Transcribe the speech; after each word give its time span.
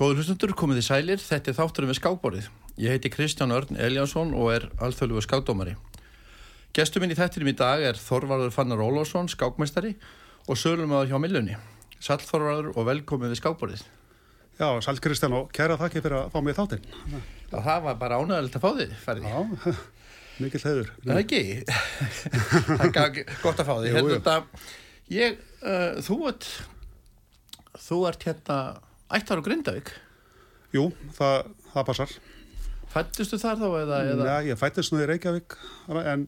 Góður 0.00 0.22
hlustundur, 0.22 0.54
komið 0.56 0.78
í 0.80 0.82
sælir, 0.86 1.20
þetta 1.20 1.50
er 1.50 1.56
þátturum 1.58 1.90
við 1.90 1.98
skákborið. 1.98 2.46
Ég 2.80 2.94
heiti 2.94 3.10
Kristján 3.12 3.50
Örn 3.52 3.76
Eliasson 3.76 4.30
og 4.32 4.46
er 4.54 4.62
alþjóðlugu 4.80 5.20
skákdómari. 5.26 5.74
Gestur 6.72 7.04
minn 7.04 7.12
í 7.12 7.18
þettinum 7.18 7.50
í 7.50 7.54
dag 7.58 7.84
er 7.84 8.00
Þorvarður 8.00 8.54
Fannar 8.54 8.80
Ólásson, 8.80 9.28
skákmestari 9.28 9.92
og 10.48 10.56
sölum 10.56 10.96
að 10.96 11.12
hjá 11.12 11.20
Millunni. 11.20 11.60
Sæl 12.00 12.16
Þorvarður 12.24 12.72
og 12.80 12.88
velkomið 12.88 13.34
við 13.34 13.42
skákborið. 13.42 13.84
Já, 14.56 14.68
sæl 14.88 14.96
Kristján 15.04 15.36
og 15.36 15.52
kæra 15.52 15.76
þakki 15.84 16.00
fyrir 16.00 16.22
að 16.22 16.32
fá 16.32 16.40
mig 16.48 16.56
þáttinn. 16.56 16.90
Já, 17.52 17.60
það 17.60 17.86
var 17.90 18.02
bara 18.06 18.24
ánægilegt 18.24 18.56
að 18.56 18.64
fá 18.64 18.70
þig, 18.80 18.98
færði. 19.04 19.28
Já, 19.28 19.38
mikill 20.40 20.66
hefur. 20.70 20.92
Það 21.04 21.16
er 21.18 21.24
ekki. 21.28 21.44
það 22.72 23.02
er 23.04 23.24
gott 23.44 23.60
að 23.60 23.68
fá 23.68 23.74
þig. 23.84 23.90
Hérna 24.00 24.44
ert, 26.32 26.54
þú 27.76 28.06
ert 28.08 28.30
hérna 28.30 28.62
ættar 29.16 29.40
á 29.40 29.46
Grindavík. 29.46 29.90
Jú, 30.74 30.88
það, 31.16 31.50
það 31.72 31.86
passar. 31.88 32.12
Fættustu 32.90 33.38
þar 33.38 33.58
þá 33.60 33.68
eða? 33.80 33.98
eða? 34.12 34.26
Nei, 34.26 34.50
ég 34.50 34.58
fættist 34.58 34.94
nú 34.94 35.00
í 35.02 35.06
Reykjavík 35.10 35.56
en, 36.10 36.26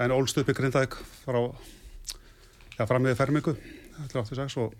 en 0.00 0.14
ólst 0.16 0.38
upp 0.40 0.48
í 0.52 0.56
Grindavík 0.56 0.96
frá, 1.24 1.40
já, 2.78 2.86
fram 2.88 3.04
með 3.04 3.18
fermingu, 3.20 3.56
86 4.08 4.56
og 4.64 4.76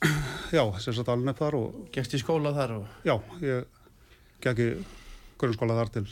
já, 0.56 0.64
sem 0.80 0.96
sagt 0.96 1.12
alveg 1.12 1.36
þar 1.36 1.58
og 1.58 1.84
Gekst 1.92 2.16
í 2.16 2.22
skóla 2.22 2.54
þar 2.56 2.78
og... 2.78 2.96
já, 3.04 3.16
ég 3.44 3.68
gekk 4.40 4.64
í 4.64 4.70
grunnskóla 5.40 5.76
þar 5.76 5.92
til 5.98 6.06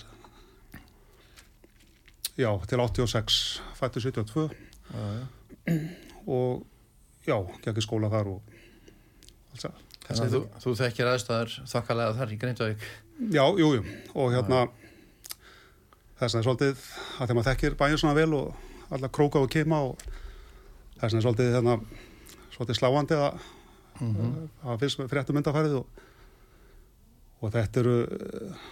já, 2.37 2.51
til 2.69 2.85
86, 2.85 3.39
fætti 3.81 4.05
72 4.05 4.49
Já, 4.89 5.01
já. 5.17 5.25
og 6.29 6.65
já, 7.29 7.37
gekk 7.65 7.81
í 7.81 7.85
skóla 7.85 8.09
þar 8.13 8.31
og. 8.37 8.55
Þannig 9.63 10.23
að 10.25 10.35
þú, 10.35 10.41
þú 10.63 10.75
þekkir 10.79 11.11
aðstæður 11.13 11.55
þokkalega 11.69 12.17
þar 12.19 12.33
í 12.33 12.39
Grindavík. 12.43 12.87
Já, 13.35 13.45
jú, 13.61 13.69
jú, 13.77 13.83
og 14.15 14.33
hérna 14.33 14.63
þess 16.19 16.35
vegna 16.35 16.41
er 16.41 16.47
svolítið 16.47 16.73
að 16.73 17.21
þegar 17.21 17.39
maður 17.39 17.49
þekkir 17.51 17.79
bæinn 17.79 18.01
svona 18.01 18.17
vel 18.19 18.31
og 18.39 18.95
alla 18.95 19.11
króka 19.13 19.43
og 19.43 19.51
kima 19.53 19.83
og 19.91 20.05
þess 20.99 21.11
vegna 21.11 21.21
er 21.21 21.27
svolítið 21.27 21.53
hérna 21.59 21.77
svolítið 22.55 22.79
sláandi 22.81 23.19
að 23.19 23.47
það 23.99 24.83
finnst 24.83 25.01
með 25.01 25.13
fréttum 25.13 25.39
myndafærið 25.39 25.77
og, 25.81 26.03
og 27.43 27.55
þetta 27.55 27.83
eru 27.83 27.95
eh, 28.07 28.67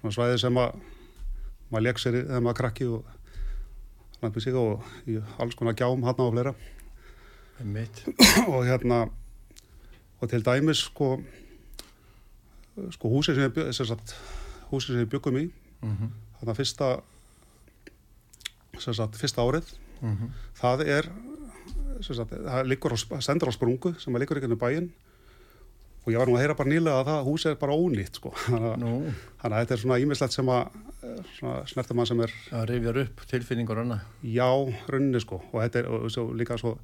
svona 0.00 0.14
svæði 0.16 0.40
sem 0.44 0.60
að 0.62 0.82
maður 1.68 1.86
leik 1.86 2.02
sér 2.02 2.18
þegar 2.22 2.44
maður 2.46 2.60
krakki 2.62 2.90
og 2.96 3.14
lampið 4.22 4.46
sig 4.46 4.58
og 4.58 4.92
í 5.10 5.18
alls 5.38 5.58
konar 5.58 5.78
gjám 5.78 6.06
hann 6.06 6.22
og 6.24 6.34
fleira 6.34 6.54
Mitt. 7.58 8.04
og 8.52 8.62
hérna 8.66 9.08
og 10.20 10.28
til 10.30 10.42
dæmis 10.46 10.84
sko 10.88 11.12
sko 12.94 13.10
húsið 13.10 13.34
sem 13.40 13.52
við, 13.56 13.72
sagt, 13.74 14.14
húsið 14.70 14.94
sem 14.94 15.02
við 15.04 15.12
byggum 15.16 15.40
í 15.44 15.48
Mm 15.78 15.92
-hmm. 15.94 16.08
þannig 16.40 16.52
að 16.52 16.56
fyrsta 16.58 16.86
sem 18.82 18.94
sagt, 18.94 19.16
fyrsta 19.16 19.42
árið 19.42 19.68
Mhm. 20.02 20.30
það 20.60 20.80
er 20.86 21.04
sagt, 22.00 22.30
það 22.30 22.58
á, 22.94 23.18
sendur 23.22 23.48
á 23.50 23.52
sprungu 23.54 23.94
sem 24.00 24.14
að 24.14 24.18
liggur 24.22 24.36
ekki 24.38 24.44
inn 24.46 24.56
í 24.56 24.62
bæinn 24.62 24.90
og 26.06 26.12
ég 26.12 26.18
var 26.18 26.26
nú 26.26 26.34
að 26.36 26.40
heyra 26.42 26.54
bara 26.56 26.68
nýlega 26.70 27.00
að 27.02 27.06
það 27.06 27.26
húsið 27.28 27.50
er 27.50 27.54
bara 27.56 27.72
ónýtt 27.72 28.14
sko. 28.16 28.30
að, 28.48 28.76
Nú, 28.78 29.12
þannig 29.42 29.56
að 29.56 29.60
þetta 29.62 29.74
er 29.74 29.82
svona 29.82 29.98
ímislegt 29.98 30.32
sem 30.32 30.48
að 30.48 31.66
snertum 31.66 31.96
mann 31.96 32.06
sem 32.06 32.20
er 32.20 32.32
það 32.50 32.68
rifjar 32.68 32.98
upp 33.04 33.26
tilfinningur 33.30 33.78
annað. 33.78 34.00
já, 34.22 34.48
rauninni 34.88 35.20
sko 35.20 35.42
og 35.52 35.62
þetta 35.62 35.78
er 35.78 35.86
og, 35.88 36.10
svo, 36.10 36.32
líka 36.34 36.58
svo 36.58 36.78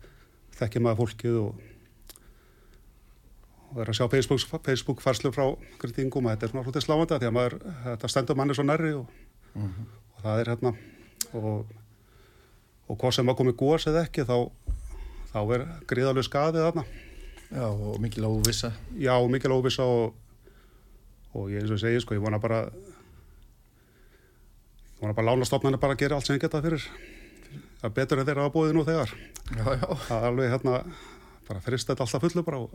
þekkir 0.59 0.81
maður 0.83 1.01
fólkið 1.03 1.39
og 1.41 1.55
og 3.75 3.81
er 3.83 3.91
að 3.91 3.97
sjá 3.99 4.07
Facebook, 4.11 4.63
Facebook 4.65 5.01
farslu 5.03 5.33
frá 5.35 5.45
kritingum 5.83 6.27
og 6.27 6.33
þetta 6.37 6.47
er 6.47 6.53
svona 6.53 6.65
hlutið 6.69 6.85
sláandi 6.87 7.15
af 7.17 7.21
því 7.23 7.29
að 7.31 7.35
maður, 7.39 7.57
þetta 7.85 8.09
stendur 8.13 8.37
manni 8.39 8.55
svo 8.55 8.65
nærri 8.69 8.93
og, 8.95 9.07
Mhm. 9.55 9.87
og 10.17 10.23
það 10.25 10.41
er 10.41 10.51
hérna 10.55 10.71
og, 11.35 11.67
og 12.89 12.99
hvað 12.99 13.13
sem 13.15 13.29
að 13.31 13.37
komi 13.39 13.53
góðs 13.53 13.87
eða 13.91 14.05
ekki 14.09 14.25
þá, 14.27 14.51
þá 15.33 15.39
er 15.55 15.67
gríðalegu 15.91 16.27
skaðið 16.29 16.65
þarna 16.69 16.85
Já, 17.55 17.67
og 17.71 18.01
mikil 18.01 18.25
óvissa. 18.27 18.73
já, 18.99 19.13
og 19.15 19.31
mikil 19.31 19.51
óvissa 19.55 19.83
og, 19.87 20.15
og 21.35 21.51
ég 21.51 21.61
eins 21.63 21.71
og 21.71 21.79
segi 21.79 22.01
sko, 22.01 22.15
ég 22.15 22.23
vona 22.25 22.39
bara 22.43 22.65
ég 24.95 25.01
vona 25.03 25.15
bara 25.15 25.29
lána 25.33 25.45
stofnarnir 25.47 25.81
bara 25.83 25.95
að 25.95 26.03
gera 26.05 26.17
allt 26.19 26.27
sem 26.29 26.37
ég 26.39 26.43
geta 26.47 26.63
fyrir 26.65 26.83
það 27.81 27.89
er 27.91 27.95
betur 27.99 28.19
en 28.23 28.27
þeirra 28.29 28.47
hafa 28.47 28.55
búið 28.57 28.75
nú 28.77 28.85
þegar 28.87 29.11
Já, 29.55 29.65
já. 29.77 29.87
það 30.09 30.19
er 30.19 30.29
alveg 30.31 30.51
hérna 30.55 30.75
bara 31.49 31.61
frist 31.61 31.89
þetta 31.91 32.07
alltaf 32.07 32.23
fullu 32.25 32.43
bara 32.47 32.59
og 32.65 32.71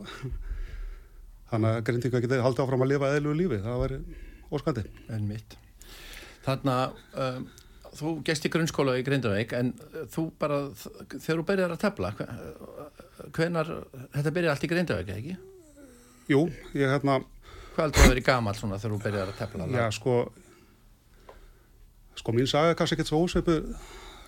þannig 1.50 1.70
að 1.70 1.80
grindingu 1.88 2.20
geti 2.24 2.40
haldið 2.44 2.64
áfram 2.64 2.84
að 2.86 2.92
lifa 2.94 3.10
eðlu 3.16 3.34
lífi, 3.38 3.58
það 3.64 3.80
væri 3.84 3.98
óskandi 4.50 4.84
En 5.14 5.26
mitt. 5.28 5.56
Þannig 6.46 6.72
að 6.74 7.00
um, 7.24 7.48
þú 7.98 8.12
gest 8.26 8.46
í 8.46 8.52
grunnskóla 8.54 8.94
í 9.00 9.04
Grindavík 9.06 9.52
en 9.58 9.72
þú 10.14 10.28
bara, 10.40 10.60
þegar 11.10 11.40
þú 11.42 11.46
byrjar 11.50 11.74
að 11.74 11.82
tefla, 11.82 12.12
hvenar, 13.36 13.72
þetta 14.14 14.32
byrjar 14.36 14.54
allt 14.54 14.66
í 14.66 14.70
Grindavík, 14.70 15.10
ekki? 15.16 15.36
Jú, 16.30 16.44
ég 16.78 16.86
hérna, 16.94 17.18
Hvað 17.74 17.84
heldur 17.86 18.02
að 18.04 18.12
vera 18.14 18.22
gamall 18.26 18.56
svona 18.58 18.78
þegar 18.82 18.94
þú 18.96 19.02
byrjar 19.04 19.30
að 19.30 19.38
tefla? 19.42 19.66
já 19.74 19.84
sko 19.94 20.14
sko 22.20 22.34
mín 22.36 22.48
saga 22.50 22.72
er 22.72 22.78
kannski 22.78 22.96
ekkert 22.98 23.10
svo 23.10 23.20
ósveipu 23.24 23.54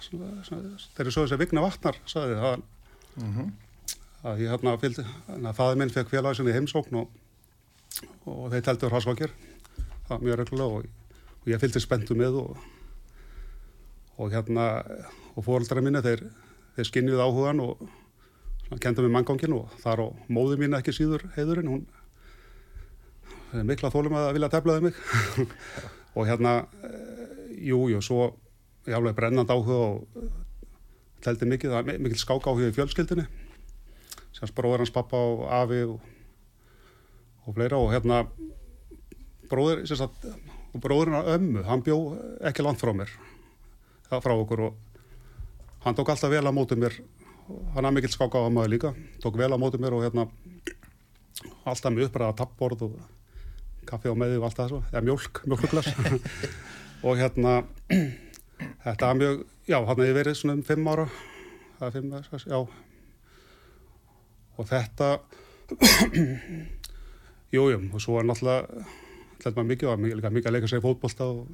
þegar 0.03 1.09
ég 1.09 1.15
svo 1.15 1.25
þessi 1.27 1.39
Vigna 1.43 1.65
Vatnar 1.65 1.99
sagði 2.09 2.39
það 2.43 2.63
Mm 3.13 3.51
að 4.23 4.45
ég 4.45 4.53
hérna 4.53 4.77
fylgdi, 4.79 5.05
að 5.35 5.57
faði 5.59 5.79
minn 5.81 5.93
fekk 5.93 6.13
félagi 6.13 6.39
sinni 6.39 6.53
í 6.53 6.57
heimsókn 6.57 7.01
og, 7.01 7.09
og 8.31 8.45
þeir 8.53 8.67
teltur 8.69 8.93
hraðsvakir 8.93 9.33
það 10.07 10.13
var 10.13 10.23
mjög 10.27 10.39
reglulega 10.41 10.77
og, 10.79 11.17
og 11.41 11.51
ég 11.51 11.63
fylgdi 11.63 11.83
spenntu 11.83 12.17
með 12.19 12.39
og, 12.43 12.61
og 14.19 14.31
hérna 14.35 14.69
og 15.33 15.47
fóröldra 15.47 15.83
minni 15.83 16.05
þeir, 16.05 16.23
þeir 16.77 16.91
skinnið 16.91 17.25
áhugan 17.25 17.65
og 17.65 17.83
kendum 18.81 19.09
við 19.09 19.15
manngangin 19.17 19.57
og 19.57 19.75
þar 19.83 20.07
og 20.07 20.23
móði 20.33 20.61
mín 20.61 20.79
ekki 20.79 20.95
síður 20.97 21.27
heiðurinn 21.35 21.73
hún 21.73 21.83
mikla 23.69 23.91
þólum 23.93 24.17
að 24.17 24.31
vilja 24.39 24.49
teflaði 24.53 24.87
mig. 24.87 25.01
Og 26.17 26.29
hérna 26.29 26.55
eh, 26.85 27.51
jú, 27.69 27.85
svo 28.05 28.31
ég 28.89 28.97
alveg 28.97 29.17
brennand 29.17 29.53
áhuga 29.53 29.77
og 29.91 30.23
mikið, 31.23 31.71
það 31.71 31.93
er 31.93 32.01
mikil 32.03 32.21
skák 32.21 32.49
áhuga 32.49 32.71
í 32.71 32.75
fjölskyldinni 32.77 33.27
sem 34.43 34.57
bróður 34.57 34.83
hans 34.83 34.95
pappa 34.95 35.19
og 35.19 35.45
afi 35.55 35.83
og, 35.87 36.01
og 37.47 37.57
fleira. 37.57 37.79
Og 37.79 37.93
hérna 37.95 38.23
bróður, 39.51 39.85
sem 39.87 40.01
sagt, 40.01 40.27
og 40.73 40.83
bróðurinn 40.83 41.19
að 41.21 41.33
ömmu, 41.37 41.65
hann 41.69 41.85
bjó 41.85 41.99
ekki 42.49 42.65
langt 42.65 42.83
frá 42.83 42.93
mér, 42.97 43.11
frá 44.11 44.35
okkur. 44.35 44.69
Og 44.69 45.85
hann 45.87 45.99
tók 45.99 46.13
alltaf 46.13 46.33
vel 46.33 46.45
á 46.47 46.53
móti 46.55 46.79
mér, 46.79 46.99
hann 47.75 47.85
hafði 47.85 47.97
mikill 47.99 48.15
skáka 48.15 48.43
á 48.43 48.49
maður 48.51 48.75
líka, 48.75 48.95
tók 49.23 49.39
vel 49.39 49.53
á 49.53 49.59
móti 49.61 49.81
mér 49.83 49.99
og 49.99 50.07
hérna 50.07 50.29
alltaf 51.67 51.93
mjög 51.93 52.11
uppræða 52.11 52.39
tappborð 52.39 52.87
og 52.89 53.01
kaffi 53.87 54.11
á 54.11 54.17
meði 54.19 54.39
og 54.39 54.47
allt 54.49 54.61
það 54.61 54.73
svo, 54.73 54.83
eða 54.93 55.05
mjólk, 55.07 55.43
mjólkuglas. 55.47 55.91
Og 57.03 57.19
hérna 57.19 57.65
þetta 58.85 59.09
var 59.09 59.17
mjög, 59.19 59.41
já, 59.67 59.75
hann 59.75 59.89
hefði 59.91 60.13
verið 60.15 60.37
svona 60.39 60.55
um 60.55 60.61
fimm 60.63 60.87
ára, 60.87 61.09
það 61.81 61.89
er 61.89 61.95
fimm, 61.97 62.13
já 62.47 62.61
og 64.59 64.69
þetta 64.69 65.09
jú, 67.55 67.65
jú, 67.73 67.79
og 67.93 68.01
svo 68.03 68.19
er 68.21 68.27
náttúrulega 68.29 68.85
þetta 69.43 69.55
maður 69.59 69.69
mikið, 69.73 69.91
og 69.93 70.03
mikið, 70.05 70.17
líka 70.21 70.33
mikið 70.37 70.51
að 70.51 70.57
leika 70.57 70.71
sér 70.73 70.83
fótbolta 70.85 71.29
og 71.29 71.45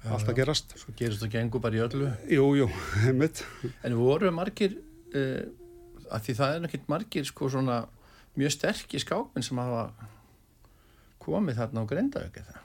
Já, 0.00 0.14
allt 0.16 0.30
að 0.32 0.38
gerast 0.40 0.70
Svo 0.80 0.94
gerist 0.96 1.20
þú 1.20 1.26
gengur 1.34 1.60
bara 1.60 1.76
í 1.76 1.80
öllu. 1.84 2.06
jú, 2.32 2.44
jú, 2.56 2.68
mitt 3.20 3.42
En 3.84 3.96
voru 3.98 4.30
margir, 4.32 4.78
uh, 5.12 5.42
að 6.08 6.24
því 6.28 6.36
það 6.38 6.54
er 6.56 6.62
nekkit 6.64 6.86
margir 6.88 7.26
sko 7.28 7.50
svona 7.52 7.82
mjög 8.40 8.54
sterkir 8.56 9.02
skákminn 9.04 9.44
sem 9.44 9.60
hafa 9.60 9.90
komið 11.20 11.58
þarna 11.60 11.84
á 11.84 11.90
Grindavík 11.90 12.38
eða? 12.40 12.62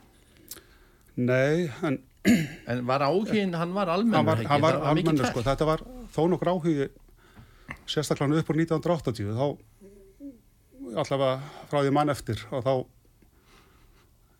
nei, 1.16 1.66
en 1.84 2.00
En 2.72 2.80
var 2.88 3.04
áhugin, 3.06 3.52
hann 3.54 3.70
var 3.76 3.86
almennur, 3.92 4.16
hann 4.18 4.26
var, 4.26 4.40
ekki? 4.40 4.48
hann 4.50 4.64
var 4.64 4.80
Það 4.82 5.20
tært. 5.20 5.28
sko, 5.30 5.42
þetta 5.46 5.66
var 5.68 5.84
þó 6.16 6.22
nokkur 6.32 6.50
áhugi 6.56 6.88
sérstaklega 7.86 8.42
upp 8.42 8.50
úr 8.50 8.60
1980 8.62 9.34
þá 9.36 9.46
allavega 10.96 11.32
frá 11.70 11.80
því 11.82 11.92
mann 11.94 12.12
eftir 12.12 12.42
og 12.50 12.64
þá 12.64 12.72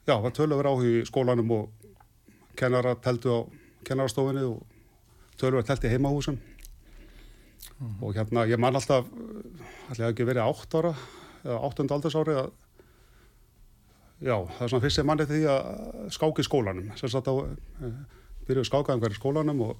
já, 0.06 0.16
var 0.22 0.34
tölur 0.34 0.68
áhugi 0.70 1.00
í 1.00 1.06
skólanum 1.08 1.52
og 1.56 1.94
kennara 2.56 2.94
teldu 3.02 3.32
á 3.32 3.40
kennarastofinni 3.86 4.44
og 4.46 4.62
tölur 5.40 5.66
telti 5.66 5.90
heimahúsum. 5.92 6.38
Og 8.00 8.14
hérna, 8.16 8.46
ég 8.48 8.60
man 8.60 8.76
alltaf 8.78 9.08
allavega 9.90 10.12
ekki 10.12 10.28
verið 10.28 10.46
átt 10.46 10.78
ára 10.78 10.94
eða 11.44 11.58
áttund 11.68 11.92
aldursári 11.92 12.36
að 12.40 12.48
já, 14.24 14.36
það 14.38 14.62
er 14.62 14.70
svona 14.72 14.84
fyrst 14.86 15.00
sem 15.00 15.06
manni 15.10 15.26
því 15.28 15.42
að 15.52 15.66
skáki 16.16 16.46
skólanum. 16.46 16.88
Á 16.94 16.96
eh, 16.96 17.98
byrjuðu 18.46 18.70
skákaðum 18.70 19.02
hverju 19.02 19.20
skólanum 19.20 19.66
og 19.68 19.76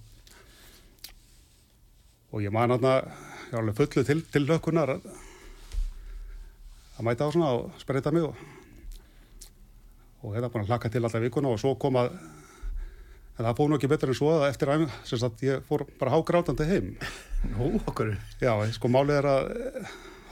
og 2.35 2.43
ég 2.43 2.53
man 2.53 2.75
að 2.75 2.85
ég 3.47 3.53
var 3.55 3.63
alveg 3.63 3.77
fullu 3.79 4.05
til, 4.09 4.23
til 4.33 4.47
lökunar 4.49 4.93
að, 4.97 5.07
að 6.99 7.07
mæta 7.09 7.29
á 7.29 7.31
svona 7.35 7.51
og 7.59 7.77
spreita 7.83 8.13
mig 8.15 8.25
og, 8.27 8.35
og 10.23 10.35
hérna 10.35 10.51
búin 10.53 10.65
að 10.67 10.73
hlaka 10.75 10.91
til 10.93 11.05
alltaf 11.05 11.23
vikuna 11.27 11.53
og 11.55 11.61
svo 11.63 11.75
kom 11.81 11.99
að 12.01 12.11
en 13.37 13.45
það 13.45 13.57
fóð 13.59 13.69
nú 13.71 13.77
ekki 13.77 13.91
betur 13.93 14.11
en 14.13 14.17
svo 14.17 14.31
að 14.39 14.47
eftir 14.49 14.71
æfing 14.73 14.93
sem 15.07 15.21
sagt 15.21 15.43
ég 15.45 15.63
fór 15.69 15.85
bara 16.01 16.15
hágrátandi 16.17 16.67
heim 16.71 16.93
Nú, 17.53 17.75
okkur. 17.87 18.15
já, 18.41 18.53
sko 18.75 18.89
málið 18.91 19.19
er 19.21 19.29
að 19.31 19.51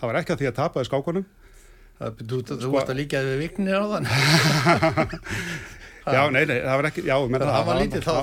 það 0.00 0.08
var 0.08 0.19
ekki 0.22 0.34
að 0.34 0.40
því 0.43 0.49
að 0.50 0.61
tapaði 0.62 0.88
skákunum 0.90 1.26
Það, 1.94 2.16
þú 2.26 2.37
þú 2.49 2.55
Sko- 2.58 2.70
varst 2.75 2.88
að 2.90 2.96
líka 2.99 3.20
við 3.22 3.37
viknir 3.38 3.76
á 3.78 3.84
þann. 3.93 4.06
Já, 6.05 6.31
nei, 6.31 6.45
nei, 6.45 6.59
það 6.61 6.77
var 6.81 6.89
ekki 6.91 7.05
já, 7.06 7.15
menna, 7.29 7.47
Það 7.49 7.67
var 7.69 7.79
lítið, 7.81 8.03
þá- 8.05 8.19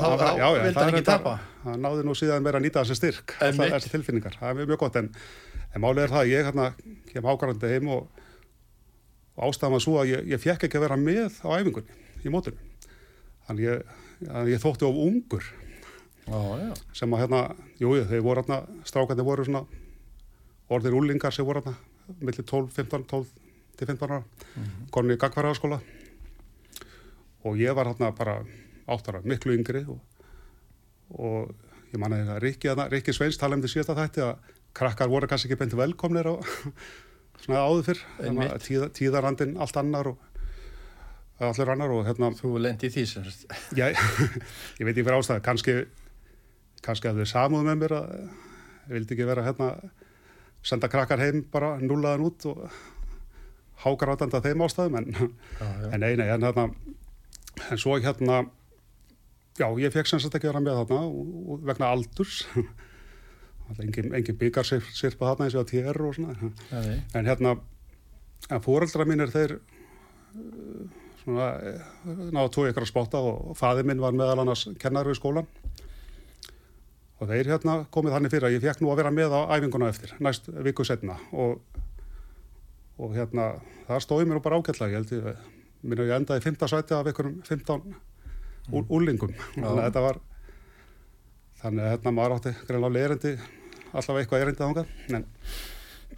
vildi 0.64 0.80
hann 0.80 0.94
ekki 0.94 1.06
tapa. 1.08 1.34
það 1.64 1.80
náði 1.86 2.04
nú 2.06 2.16
síðan 2.18 2.44
meira 2.46 2.60
að 2.60 2.66
nýta 2.66 2.84
þessi 2.84 2.98
styrk 3.00 3.36
þessar 3.40 3.88
tilfinningar, 3.96 4.38
það 4.40 4.50
er 4.62 4.70
mjög 4.70 4.82
gott 4.84 5.00
en, 5.02 5.10
en 5.74 5.82
málið 5.82 6.04
er 6.04 6.14
það 6.14 6.22
að 6.22 6.32
ég 6.32 6.46
hérna 6.50 6.68
kem 7.12 7.30
hágrátandi 7.30 7.72
heim 7.74 7.90
og, 7.96 8.08
og 9.38 9.48
ástæðan 9.50 9.76
var 9.78 9.86
svo 9.86 9.98
að 10.02 10.12
ég, 10.14 10.28
ég 10.36 10.44
fekk 10.44 10.68
ekki 10.68 10.78
að 10.78 10.86
vera 10.86 11.00
með 11.02 11.40
á 11.42 11.50
æfingunni 11.58 11.98
í 12.22 12.34
mótunum 12.34 12.60
þannig 13.48 13.66
ég, 13.66 13.96
ég 14.52 14.62
þótti 14.62 14.86
of 14.86 15.02
ungur 15.08 15.48
Já, 16.28 16.38
já. 16.62 16.74
sem 16.94 17.14
að 17.16 17.24
hérna, 17.24 17.40
jú, 17.82 17.96
jú, 17.98 18.04
þeir 18.08 18.22
voru 18.22 18.44
hérna, 18.44 18.62
strákandi 18.86 19.26
voru 19.26 19.46
svona 19.48 19.64
orðir 20.72 20.94
úlingar 20.96 21.34
sem 21.34 21.46
voru 21.48 21.64
hérna, 21.64 21.74
millir 22.22 22.46
12, 22.46 22.70
15, 22.78 23.08
12 23.10 23.26
til 23.80 23.88
15 23.90 24.06
ára, 24.06 24.22
mm 24.22 24.64
-hmm. 24.64 24.90
komin 24.92 25.16
í 25.16 25.18
gagfæraðaskóla 25.18 25.80
og 27.44 27.60
ég 27.60 27.76
var 27.78 27.90
hérna 27.92 28.12
bara 28.18 28.40
áttara, 28.92 29.22
miklu 29.26 29.54
yngri 29.56 29.84
og, 29.90 30.00
og 31.18 31.54
ég 31.92 32.00
manna 32.02 32.40
Rikki, 32.42 32.70
hérna, 32.72 32.88
Rikki 32.92 33.14
Sveins 33.16 33.40
tala 33.40 33.58
um 33.58 33.64
því 33.64 33.74
síðasta 33.76 33.98
þætti 33.98 34.26
að 34.26 34.52
krakkar 34.78 35.10
voru 35.12 35.28
kannski 35.28 35.50
ekki 35.50 35.60
beint 35.60 35.76
velkomnir 35.78 36.30
á 36.32 36.36
svona 37.42 37.64
áður 37.66 37.88
fyrr, 37.90 38.04
að 38.22 38.62
tíða, 38.68 38.92
tíðarandinn 38.96 39.58
allt 39.62 39.80
annar 39.82 40.12
og 40.14 40.28
allur 41.42 41.72
annar 41.74 41.90
og 41.96 42.06
hérna 42.06 42.30
Þú 42.38 42.52
lendi 42.62 42.92
því 42.94 43.04
sem. 43.10 43.26
Já, 43.80 43.88
ég 43.90 44.86
veit 44.86 44.94
ekki 44.94 45.02
fyrir 45.08 45.18
ástæðu, 45.18 45.42
kannski, 45.48 45.76
kannski 46.86 47.10
að 47.10 47.24
þau 47.24 47.32
samúðu 47.34 47.66
með 47.66 47.80
mér 47.82 47.96
að 47.98 48.16
ég 48.22 48.94
vildi 48.96 49.16
ekki 49.18 49.28
vera 49.32 49.46
hérna, 49.48 49.72
senda 50.62 50.90
krakkar 50.92 51.22
heim 51.24 51.42
bara 51.52 51.74
núlaðan 51.82 52.28
út 52.28 52.46
og 52.52 52.62
hágrátandi 53.82 54.38
að 54.38 54.52
þeim 54.52 54.64
ástæðum, 54.68 55.00
en, 55.00 55.08
Já, 55.58 55.66
já. 55.66 55.88
en 55.96 56.04
nei, 56.06 56.12
en 56.14 56.46
hérna, 56.46 56.68
en 57.60 57.82
svo 57.82 57.98
hérna, 58.00 58.46
já, 59.60 59.68
ég 59.80 59.94
fekk 59.94 60.10
sem 60.10 60.22
sagt 60.24 60.38
ekki 60.38 60.50
að 60.50 60.56
vera 60.56 60.64
með 60.66 60.80
þarna 60.82 61.60
vegna 61.72 61.92
aldurs, 61.96 62.46
engin, 63.82 64.14
engin 64.18 64.40
byggar 64.40 64.68
sirpa 64.68 65.32
þarna 65.32 65.48
eins 65.48 65.58
og 65.58 65.66
að 65.66 65.74
tér 65.74 66.02
og 66.02 66.16
svona, 66.18 66.52
nei. 66.72 66.98
en 67.18 67.30
hérna, 67.30 67.56
en 68.50 68.64
fóreldra 68.64 69.08
mínir 69.08 69.32
þeir 69.34 69.58
uh, 69.60 71.00
svona 71.22 71.52
eh, 71.62 71.84
náðu 72.34 72.50
tói 72.56 72.70
ykkur 72.72 72.86
að 72.88 72.90
spotta 72.90 73.22
og 73.22 73.54
faði 73.60 73.86
minn 73.88 74.02
var 74.02 74.16
meðal 74.18 74.42
annars 74.42 74.66
kennari 74.82 75.14
í 75.14 75.20
skólan 75.20 75.48
og 77.22 77.30
þeir 77.30 77.52
hérna 77.54 77.78
komið 77.94 78.16
þannig 78.16 78.34
fyrir 78.34 78.48
að 78.48 78.56
ég 78.56 78.64
fekk 78.66 78.82
nú 78.82 78.90
að 78.92 79.04
vera 79.04 79.14
með 79.14 79.36
á 79.38 79.42
æfinguna 79.54 79.92
eftir, 79.94 80.16
næst 80.24 80.50
viku 80.66 80.86
setna 80.88 81.20
og, 81.32 81.60
og 82.98 83.14
hérna 83.14 83.52
það 83.86 84.06
stóði 84.08 84.30
mér 84.30 84.42
bara 84.42 84.58
ágætlega, 84.58 84.96
ég 84.96 85.04
held 85.04 85.14
ég 85.20 85.61
minna 85.82 86.08
ég 86.08 86.16
endaði 86.18 86.46
15 86.46 86.72
sæti 86.72 86.98
af 86.98 87.10
ykkurum 87.12 87.40
15 87.48 87.82
mm. 87.82 88.88
úlingum 88.90 89.36
þannig 89.56 89.70
að 89.72 89.84
þetta 89.88 90.06
var 90.08 90.22
þannig 91.62 91.84
að 91.86 91.94
hérna 91.96 92.16
maður 92.18 92.38
átti 92.38 92.56
greinlega 92.70 93.06
erindi 93.10 93.36
allavega 93.92 94.24
eitthvað 94.24 94.48
erindi 94.48 94.66
þangað 94.66 95.16
en 95.20 95.30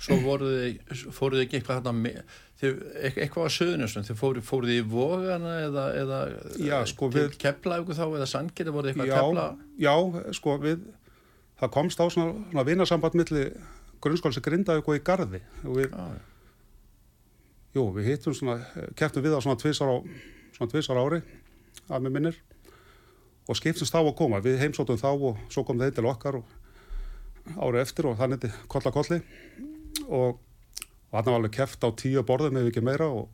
Svo 0.01 0.15
þið, 0.17 0.79
fóruð 1.13 1.37
þið 1.37 1.43
ekki 1.43 1.59
eitthvað 1.59 1.77
hérna 1.77 1.91
eitthvað 2.63 3.45
á 3.45 3.51
söðunusum, 3.53 4.05
þið 4.07 4.17
fóruð, 4.19 4.45
fóruð 4.47 4.71
þið 4.71 4.79
í 4.79 4.85
vogana 4.89 5.53
eða, 5.67 5.83
eða 5.99 6.19
Já, 6.63 6.75
sko, 6.89 7.09
við- 7.13 7.37
kepla 7.39 7.79
ykkur 7.81 7.97
þá 7.97 8.05
eða 8.07 8.27
sangir, 8.29 8.71
voruð 8.73 8.89
þið 8.89 9.03
eitthvað 9.03 9.11
já, 9.11 9.19
að 9.19 9.29
kepla? 9.29 9.45
já, 9.85 10.33
sko 10.39 10.55
við 10.63 10.85
það 11.61 11.73
komst 11.77 12.01
á 12.01 12.05
svona, 12.07 12.45
svona 12.49 12.65
vinasamband 12.67 13.17
milli 13.19 13.45
grunnskóls 14.03 14.39
í 14.39 14.43
Grindavík 14.43 14.87
og 14.87 14.97
í 14.97 15.03
Garði. 15.05 15.41
Og 15.63 15.77
við, 15.79 15.93
Já, 15.93 16.07
jú, 17.73 17.85
við 17.95 18.11
hittum 18.11 18.35
svona, 18.37 18.59
keftum 18.97 19.25
við 19.25 19.37
á 19.37 19.39
svona 19.41 19.59
tvisar 19.59 19.89
á 19.89 19.97
svona 20.53 20.71
tvisar 20.71 20.99
ári 21.01 21.21
að 21.89 22.05
með 22.05 22.15
minnir. 22.15 22.41
Og 23.49 23.57
skiptumst 23.59 23.91
þá 23.91 23.99
að 24.03 24.15
koma. 24.17 24.41
Við 24.43 24.61
heimsóttum 24.61 24.99
þá 24.99 25.09
og 25.11 25.39
svo 25.51 25.65
kom 25.67 25.81
þeir 25.81 25.95
til 25.97 26.07
okkar 26.07 26.39
árið 27.57 27.81
eftir 27.81 28.07
og 28.07 28.19
þannig 28.19 28.45
til 28.45 28.51
kolla 28.71 28.93
kolli. 28.95 29.19
Og, 30.07 30.37
og 30.39 31.17
hann 31.17 31.27
var 31.27 31.39
alveg 31.39 31.55
keft 31.57 31.83
á 31.83 31.89
tíu 31.91 32.23
borðum 32.23 32.61
ef 32.61 32.69
ekki 32.69 32.85
meira 32.85 33.09
og, 33.11 33.27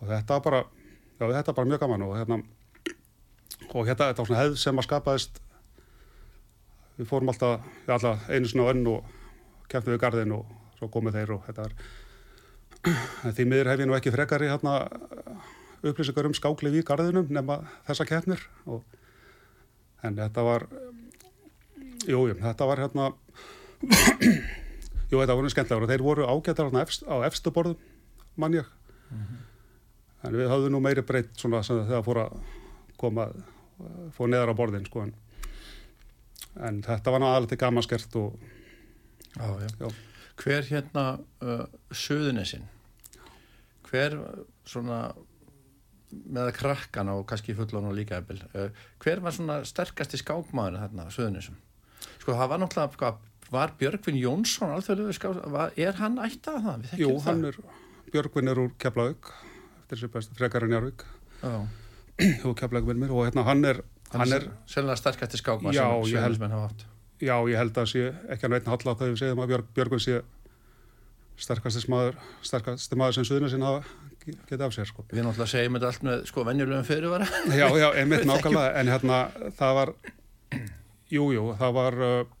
og 0.00 0.10
þetta 0.10 0.42
bara 0.44 0.60
já, 1.18 1.24
þetta 1.24 1.56
bara 1.56 1.70
mjög 1.70 1.82
gaman 1.86 2.06
og 2.06 2.14
hérna 2.18 2.42
og 3.72 3.88
hérna 3.88 4.10
þetta 4.10 4.20
var 4.20 4.28
svona 4.28 4.42
hefð 4.42 4.60
sem 4.60 4.82
að 4.82 4.88
skapaðist. 4.90 5.42
Við 6.98 7.10
fórum 7.10 7.32
alltaf 7.32 7.64
alltaf 7.88 8.28
einu 8.28 8.50
svona 8.50 8.74
önn 8.74 8.86
og 8.92 9.14
keftum 9.70 9.96
við 9.96 10.02
garðin 10.04 10.36
og 10.36 10.52
svo 10.76 10.90
komið 10.92 11.20
þeir 11.20 11.38
og 11.38 11.46
þetta 11.48 11.70
en 11.70 11.78
því 12.84 13.46
miður 13.48 13.72
hef 13.72 13.82
ég 13.82 13.88
nú 13.88 13.96
ekki 13.96 14.12
frekari 14.14 14.50
hérna 14.50 14.74
upplýsingar 15.84 16.28
um 16.28 16.36
skáklif 16.36 16.76
í 16.76 16.84
garðinum 16.86 17.30
nema 17.32 17.60
þessa 17.86 18.06
keppnir 18.08 18.42
og 18.64 18.84
en 20.04 20.18
þetta 20.18 20.44
var 20.44 20.66
jú, 22.08 22.26
jú, 22.28 22.36
þetta 22.40 22.68
var 22.68 22.84
hérna 22.84 23.08
jú, 25.10 25.16
þetta 25.16 25.36
voru 25.38 25.52
skemmtlegur 25.52 25.86
og 25.86 25.92
þeir 25.92 26.04
voru 26.04 26.28
ágættar 26.28 26.68
hérna 26.68 26.84
efst, 26.84 27.04
á 27.08 27.16
efstu 27.26 27.52
borðum 27.54 27.80
mann 28.40 28.56
ég. 28.56 28.68
En 30.24 30.34
við 30.34 30.48
höfðum 30.50 30.74
nú 30.74 30.80
meiri 30.82 31.04
breytt 31.06 31.36
svona 31.38 31.62
sem 31.64 31.82
þegar 31.84 32.04
fór 32.06 32.22
að 32.24 32.38
koma 33.00 33.28
fór 34.16 34.30
neðar 34.30 34.54
á 34.54 34.58
borðin 34.58 34.86
sko 34.88 35.04
en, 35.04 35.14
en 36.62 36.80
þetta 36.84 37.12
var 37.14 37.22
náttúrulega 37.22 37.52
til 37.52 37.60
gamanskert 37.60 38.18
og 38.20 38.36
já, 39.34 39.48
já. 39.64 39.68
já, 39.80 39.88
Hver 40.40 40.66
hérna 40.66 41.04
uh, 41.44 41.66
söðunesin, 41.94 42.64
hver 43.94 44.16
svona 44.66 44.98
með 46.34 46.50
krakkana 46.58 47.14
og 47.18 47.24
kannski 47.30 47.54
fullon 47.58 47.88
og 47.90 47.94
líka 47.96 48.20
uh, 48.22 48.68
hver 49.02 49.22
var 49.22 49.34
svona 49.34 49.60
sterkasti 49.66 50.20
skákmaður 50.20 50.80
þarna 50.82 51.06
á 51.06 51.10
söðunesum? 51.14 51.56
Sko 52.20 52.36
það 52.36 52.50
var 52.52 52.62
náttúrulega, 52.62 53.10
var 53.54 53.72
Björgvin 53.80 54.18
Jónsson 54.20 54.74
alþjóðlegu 54.76 55.16
skák, 55.16 55.40
var, 55.52 55.72
er 55.76 55.98
hann 55.98 56.20
ættað 56.22 56.60
það? 56.66 56.86
Jú, 57.00 57.10
hann 57.26 57.42
er 57.50 57.58
Björgvin 58.14 58.50
er 58.52 58.60
úr 58.62 58.70
Keflavík 58.78 59.30
eftir 59.80 59.96
þessi 59.98 60.12
bestu 60.14 60.38
frekar 60.38 60.66
en 60.66 60.74
Jarvík 60.76 61.02
Já. 61.42 61.54
og 62.46 62.54
Keflavík 62.60 62.88
með 62.92 63.02
mér 63.04 63.14
og 63.16 63.26
hérna 63.28 63.46
hann 63.48 63.64
er 63.72 63.82
Hann, 64.14 64.20
hann 64.22 64.34
er 64.36 64.44
sennilega 64.70 65.00
sterkasti 65.00 65.40
skákmaður 65.40 65.74
sem 65.74 66.12
söðunismenn 66.14 66.52
hafa 66.54 66.68
átt. 66.70 66.84
já, 67.24 67.34
ég 67.50 67.58
held 67.58 67.78
að 67.82 67.88
sé 67.90 68.02
ekki 68.30 68.46
að 68.46 68.52
neitt 68.54 68.68
halla 68.70 68.94
þegar 69.00 69.10
við 69.14 69.20
segjum 69.24 69.40
að 69.42 69.50
Björg, 69.50 69.70
Björgvin 69.74 70.02
sé 70.04 70.20
sterkasti 71.40 71.90
maður 71.90 72.18
sterkasti 72.46 72.98
maður 73.00 73.18
sem 73.18 73.26
suðuna 73.28 73.50
sinna 73.52 73.72
geta 74.48 74.64
af 74.64 74.72
sér 74.72 74.88
sko. 74.88 75.04
Við 75.10 75.24
náttúrulega 75.26 75.50
segjum 75.50 75.76
þetta 75.76 75.88
allt 75.90 76.04
með 76.06 76.22
sko 76.30 76.44
venjulegum 76.48 76.86
fyrirvara. 76.88 77.26
Já, 77.52 77.66
já, 77.76 77.88
einmitt 78.00 78.24
nákvæmlega, 78.28 78.70
en 78.80 78.92
hérna 78.92 79.18
það 79.58 79.74
var, 79.80 79.92
jú, 81.12 81.26
jú, 81.34 81.44
það 81.60 81.74
var, 81.80 81.98
uh, 82.00 82.40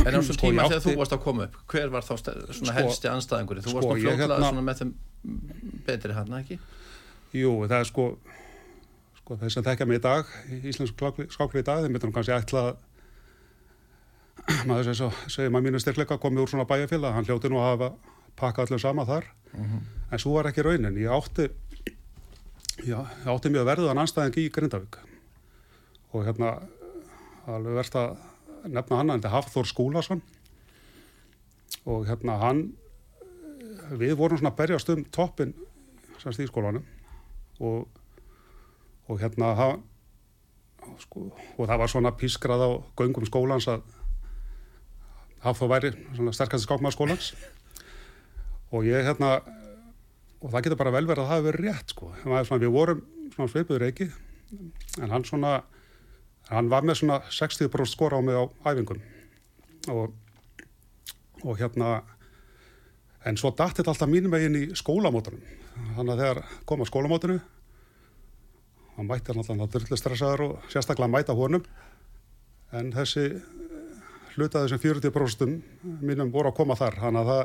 En 0.00 0.14
á 0.16 0.20
þessum 0.22 0.36
Sko, 0.36 0.46
tíma 0.48 0.64
þegar 0.70 0.82
þú 0.84 0.92
varst 1.00 1.14
að 1.16 1.22
koma 1.24 1.46
upp, 1.48 1.56
hver 1.68 1.90
var 1.92 2.04
þá 2.06 2.12
Sko- 2.20 2.74
helsti 2.76 3.08
anstæðingur? 3.10 3.58
Þú 3.60 3.72
sko, 3.72 3.80
varst 3.80 3.88
nú 3.90 3.96
fljótlega 3.98 4.20
hérna- 4.22 4.52
svona 4.52 4.62
með 4.68 4.78
þeim 4.80 4.92
betri 5.88 6.14
hann, 6.16 6.36
ekki? 6.38 6.58
jú, 7.36 7.50
það 7.66 7.74
er 7.80 7.88
sko, 7.90 8.04
sko 9.18 9.36
þeir 9.42 9.52
sem 9.56 9.66
þekkja 9.66 9.86
mig 9.90 9.98
í 9.98 10.04
dag, 10.06 10.30
í 10.48 10.60
íslensku 10.70 11.10
skákli 11.34 11.60
í 11.60 11.66
dag, 11.66 11.82
þeir 11.84 11.92
myndur 11.94 12.14
kannski 12.14 12.36
ætla 12.38 12.62
að 12.70 12.78
maður 14.68 14.90
sem 14.90 14.98
svo, 14.98 15.10
segir 15.30 15.52
maður 15.52 15.68
mínu 15.68 15.82
styrkleika 15.82 16.18
komið 16.20 16.44
úr 16.44 16.52
svona 16.52 16.68
bæjarfélag, 16.70 17.14
hann 17.16 17.28
hljóti 17.28 17.50
nú 17.52 17.60
að 17.60 17.68
hafa 17.70 17.90
pakkað 18.40 18.66
allir 18.66 18.82
sama 18.82 19.06
þar, 19.08 19.28
en 20.10 20.22
svo 20.22 20.34
var 20.36 20.48
ekki 20.50 20.64
raunin, 20.64 20.98
ég 21.00 21.12
átti, 21.12 21.48
já, 22.86 22.98
ég 23.04 23.30
átti 23.30 23.52
mjög 23.52 23.68
verðuðan 23.68 24.02
anstæðing 24.04 24.38
í 24.40 24.50
Grindavík. 24.54 25.00
Og 26.10 26.26
hérna, 26.26 26.54
alveg 27.50 27.76
verðt 27.78 27.98
að 28.00 28.14
nefna 28.68 29.00
hann, 29.00 29.12
þetta 29.14 29.30
er 29.30 29.34
Hafþór 29.36 29.68
Skúlason. 29.70 30.22
Og 31.88 32.08
hérna 32.08 32.38
hann, 32.40 32.64
við 34.00 34.16
vorum 34.18 34.40
svona 34.40 34.52
að 34.52 34.58
berjast 34.62 34.90
um 34.92 35.04
toppin 35.14 35.54
semst 36.20 36.42
í 36.42 36.48
skólanum. 36.48 36.84
Og, 37.60 37.86
og 39.08 39.22
hérna 39.22 39.54
hann, 39.58 39.84
sko, 41.04 41.28
og 41.56 41.64
það 41.64 41.80
var 41.82 41.92
svona 41.92 42.14
pískrað 42.16 42.66
á 42.66 42.70
göngum 42.98 43.28
skólans 43.28 43.68
að 43.70 43.84
Hafþór 45.44 45.72
væri 45.72 45.92
sterkast 46.36 46.66
skákmaður 46.66 46.96
skólans 46.96 47.32
og 48.70 48.86
ég 48.86 49.06
hérna 49.08 49.40
og 50.40 50.52
það 50.52 50.66
getur 50.66 50.80
bara 50.80 50.94
vel 50.94 51.06
verið 51.08 51.24
að 51.24 51.30
það 51.30 51.34
hafi 51.34 51.48
verið 51.48 51.66
rétt 51.66 51.94
sko. 51.94 52.12
svona, 52.22 52.60
við 52.60 52.74
vorum 52.74 53.02
svona 53.34 53.52
svipuður 53.52 53.86
ekki 53.88 54.10
en 55.00 55.10
hann 55.14 55.24
svona 55.24 55.54
hann 56.50 56.70
var 56.70 56.84
með 56.84 57.02
svona 57.02 57.20
60% 57.30 57.92
skora 57.92 58.18
á 58.18 58.22
mig 58.24 58.36
á 58.36 58.44
æfingum 58.68 59.00
og, 59.88 60.14
og 61.44 61.60
hérna 61.60 62.00
En 63.28 63.36
svo 63.36 63.50
datt 63.52 63.76
þetta 63.76 63.92
alltaf 63.92 64.08
mínum 64.08 64.32
meginn 64.32 64.56
í 64.56 64.62
skólamótunum. 64.78 65.42
Þannig 65.96 66.12
að 66.14 66.20
þegar 66.22 66.38
kom 66.68 66.80
á 66.80 66.86
skólamótunu, 66.88 67.36
hann 68.96 69.08
mætti 69.08 69.34
alltaf 69.34 69.74
drullu 69.74 69.98
stressaður 70.00 70.44
og 70.46 70.70
sérstaklega 70.72 71.12
mæta 71.12 71.36
honum. 71.36 71.66
En 72.72 72.88
þessi 72.94 73.26
hlutaði 74.36 74.68
þessum 74.68 74.82
40% 74.82 75.84
mínum 76.10 76.32
voru 76.34 76.50
að 76.52 76.56
koma 76.60 76.76
þar. 76.78 76.98
Þannig 77.02 77.20
að 77.20 77.30
það, 77.30 77.44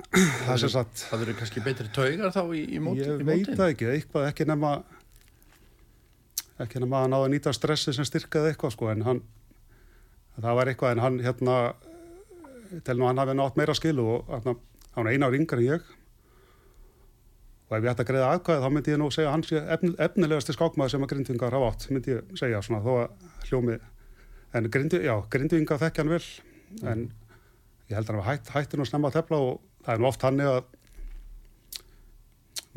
það 0.46 0.54
er 0.54 0.62
sem 0.64 0.72
sagt, 0.76 1.04
Það 1.10 1.22
verður 1.24 1.38
kannski 1.40 1.64
betri 1.66 1.88
taugar 1.96 2.34
þá 2.36 2.42
í, 2.56 2.62
í 2.76 2.80
móti, 2.82 3.04
ég 3.04 3.20
í 3.20 3.26
veit 3.28 3.44
mótin. 3.44 3.58
það 3.60 3.74
ekki, 3.74 3.90
eitthvað 3.96 4.28
ekki 4.30 4.48
nema, 4.50 4.72
ekki 6.64 6.82
nema 6.84 7.04
að 7.04 7.12
náða 7.14 7.28
að 7.28 7.32
nýta 7.36 7.54
stressi 7.56 7.94
sem 7.96 8.08
styrkaði 8.08 8.52
eitthvað 8.54 8.74
sko. 8.76 8.90
En 8.94 9.06
hann, 9.08 9.22
það 10.40 10.58
var 10.60 10.72
eitthvað 10.72 10.96
en 10.96 11.04
hann 11.04 11.22
hérna, 11.24 11.56
tel 12.86 12.98
nú 13.00 13.08
hann 13.08 13.20
hafi 13.20 13.38
nátt 13.38 13.58
meira 13.60 13.74
skilu 13.76 14.06
og 14.16 14.34
hann, 14.34 14.60
hann 14.96 15.08
er 15.10 15.16
eina 15.16 15.30
ár 15.30 15.36
yngri 15.38 15.66
en 15.66 15.72
ég 15.74 15.88
og 17.70 17.76
ef 17.78 17.84
ég 17.84 17.92
ætti 17.92 18.02
að 18.02 18.08
greiða 18.08 18.28
aðkvæði 18.34 18.62
þá 18.64 18.72
myndi 18.74 18.90
ég 18.90 18.98
nú 18.98 19.08
segja 19.14 19.32
efn, 19.76 19.92
efnilegasti 20.02 20.54
skákmaður 20.56 20.90
sem 20.90 21.04
að 21.06 21.10
grindvingar 21.12 21.54
hafa 21.54 21.68
átt 21.70 21.84
myndi 21.94 22.16
ég 22.16 22.32
segja 22.38 22.62
svona 22.66 22.80
þó 22.82 22.90
að 23.04 23.28
hljómi 23.46 23.76
en 24.54 24.68
grindvingar 24.72 25.78
þekkja 25.82 26.02
hann 26.04 26.12
vel 26.14 26.24
en 26.92 27.04
ég 27.90 27.96
held 27.96 28.06
að 28.06 28.12
hann 28.14 28.20
var 28.22 28.28
hætt, 28.32 28.50
hættin 28.54 28.82
að 28.84 28.88
snemma 28.90 29.10
að 29.10 29.16
tefla 29.20 29.38
og 29.46 29.60
það 29.84 29.94
er 29.94 30.00
nú 30.02 30.08
oft 30.10 30.22
hann 30.26 30.40
að 30.44 30.60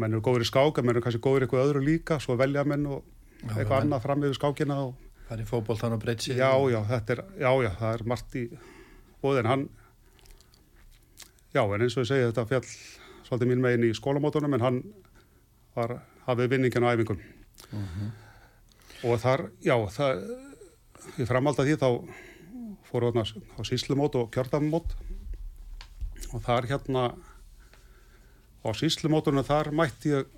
menn 0.01 0.13
eru 0.15 0.23
góður 0.25 0.45
í 0.45 0.49
skák 0.49 0.79
en 0.81 0.87
menn 0.87 0.95
eru 0.97 1.03
kannski 1.05 1.21
góður 1.23 1.43
í 1.43 1.47
eitthvað 1.47 1.67
öðru 1.69 1.83
líka 1.85 2.17
svo 2.23 2.35
velja 2.39 2.63
menn 2.65 2.85
og 2.89 3.03
eitthvað 3.43 3.69
menn- 3.69 3.87
annað 3.87 4.05
fram 4.07 4.23
yfir 4.25 4.39
skákina 4.39 4.79
og 4.87 4.93
Það 5.23 5.37
er 5.37 5.41
í 5.45 5.45
fótboltan 5.47 5.93
og 5.95 5.99
breytt 6.03 6.21
sig. 6.21 6.35
Já, 6.35 6.49
já, 6.69 6.79
þetta 6.89 7.13
er, 7.15 7.19
já, 7.39 7.49
já, 7.63 7.69
það 7.79 7.93
er 7.95 8.01
margt 8.11 8.33
í 8.35 8.41
bóði 9.23 9.39
en 9.39 9.47
hann, 9.47 9.61
já, 11.55 11.61
en 11.63 11.85
eins 11.85 11.95
og 11.95 12.03
ég 12.03 12.09
segi 12.09 12.25
þetta 12.27 12.43
fjall 12.49 12.67
svolítið 13.29 13.49
mín 13.53 13.63
megin 13.63 13.85
í 13.87 13.93
skólamótunum 13.95 14.57
en 14.57 14.65
hann 14.65 14.81
var, 15.77 15.93
hafið 16.27 16.51
vinningin 16.51 16.83
á 16.85 16.91
æfingum. 16.91 17.23
Og 19.07 19.15
þar, 19.23 19.45
já, 19.63 19.73
það, 19.95 20.21
ég 21.17 21.27
framaldi 21.29 21.63
að 21.63 21.69
því 21.69 21.75
þá 21.81 21.89
fóru 22.87 23.09
þarna 23.11 23.23
á 23.57 23.61
síslumót 23.67 24.15
og 24.19 24.31
kjördamót 24.33 24.95
og 26.33 26.41
þar 26.45 26.67
hérna 26.69 27.03
á 28.63 28.69
síslumótunum 28.77 29.45
þar 29.45 29.71
mætti 29.75 30.13
ég 30.13 30.29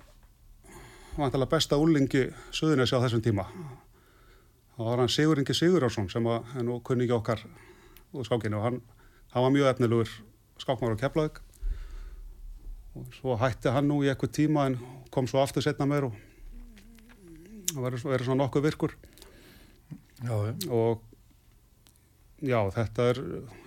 vantilega 1.16 1.52
besta 1.54 1.78
úlingi 1.80 2.26
Suðunessi 2.52 2.96
á 2.96 3.00
þessum 3.00 3.22
tíma. 3.24 3.46
Það 4.76 4.88
var 4.90 5.00
hann 5.00 5.12
Sigur 5.12 5.40
Ingi 5.40 5.56
Sigurjársson 5.56 6.10
sem 6.12 6.26
er 6.28 6.64
nú 6.66 6.80
kunni 6.84 7.06
ekki 7.06 7.16
okkar 7.16 7.44
úr 8.12 8.26
skákinu 8.28 8.58
og 8.58 8.66
hann, 8.66 8.80
hann 9.32 9.46
var 9.46 9.54
mjög 9.54 9.70
efnilegur 9.72 10.12
skákmáður 10.60 10.98
á 10.98 11.02
Keflavík. 11.04 11.40
Og 12.96 13.08
svo 13.16 13.36
hætti 13.40 13.72
hann 13.72 13.88
nú 13.88 14.02
í 14.04 14.10
eitthvað 14.12 14.36
tíma 14.36 14.68
en 14.68 14.78
kom 15.12 15.28
svo 15.28 15.40
aftur 15.40 15.64
setna 15.64 15.88
meir 15.88 16.08
og 16.10 16.16
verið 17.76 18.26
svona 18.26 18.42
nokkuð 18.44 18.68
virkur 18.68 18.96
Já, 20.24 20.36
og 20.72 21.02
já 22.40 22.60
þetta 22.72 23.08
er 23.12 23.20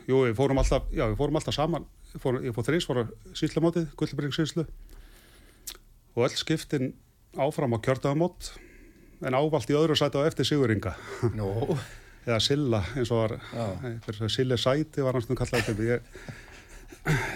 jú 0.09 0.23
við 0.25 0.37
fórum 0.37 0.61
alltaf, 0.61 0.87
já 0.93 1.05
við 1.05 1.17
fórum 1.19 1.37
alltaf 1.37 1.57
saman. 1.57 1.85
Ég 2.09 2.23
fór, 2.23 2.39
fór 2.55 2.65
þrís, 2.65 2.87
fór 2.89 3.03
að 3.03 3.11
síslumótið 3.37 3.91
Gullbring 3.99 4.33
síslu 4.33 4.65
og 6.15 6.25
öll 6.25 6.35
skiptin 6.35 6.93
áfram 7.37 7.75
á 7.77 7.79
kjördaðamót 7.85 8.49
en 9.25 9.37
ávalt 9.37 9.69
í 9.69 9.77
öðru 9.77 9.97
sæti 9.99 10.17
á 10.17 10.25
eftir 10.25 10.47
Siguringa 10.47 10.95
Nú, 11.37 11.49
eða 12.27 12.39
Silla 12.43 12.81
eins 12.97 13.11
og 13.13 13.21
var 13.21 14.29
Silli 14.31 14.57
Sæti 14.57 15.05
var 15.05 15.15
hann 15.15 15.25
stundum 15.25 15.39
kallað 15.43 15.83
ég, 15.85 16.09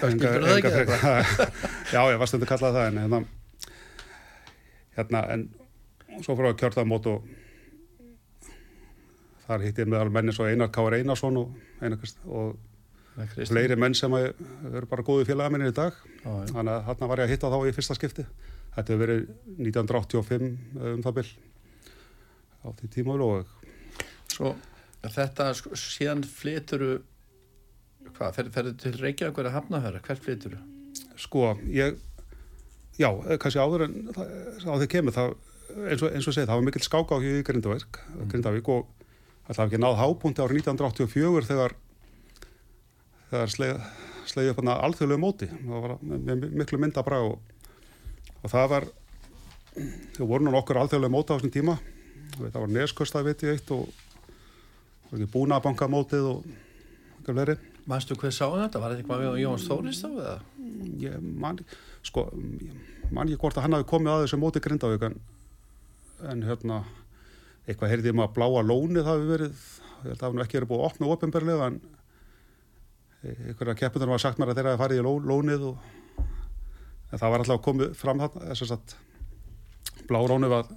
það 0.01 0.15
ekki 0.57 0.73
eða? 0.81 1.13
Já, 1.93 2.01
ég 2.09 2.19
var 2.21 2.31
stundum 2.31 2.49
kallað 2.49 2.79
það 2.79 2.89
en 2.89 2.99
hérna, 3.03 3.21
hérna 4.97 5.23
en 5.35 5.47
svo 6.23 6.37
fór 6.37 6.49
að 6.49 6.59
kjörða 6.63 6.87
mót 6.89 7.09
og 7.11 7.29
þar 9.47 9.65
hitti 9.67 9.83
ég 9.83 9.89
meðal 9.91 10.11
menni 10.13 10.35
svo 10.35 10.47
Einar 10.47 10.71
Káar 10.73 10.97
Einarsson 10.99 11.39
og, 11.41 11.55
Einar, 11.81 12.13
og 12.25 12.55
það 13.17 13.47
fleiri 13.51 13.77
menn 13.79 13.95
sem 13.97 14.13
eru 14.17 14.85
bara 14.89 15.05
góði 15.05 15.27
félagaminnir 15.29 15.73
í 15.73 15.77
dag. 15.77 15.97
Já. 16.23 16.31
þannig 16.53 16.73
að 16.73 16.85
þarna 16.89 17.09
var 17.11 17.21
ég 17.21 17.27
að 17.27 17.33
hitta 17.35 17.51
þá 17.53 17.57
í 17.67 17.73
fyrsta 17.75 17.97
skipti. 17.99 18.25
Þetta 18.73 18.93
hefur 18.93 19.03
verið 19.03 19.25
1985 19.59 20.47
um 20.93 21.03
það 21.05 21.17
bil 21.19 21.27
á 22.63 22.67
því 22.79 22.89
tíma 22.95 23.17
og 23.19 23.49
Svo 24.33 24.55
þetta, 25.11 25.49
sko, 25.57 25.75
síðan 25.77 26.23
flyturu, 26.25 26.93
hvað, 28.13 28.37
fer, 28.37 28.49
ferðu 28.55 28.73
til 28.79 28.93
Reykjavík 29.01 29.41
að 29.43 29.51
hafnafæra, 29.57 30.01
hvert 30.05 30.23
flyturu? 30.23 30.59
Sko, 31.19 31.53
ég, 31.67 31.97
já, 32.97 33.09
eh, 33.11 33.37
kannski 33.37 33.59
áður 33.61 33.85
en 33.87 33.97
það- 34.15 34.31
á 34.63 34.73
því 34.79 34.87
kemur 34.95 35.13
það, 35.13 35.35
eins 35.89 36.01
og, 36.01 36.09
eins 36.13 36.27
og 36.27 36.33
segið, 36.33 36.47
það 36.47 36.59
var 36.59 36.67
mikill 36.69 36.87
skáka 36.87 37.15
á 37.15 37.19
í 37.19 37.43
Grindavík, 37.43 37.99
Grindavík 38.31 38.69
og 38.69 38.87
það 39.47 39.61
hafi 39.61 39.65
ekki 39.67 39.81
náð 39.83 39.99
hábúndi 39.99 40.43
árið 40.43 40.61
1984 40.63 41.49
þegar, 41.49 41.75
þegar 43.31 43.53
sleið, 43.55 43.81
sleið 44.31 44.51
upp 44.53 44.61
hann 44.61 44.73
alþjóðlegu 44.75 45.23
móti, 45.23 45.49
það 45.51 45.87
var 45.87 45.95
með, 46.01 46.47
miklu 46.61 46.79
myndabra 46.81 47.19
og, 47.27 47.35
og 48.41 48.53
það 48.53 48.69
var, 48.75 48.87
þau 50.17 50.25
voru 50.29 50.47
nú 50.47 50.55
nokkur 50.55 50.81
alþjóðlegu 50.83 51.15
móti 51.15 51.33
á 51.33 51.35
þessum 51.35 51.53
tíma, 51.57 51.77
það 52.39 52.59
var 52.61 52.73
neskustað 52.79 53.29
veit 53.29 53.45
ég 53.45 53.57
eitt 53.57 53.75
og 53.75 53.87
það 55.11 55.29
búnabankamótið 55.35 56.29
og 56.31 56.47
eitthvað 56.47 57.35
fleiri. 57.37 57.59
Manstu 57.83 58.15
hvað 58.15 58.31
sá 58.31 58.45
þetta? 58.47 58.79
Var 58.79 58.93
þetta 58.93 59.03
eitthvað 59.03 59.21
við 59.25 59.41
Jóns 59.43 59.67
Þóris 59.67 59.99
þá 59.99 60.07
eða? 60.09 60.37
ég 61.03 61.19
man, 61.21 61.59
sko, 62.05 62.25
ég 62.33 63.13
man 63.13 63.27
ekki 63.27 63.41
hvort 63.41 63.57
að 63.59 63.67
hann 63.67 63.77
hafi 63.77 63.89
komið 63.89 64.13
að 64.13 64.25
þessu 64.25 64.39
móti 64.41 64.61
Grindavík 64.63 65.07
en, 65.09 65.17
en 66.31 66.45
hérna 66.47 66.79
eitthvað 67.67 67.93
heyrði 67.93 68.11
ég 68.11 68.17
maður 68.17 68.29
að 68.31 68.37
bláa 68.37 68.63
lónið 68.69 69.07
hafi 69.09 69.27
verið, 69.29 69.53
ég 69.53 70.07
held 70.07 70.13
að 70.13 70.19
það 70.19 70.27
hafi 70.27 70.37
nú 70.39 70.43
ekki 70.45 70.57
verið 70.59 70.71
búið 70.73 70.81
að 70.83 70.87
opna 70.89 71.11
ofinberlega 71.13 71.67
en 71.71 71.77
einhverja 73.23 73.77
keppunar 73.79 74.11
var 74.11 74.19
sagt 74.23 74.39
mér 74.41 74.51
að 74.51 74.57
þeirra 74.59 74.73
hafi 74.73 74.81
farið 74.83 74.99
í 74.99 75.05
ló, 75.05 75.13
lónið 75.31 75.61
og 75.69 75.91
en 77.13 77.21
það 77.21 77.29
var 77.33 77.43
alltaf 77.43 77.61
komið 77.63 77.93
fram 77.95 78.19
þarna 78.23 78.49
þess 78.57 78.73
að 78.75 78.95
blá 80.09 80.19
lónið 80.27 80.51
var 80.51 80.67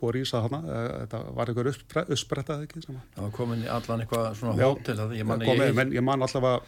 búið 0.00 0.08
að 0.08 0.14
rýsa 0.16 0.40
þarna, 0.46 0.60
eh, 0.72 0.88
þetta 1.02 1.20
var 1.36 1.50
einhver 1.52 1.68
uppspre- 1.74 2.06
uppsprettað 2.14 2.62
ekki 2.64 2.82
sem 2.86 2.96
að 2.96 3.02
Það 3.18 3.24
var 3.26 3.34
komin 3.36 3.64
í 3.66 3.68
allan 3.74 4.00
eitthvað 4.04 4.28
svona 4.38 4.54
hótel 4.70 4.96
að 5.04 5.14
ég 5.18 5.26
man 5.28 5.44
komið, 5.44 5.66
ég, 5.74 5.92
ég 5.98 6.04
man 6.06 6.24
alltaf 6.24 6.46
að, 6.48 6.60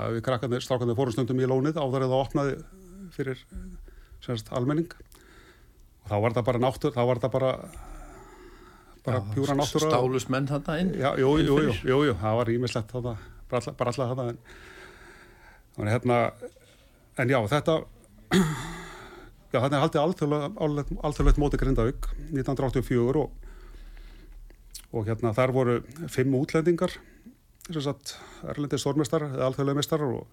að 0.00 0.16
við 0.16 0.22
krakkarnir, 0.26 0.64
strákarnir 0.66 0.98
fórum 0.98 1.14
stundum 1.14 1.42
í 1.44 1.46
lónið 1.46 1.78
áður 1.78 2.06
eða 2.08 2.18
opnaði 2.24 2.56
fyrir 3.14 3.44
semst 4.24 4.50
almenning. 4.50 4.90
Og 6.02 6.10
þá 6.10 6.16
var 6.24 6.32
þetta 6.34 6.46
bara 6.48 6.62
náttúr, 6.64 6.96
þá 6.96 7.02
var 7.06 7.20
þetta 7.20 7.32
bara 7.36 7.52
bara 9.06 9.22
Já, 9.22 9.26
pjúra 9.34 9.54
náttúra 9.54 9.90
Stálust 9.90 10.30
menn 10.34 10.48
þarna 10.50 10.78
inn? 10.82 10.92
Já, 10.98 11.10
jú, 11.20 11.32
jú, 11.38 11.58
jú, 11.62 11.74
jú, 11.86 11.98
jú, 12.08 12.14
það 12.20 12.38
var 12.40 12.52
ímislegt 12.52 12.94
þetta, 12.94 13.16
bara 13.50 13.92
alltaf 13.92 14.12
þetta 14.12 14.28
en, 14.32 14.40
þannig 15.76 15.94
hérna 15.94 16.18
en 17.22 17.32
já, 17.32 17.38
þetta 17.52 17.76
já, 19.54 19.58
þetta 19.60 19.76
er 19.76 19.84
haldið 19.84 20.00
alþjóðlegt, 20.02 21.40
móti 21.40 21.60
Grindavík 21.60 22.10
1984 22.34 23.22
og, 23.22 23.30
og 24.90 25.06
hérna 25.06 25.34
þar 25.36 25.54
voru 25.54 25.78
fimm 26.12 26.34
útlendingar 26.38 26.98
erlendi 27.70 28.78
stórmestar 28.78 29.26
eða 29.30 29.48
alþjóðlega 29.48 29.80
mestar 29.80 30.04
og, 30.06 30.26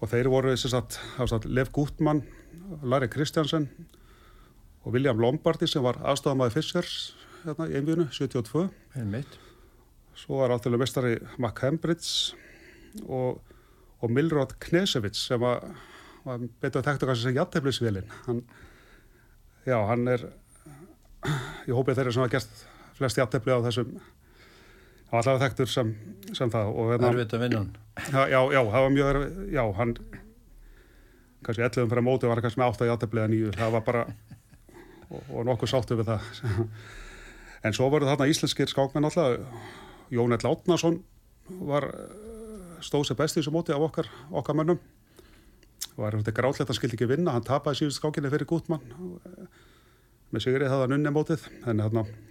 og 0.00 0.10
þeir 0.10 0.30
voru 0.30 0.56
sagt, 0.58 0.98
sagt 1.18 1.46
Lev 1.50 1.70
Gutmann, 1.74 2.24
Larry 2.82 3.10
Kristjansen 3.10 3.68
og 4.82 4.94
William 4.94 5.18
Lombardi 5.18 5.68
sem 5.70 5.82
var 5.82 5.98
aðstofamæði 6.06 6.56
Fishers 6.56 6.96
hérna 7.46 7.66
í 7.70 7.76
einvíðinu, 7.78 8.08
72 8.14 8.66
Einmitt. 8.98 9.36
Svo 10.16 10.40
var 10.40 10.54
alþjóðlega 10.54 10.82
mestari 10.82 11.12
Mac 11.42 11.60
Hembridge 11.62 12.34
og, 13.04 13.42
og 14.00 14.12
Milrod 14.12 14.54
Knesevits 14.64 15.26
sem 15.28 15.40
var, 15.42 15.66
var 16.24 16.42
betur 16.62 16.80
að 16.80 16.88
tekta 16.88 17.08
kannski 17.10 17.28
sem 17.28 17.36
jætteflisvilin. 17.36 18.10
Hann, 18.26 18.42
já, 19.68 19.76
hann 19.90 20.08
er, 20.14 20.26
ég 21.68 21.76
hópið 21.76 22.00
þeirra 22.00 22.16
sem 22.16 22.24
hafa 22.24 22.34
gert 22.36 22.62
flest 22.96 23.20
jættefli 23.20 23.52
á 23.52 23.60
þessum, 23.68 23.96
allavega 25.12 25.44
þekktur 25.44 25.72
sem, 25.72 25.94
sem 26.32 26.52
það. 26.52 26.72
Og, 26.72 26.92
hérna, 26.94 27.12
Erfitt 27.12 27.36
að 27.36 27.44
vinna 27.46 27.62
hann. 27.62 27.74
já, 28.32 28.40
já, 28.56 28.60
það 28.62 28.86
var 28.88 28.94
mjög, 28.96 29.22
já, 29.52 29.64
hann, 29.82 29.96
kannski 31.46 31.68
11 31.68 31.90
fyrir 31.92 32.08
móti 32.08 32.30
var 32.30 32.40
hann 32.40 32.48
kannski 32.48 32.64
með 32.64 32.78
8 32.78 32.90
jættefli 32.94 33.22
eða 33.22 33.34
9, 33.36 33.56
það 33.60 33.76
var 33.76 33.86
bara, 33.92 34.06
og, 35.10 35.20
og 35.20 35.50
nokkuð 35.52 35.76
sáttu 35.76 36.00
við 36.00 36.14
það. 36.14 36.30
En 37.66 37.74
svo 37.74 37.88
voru 37.90 38.06
þarna 38.06 38.28
íslenskir 38.30 38.70
skákmenn 38.70 39.08
alltaf, 39.08 39.40
Jón 40.14 40.34
Ell 40.36 40.46
Átnason 40.46 41.00
var, 41.66 41.88
eh, 41.90 42.76
stóð 42.84 43.08
sér 43.08 43.18
best 43.18 43.36
í 43.36 43.40
þessu 43.40 43.54
móti 43.54 43.74
af 43.74 43.82
okkar, 43.82 44.06
okkar 44.30 44.54
mönnum. 44.54 44.78
Var 45.96 46.12
þetta 46.12 46.34
grátlegt, 46.36 46.68
hann 46.68 46.78
skildi 46.78 46.96
ekki 46.96 47.08
vinna, 47.08 47.32
hann 47.32 47.42
tapaði 47.42 47.80
síðust 47.80 47.98
skákinni 47.98 48.30
fyrir 48.30 48.46
Gutmann. 48.46 48.80
Með 50.32 50.44
sigrið 50.44 50.70
það 50.70 50.84
hann 50.84 50.96
unni 50.98 51.10
mótið, 51.10 51.48
en 51.66 51.80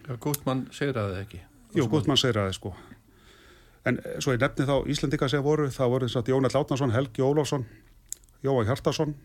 Já, 0.08 0.16
Gúttmann 0.20 0.68
segraði 0.72 1.20
ekki. 1.26 1.40
jú, 1.76 1.88
Gutmann 1.90 2.18
segir 2.18 2.38
aðeins 2.38 2.56
sko. 2.62 2.76
En 3.86 4.00
eh, 4.06 4.20
svo 4.20 4.32
ég 4.34 4.40
nefni 4.40 4.66
þá 4.66 4.88
Íslendinga 4.88 5.30
sem 5.30 5.44
voru, 5.44 5.68
það 5.68 5.90
voru 5.90 6.08
þess 6.08 6.22
að 6.22 6.32
Jónall 6.32 6.56
Átnarsson, 6.62 6.92
Helgi 6.92 7.22
Ólafsson, 7.22 7.66
Jóa 8.44 8.66
Hjartarsson, 8.66 9.16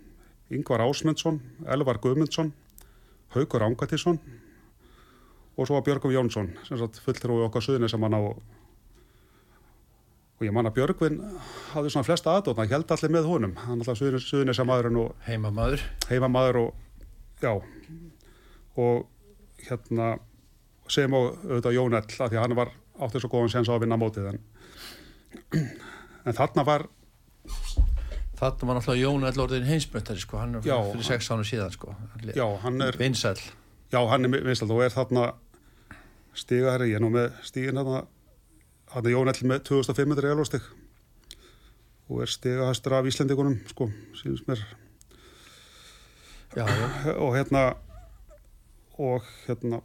Yngvar 0.50 0.80
Ásmundsson, 0.80 1.40
Elvar 1.66 1.98
Guðmundsson, 1.98 2.52
Haugur 3.30 3.62
Ángatísson 3.62 4.18
og 5.60 5.68
svo 5.68 5.76
var 5.76 5.84
Björgum 5.84 6.12
Jónsson, 6.14 6.48
sem 6.64 6.78
sagt 6.80 6.98
fullur 7.04 7.34
og 7.36 7.46
okkar 7.50 7.64
suðinni 7.66 7.88
sem 7.92 8.00
hann 8.06 8.16
á 8.16 8.20
og 10.40 10.46
ég 10.46 10.52
man 10.56 10.64
að 10.70 10.78
Björgvin 10.78 11.18
hafði 11.74 11.90
svona 11.92 12.06
flesta 12.08 12.32
aðdóna, 12.38 12.64
held 12.70 12.92
allir 12.94 13.12
með 13.12 13.26
honum, 13.28 13.50
hann 13.60 13.82
alltaf 13.82 13.98
suðinni 14.00 14.54
sem 14.56 14.68
maðurinn 14.70 14.96
og 15.02 15.10
Heimamaður. 15.26 15.82
heimamaður 16.08 16.56
og 16.62 16.70
já 17.44 17.52
og 18.80 19.02
hérna 19.66 20.14
sem 20.90 21.12
og 21.14 21.36
auðvitað 21.44 21.76
Jónell 21.76 22.00
af 22.08 22.30
því 22.32 22.38
að 22.38 22.44
hann 22.46 22.56
var 22.58 22.72
áttið 23.00 23.22
svo 23.26 23.30
góðan 23.34 23.52
sens 23.52 23.68
á 23.68 23.76
að 23.76 23.82
vinna 23.84 23.98
mótið 24.00 24.30
en, 24.32 24.40
en 26.24 26.36
þarna 26.40 26.64
var 26.68 26.88
Þarna 28.40 28.66
var 28.70 28.78
náttúrulega 28.78 29.02
Jón 29.04 29.24
Ellorðin 29.28 29.66
heimsmyndari 29.68 30.22
sko, 30.22 30.38
hann 30.40 30.54
er 30.56 30.64
Já, 30.64 30.78
fyrir 30.88 31.04
sex 31.04 31.26
ánum 31.28 31.44
síðan 31.44 31.74
sko. 31.74 31.92
já, 32.32 32.46
hann 32.62 32.80
er, 32.80 32.96
Vinsæl. 32.96 33.36
já, 33.92 34.00
hann 34.08 34.24
er 34.24 34.40
vinsald 34.46 34.72
og 34.72 34.80
er 34.86 34.94
þarna 34.94 35.26
stigahæri, 36.40 36.90
ég 36.90 36.98
er 36.98 37.04
nú 37.04 37.12
með 37.12 37.36
þarna 37.44 38.04
hann 38.90 39.06
er 39.06 39.14
Jónell 39.14 39.46
með 39.46 39.64
2500 39.68 40.32
elvastig 40.32 40.64
og 42.10 42.24
er 42.24 42.32
stigahæstur 42.32 42.96
af 42.96 43.06
Íslendingunum 43.06 43.60
sko, 43.70 43.86
sínst 44.18 44.48
mér. 44.50 44.64
Já, 46.56 46.66
já. 46.66 46.88
og 47.24 47.36
hérna 47.36 47.62
og 48.98 49.24
hérna 49.46 49.78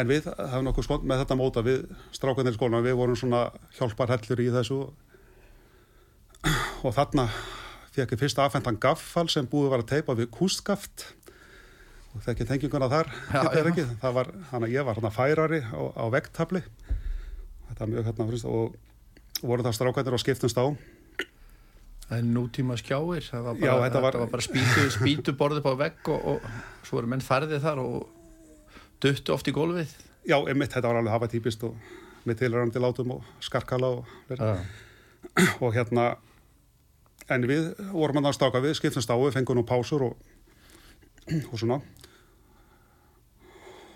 en 0.00 0.08
við 0.08 0.30
hefum 0.30 0.64
nokkuð 0.64 0.86
skont 0.86 1.04
með 1.04 1.22
þetta 1.22 1.36
móta 1.36 1.64
við 1.66 1.84
strákanir 2.16 2.54
í 2.54 2.56
skólan, 2.56 2.84
við 2.86 2.96
vorum 2.96 3.18
svona 3.18 3.42
hjálparhellur 3.76 4.40
í 4.40 4.48
þessu. 4.54 4.80
Og 6.86 6.94
þarna 6.96 7.26
fekk 7.92 8.14
ég 8.14 8.20
fyrst 8.22 8.38
afhentan 8.40 8.78
gaffal 8.80 9.26
sem 9.28 9.44
búið 9.50 9.74
var 9.74 9.82
að 9.82 9.90
teipa 9.90 10.16
við 10.16 10.30
kústgaft 10.32 11.10
og 12.14 12.22
þekki 12.26 12.46
tenginguna 12.48 12.88
þar 12.90 13.10
Já, 13.30 13.42
þetta 13.54 13.74
já. 13.78 13.88
það 14.02 14.14
var, 14.18 14.30
hann 14.50 14.66
að 14.66 14.72
ég 14.74 14.86
var 14.88 14.98
hann 15.00 15.14
færari 15.14 15.60
á, 15.62 15.80
á 15.94 16.04
vekttabli 16.12 16.62
þetta 17.68 17.84
er 17.86 17.92
mjög 17.94 18.08
hérna 18.10 18.28
frist 18.32 18.48
og 18.50 18.74
voru 19.46 19.64
það 19.66 19.76
strákanir 19.78 20.16
og 20.18 20.22
skiptumst 20.24 20.58
á 20.60 20.66
Það 22.10 22.18
er 22.18 22.24
nútíma 22.26 22.74
skjáir, 22.74 23.22
það 23.22 23.44
var 23.46 23.54
bara, 23.54 23.66
Já, 23.68 23.74
þetta 23.84 24.00
var- 24.02 24.16
bara 24.32 24.42
spýtu, 24.90 25.30
borðið 25.38 25.60
på 25.62 25.74
vegg 25.78 26.08
og, 26.10 26.24
og 26.32 26.86
svo 26.88 26.98
eru 26.98 27.06
menn 27.12 27.22
færðið 27.22 27.60
þar 27.62 27.78
og 27.84 28.08
duttu 29.00 29.30
oft 29.30 29.46
í 29.46 29.54
gólfið. 29.54 29.92
já, 30.26 30.34
einmitt, 30.42 30.72
þetta 30.74 30.90
var 30.90 30.98
alveg 30.98 31.14
hafa 31.14 31.28
típist 31.30 31.62
og 31.68 31.76
með 32.26 32.40
tilrænandi 32.42 32.82
látum 32.82 33.14
og 33.14 33.22
skarkala 33.40 33.92
og 34.00 34.10
og 35.62 35.70
hérna 35.78 36.08
en 37.30 37.46
við 37.46 37.70
vorum 37.94 38.26
að 38.26 38.34
stáka 38.40 38.58
við 38.64 38.74
skiptumst 38.80 39.06
á, 39.06 39.14
við 39.14 39.38
fengum 39.38 39.60
nú 39.60 39.64
pásur 39.70 40.02
og, 40.10 40.18
og 41.52 41.54
svona 41.62 41.78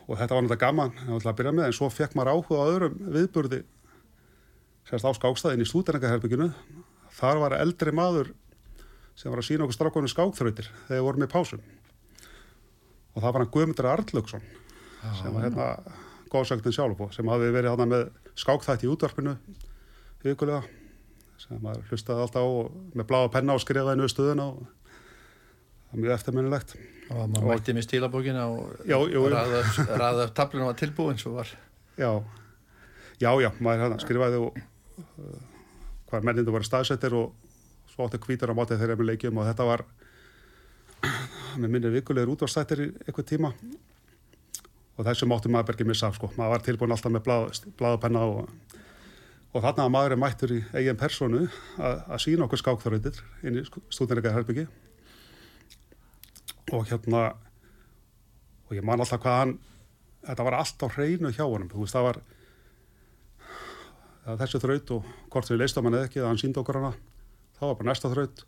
og 0.04 0.18
þetta 0.18 0.36
var 0.36 0.44
náttúrulega 0.44 0.66
gaman 0.66 0.92
að 1.16 1.36
byrja 1.38 1.52
með, 1.54 1.68
en 1.68 1.76
svo 1.76 1.88
fekk 1.92 2.16
maður 2.16 2.34
áhuga 2.34 2.60
á 2.60 2.70
öðrum 2.70 2.96
viðburði 3.14 3.60
sérst 4.88 5.08
á 5.08 5.16
skákstæðin 5.16 5.64
í 5.64 5.68
stúdenningaherbygginu 5.68 6.50
þar 7.14 7.40
var 7.40 7.56
eldri 7.56 7.94
maður 7.94 8.34
sem 9.16 9.32
var 9.32 9.40
að 9.40 9.48
sína 9.48 9.64
okkur 9.64 9.78
strákunum 9.78 10.10
skákþrautir 10.10 10.68
þegar 10.88 10.98
við 10.98 11.06
vorum 11.06 11.24
í 11.24 11.30
pásum. 11.30 11.62
Og 13.14 13.22
það 13.22 13.30
var 13.30 13.44
hann 13.44 13.52
Guðmundur 13.54 13.88
Arlaugsson 13.92 14.46
sem 15.20 15.34
var 15.34 15.46
hérna 15.46 15.68
góðsögnin 16.32 16.74
sjálf 16.74 17.02
sem 17.14 17.28
hafi 17.30 17.52
verið 17.54 17.70
hérna 17.70 17.86
með 17.88 18.08
skákþætt 18.40 18.84
í 18.84 18.90
útvarpinu 18.90 19.36
vikulega 20.24 20.64
sem 21.38 21.60
maður 21.62 21.84
hlustaði 21.90 22.24
alltaf 22.24 22.42
á 22.42 22.52
með 22.98 23.06
bláa 23.10 23.30
penna 23.30 23.54
og 23.54 23.62
skrifaði 23.62 24.00
nöðu 24.00 24.12
stöðuna 24.12 24.48
og 24.50 24.83
það 25.94 26.00
er 26.00 26.02
mjög 26.04 26.14
eftirminnilegt 26.18 26.74
Og 27.14 27.28
maður 27.30 27.50
mætti 27.52 27.74
með 27.76 27.84
stílabókina 27.86 28.44
og 28.50 28.84
Já, 28.88 28.96
jú, 28.98 29.08
jú. 29.12 29.24
raða 29.30 30.24
upp- 30.26 30.34
tablinu 30.34 30.66
var 30.66 30.74
tilbúin 30.80 31.18
svo 31.20 31.34
var. 31.36 31.48
já, 32.00 32.10
já, 33.20 33.30
já, 33.44 33.50
maður 33.60 33.82
hérna 33.84 33.98
skrifaði 34.02 34.40
og 34.42 34.56
uh, 34.58 35.34
hvað 36.10 36.24
mennindu 36.26 36.50
voru 36.54 36.64
staðsettir 36.66 37.14
og 37.14 37.34
svo 37.92 38.08
átti 38.08 38.18
hvítur 38.24 38.50
á 38.50 38.58
móti 38.58 38.74
þegar 38.80 38.96
við 38.98 39.10
leikjum 39.12 39.38
og 39.38 39.46
þetta 39.46 39.66
var 39.68 39.84
með 41.60 41.68
minni 41.70 41.90
vikulegur 41.94 42.32
útvarstættir 42.34 42.80
í 42.82 42.86
eitthvað 43.04 43.28
tíma 43.28 43.50
og 44.96 45.04
þessu 45.06 45.28
mátti 45.30 45.50
maður 45.52 45.74
ekki 45.76 45.86
missa 45.86 46.08
sko, 46.16 46.30
maður 46.38 46.54
var 46.56 46.64
tilbúin 46.64 46.94
alltaf 46.94 47.12
með 47.12 47.24
blað, 47.26 47.60
blaðapenna 47.78 48.22
og, 48.30 48.48
og 49.52 49.62
þarna 49.62 49.84
að 49.86 49.92
maður 49.94 50.14
er 50.16 50.20
mættur 50.24 50.54
í 50.56 50.60
eigin 50.74 50.98
personu 50.98 51.44
að, 51.78 52.00
að 52.08 52.22
sína 52.24 52.46
okkur 52.48 52.62
skákþörðir 52.64 53.20
inn 53.44 53.60
í 53.60 53.64
stúdinleika 53.92 54.32
herbyggi 54.34 54.66
og 56.72 56.86
hérna 56.88 57.22
og 58.64 58.72
ég 58.72 58.84
man 58.86 59.02
alltaf 59.02 59.20
hvað 59.20 59.40
hann 59.40 59.54
þetta 60.24 60.46
var 60.46 60.56
allt 60.58 60.84
á 60.84 60.88
hreinu 60.88 61.32
hjá 61.34 61.44
honum. 61.44 61.68
Þú 61.68 61.84
veist 61.84 61.96
það 61.96 62.06
var 62.08 62.20
þessi 64.40 64.60
þraut 64.62 64.92
og 64.96 65.08
hvort 65.32 65.50
við 65.50 65.60
leistum 65.60 65.88
hann 65.88 65.98
eða 65.98 66.08
ekki, 66.08 66.22
það 66.22 66.30
hann 66.30 66.40
síndi 66.40 66.60
okkur 66.62 66.80
hana 66.80 66.92
það 67.58 67.66
var 67.68 67.80
bara 67.80 67.90
næsta 67.90 68.12
þraut. 68.12 68.44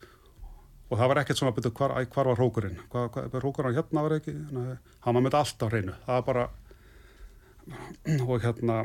Og 0.87 1.01
það 1.01 1.11
var 1.11 1.21
ekkert 1.21 1.41
svona 1.41 1.53
að 1.53 1.57
byrja 1.59 1.75
hvar, 1.77 1.97
hvar 2.15 2.31
var 2.31 2.39
hrókurinn 2.39 2.79
hvað, 2.93 3.09
hvað, 3.17 3.41
hrókurinn 3.43 3.77
hérna 3.77 4.05
var 4.07 4.17
ekki? 4.21 4.37
Hann 5.03 5.19
var 5.19 5.23
með 5.23 5.33
þetta 5.33 5.43
allt 5.43 5.67
á 5.67 5.67
hreinu. 5.73 5.97
Það 6.07 6.21
var 6.21 6.27
bara 6.31 6.47
og 8.31 8.37
hérna 8.45 8.77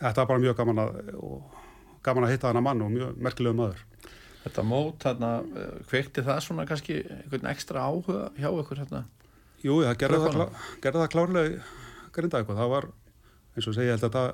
þetta 0.00 0.22
var 0.22 0.30
bara 0.32 0.42
mjög 0.46 0.56
gaman 0.62 0.82
að 0.82 0.94
gaman 2.06 2.26
að 2.26 2.32
hitta 2.32 2.48
hana 2.48 2.64
mann 2.64 2.82
og 2.82 2.94
mjög 2.94 3.18
merkilegu 3.20 3.58
maður 3.58 3.82
Þetta 4.40 4.64
mót 4.64 5.04
eh, 5.04 5.72
kveikti 5.90 6.24
það 6.24 6.38
svona 6.44 6.66
kannski 6.68 7.00
einhvern 7.04 7.50
ekstra 7.50 7.82
áhuga 7.84 8.30
hjá 8.38 8.48
ykkur 8.48 8.80
hérna? 8.80 9.04
Jú, 9.60 9.82
það 9.84 9.98
gerði 10.00 10.20
það, 10.22 10.36
klá, 10.36 10.62
gerði 10.80 11.02
það 11.02 11.10
klárlega 11.14 11.64
grinda 12.14 12.40
eitthvað. 12.40 12.62
Það 12.62 12.72
var, 12.74 12.86
eins 13.56 13.68
og 13.68 13.76
segja, 13.76 13.96
held 13.96 14.06
að 14.06 14.14
þetta 14.14 14.24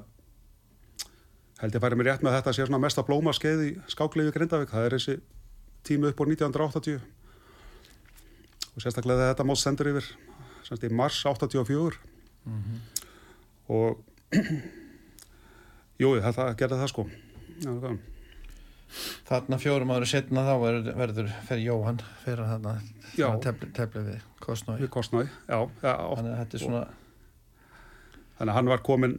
held 1.56 1.76
ég 1.76 1.82
færi 1.82 1.98
mér 1.98 2.10
rétt 2.10 2.22
með 2.24 2.34
að 2.34 2.38
þetta 2.38 2.54
sé 2.54 2.66
svona 2.68 2.82
mesta 2.84 3.04
blóma 3.06 3.32
skeið 3.34 3.64
í 3.64 3.70
skáklegu 3.90 4.34
Grindavík. 4.34 4.70
Það 4.70 4.86
er 4.86 4.96
þessi 4.98 5.16
tími 5.88 6.10
upp 6.10 6.20
á 6.20 6.24
1980 6.28 6.98
og 8.76 8.84
sérstaklega 8.84 9.30
þetta 9.32 9.46
mót 9.48 9.60
sendur 9.62 9.90
yfir 9.94 10.10
semst 10.66 10.84
í 10.84 10.90
mars 10.92 11.22
84 11.26 11.96
og 13.72 14.02
jú, 16.02 16.12
þetta 16.20 16.50
gerði 16.60 16.82
það 16.82 16.92
sko. 16.92 17.06
Já, 17.62 17.70
það. 17.72 17.96
Þarna 19.26 19.58
fjórum 19.60 19.92
ári 19.96 20.06
setna 20.08 20.44
þá 20.46 20.54
verður, 20.62 20.92
verður 21.00 21.28
fer 21.48 21.58
Jóhann 21.62 21.98
fyrir 22.22 22.44
þarna 22.46 22.72
tefli, 23.44 23.68
tefli 23.76 24.02
við 24.06 24.20
Kostnói. 24.42 24.78
Við 24.84 24.90
kostnaði, 24.94 25.28
já, 25.48 25.58
já 25.82 25.94
oft, 26.06 26.20
Þannig 26.20 26.32
að 26.32 26.40
þetta 26.42 26.56
er 26.56 26.62
svona, 26.62 26.82
þannig 28.38 28.52
að 28.52 28.56
hann 28.58 28.72
var 28.72 28.82
komin 28.86 29.14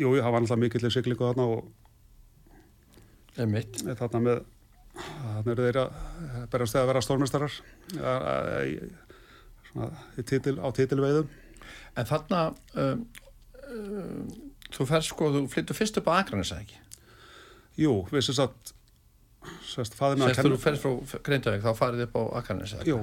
jú, 0.00 0.08
það 0.16 0.30
var 0.32 0.40
alltaf 0.40 0.62
mikill 0.62 0.90
siglingu 0.90 1.24
þarna 1.28 1.44
og 1.52 1.60
emitt. 3.44 3.74
þarna 3.84 4.20
með 4.24 4.38
þarna 4.96 5.52
eru 5.52 5.66
þeir 5.66 5.80
að 5.82 5.90
berast 6.52 6.72
þegar 6.72 6.84
að 6.86 6.90
vera 6.92 7.04
stórmestarar 7.04 7.54
titil, 10.24 10.56
á 10.56 10.68
titilveiðum 10.72 11.28
En 11.96 12.08
þarna, 12.08 12.40
um, 12.76 13.04
um, 13.72 14.24
þú 14.74 14.86
fer 14.90 15.04
sko, 15.04 15.30
þú 15.32 15.44
flyttur 15.52 15.78
fyrst 15.78 16.00
upp 16.00 16.10
á 16.12 16.20
Akranes, 16.20 16.52
eða 16.52 16.66
ekki? 16.66 16.80
Jú, 17.80 17.94
við 18.10 18.26
sem 18.26 18.36
sagt 18.36 18.74
sérst, 19.66 19.96
faðir 19.98 20.20
minn 20.20 20.30
Sérst 20.30 20.42
var 20.42 20.54
þú 20.54 20.60
fer 20.62 20.78
frá 20.80 21.20
Grindavík, 21.26 21.64
þá 21.64 21.78
farið 21.78 22.04
upp 22.06 22.16
á 22.16 22.22
ekki? 22.40 22.90
Jú, 22.90 22.98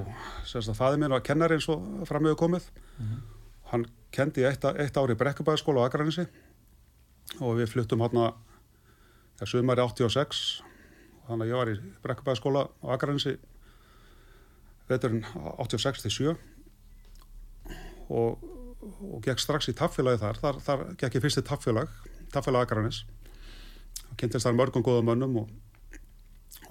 sérst 0.50 0.72
að 0.72 0.80
faðir 0.80 1.02
minn 1.02 1.16
var 1.16 1.24
kennari 1.26 1.58
eins 1.58 1.68
og 1.72 2.04
framöðu 2.10 2.40
komið. 2.40 2.70
Hann 3.72 3.88
kendi 4.14 4.46
eitt, 4.48 4.64
eitt 4.64 5.00
ári 5.00 5.16
í 5.16 5.20
Brekkubæðaskóla 5.20 5.84
á 5.84 5.88
Akranesi 5.90 6.28
og 7.40 7.58
við 7.58 7.72
fluttum 7.74 8.04
hann 8.06 8.20
að 8.22 9.50
sumari 9.50 9.82
86 9.82 10.64
þannig 11.28 11.46
að 11.46 11.52
ég 11.52 11.60
var 11.60 11.72
í 11.74 11.78
Brekkubæðaskóla 12.06 12.68
á 12.70 12.86
Akranesi 12.94 13.38
veturinn 14.92 15.26
86 15.58 16.06
til 16.06 16.14
7 16.14 16.34
og, 18.14 18.44
og 18.44 19.20
gekk 19.26 19.42
strax 19.42 19.72
í 19.72 19.78
taffélagi 19.78 20.22
þar, 20.22 20.42
þar, 20.44 20.60
þar 20.66 20.84
gekk 21.00 21.18
ég 21.18 21.26
fyrst 21.26 21.42
í 21.42 21.48
taffélag 21.48 21.90
taffélag 22.34 22.66
Akranes. 22.66 23.04
Og 24.10 24.18
kynntist 24.18 24.48
þar 24.48 24.58
mörgum 24.58 24.86
góðum 24.86 25.12
mönnum 25.12 25.40
og, 25.44 25.52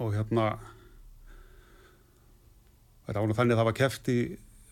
og 0.01 0.13
hérna 0.15 0.45
þetta 3.07 3.19
var 3.19 3.27
nú 3.29 3.35
þannig 3.37 3.55
að 3.55 3.61
það 3.61 3.69
var 3.69 3.77
keft 3.77 4.09
í 4.13 4.17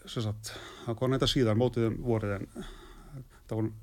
sagt, 0.09 0.53
það 0.85 0.97
kom 1.01 1.13
þetta 1.15 1.29
síðan 1.29 1.59
mótið 1.61 1.89
um 1.91 1.97
vorið 2.07 2.35
en 2.37 2.47
það 3.47 3.57
voru 3.57 3.73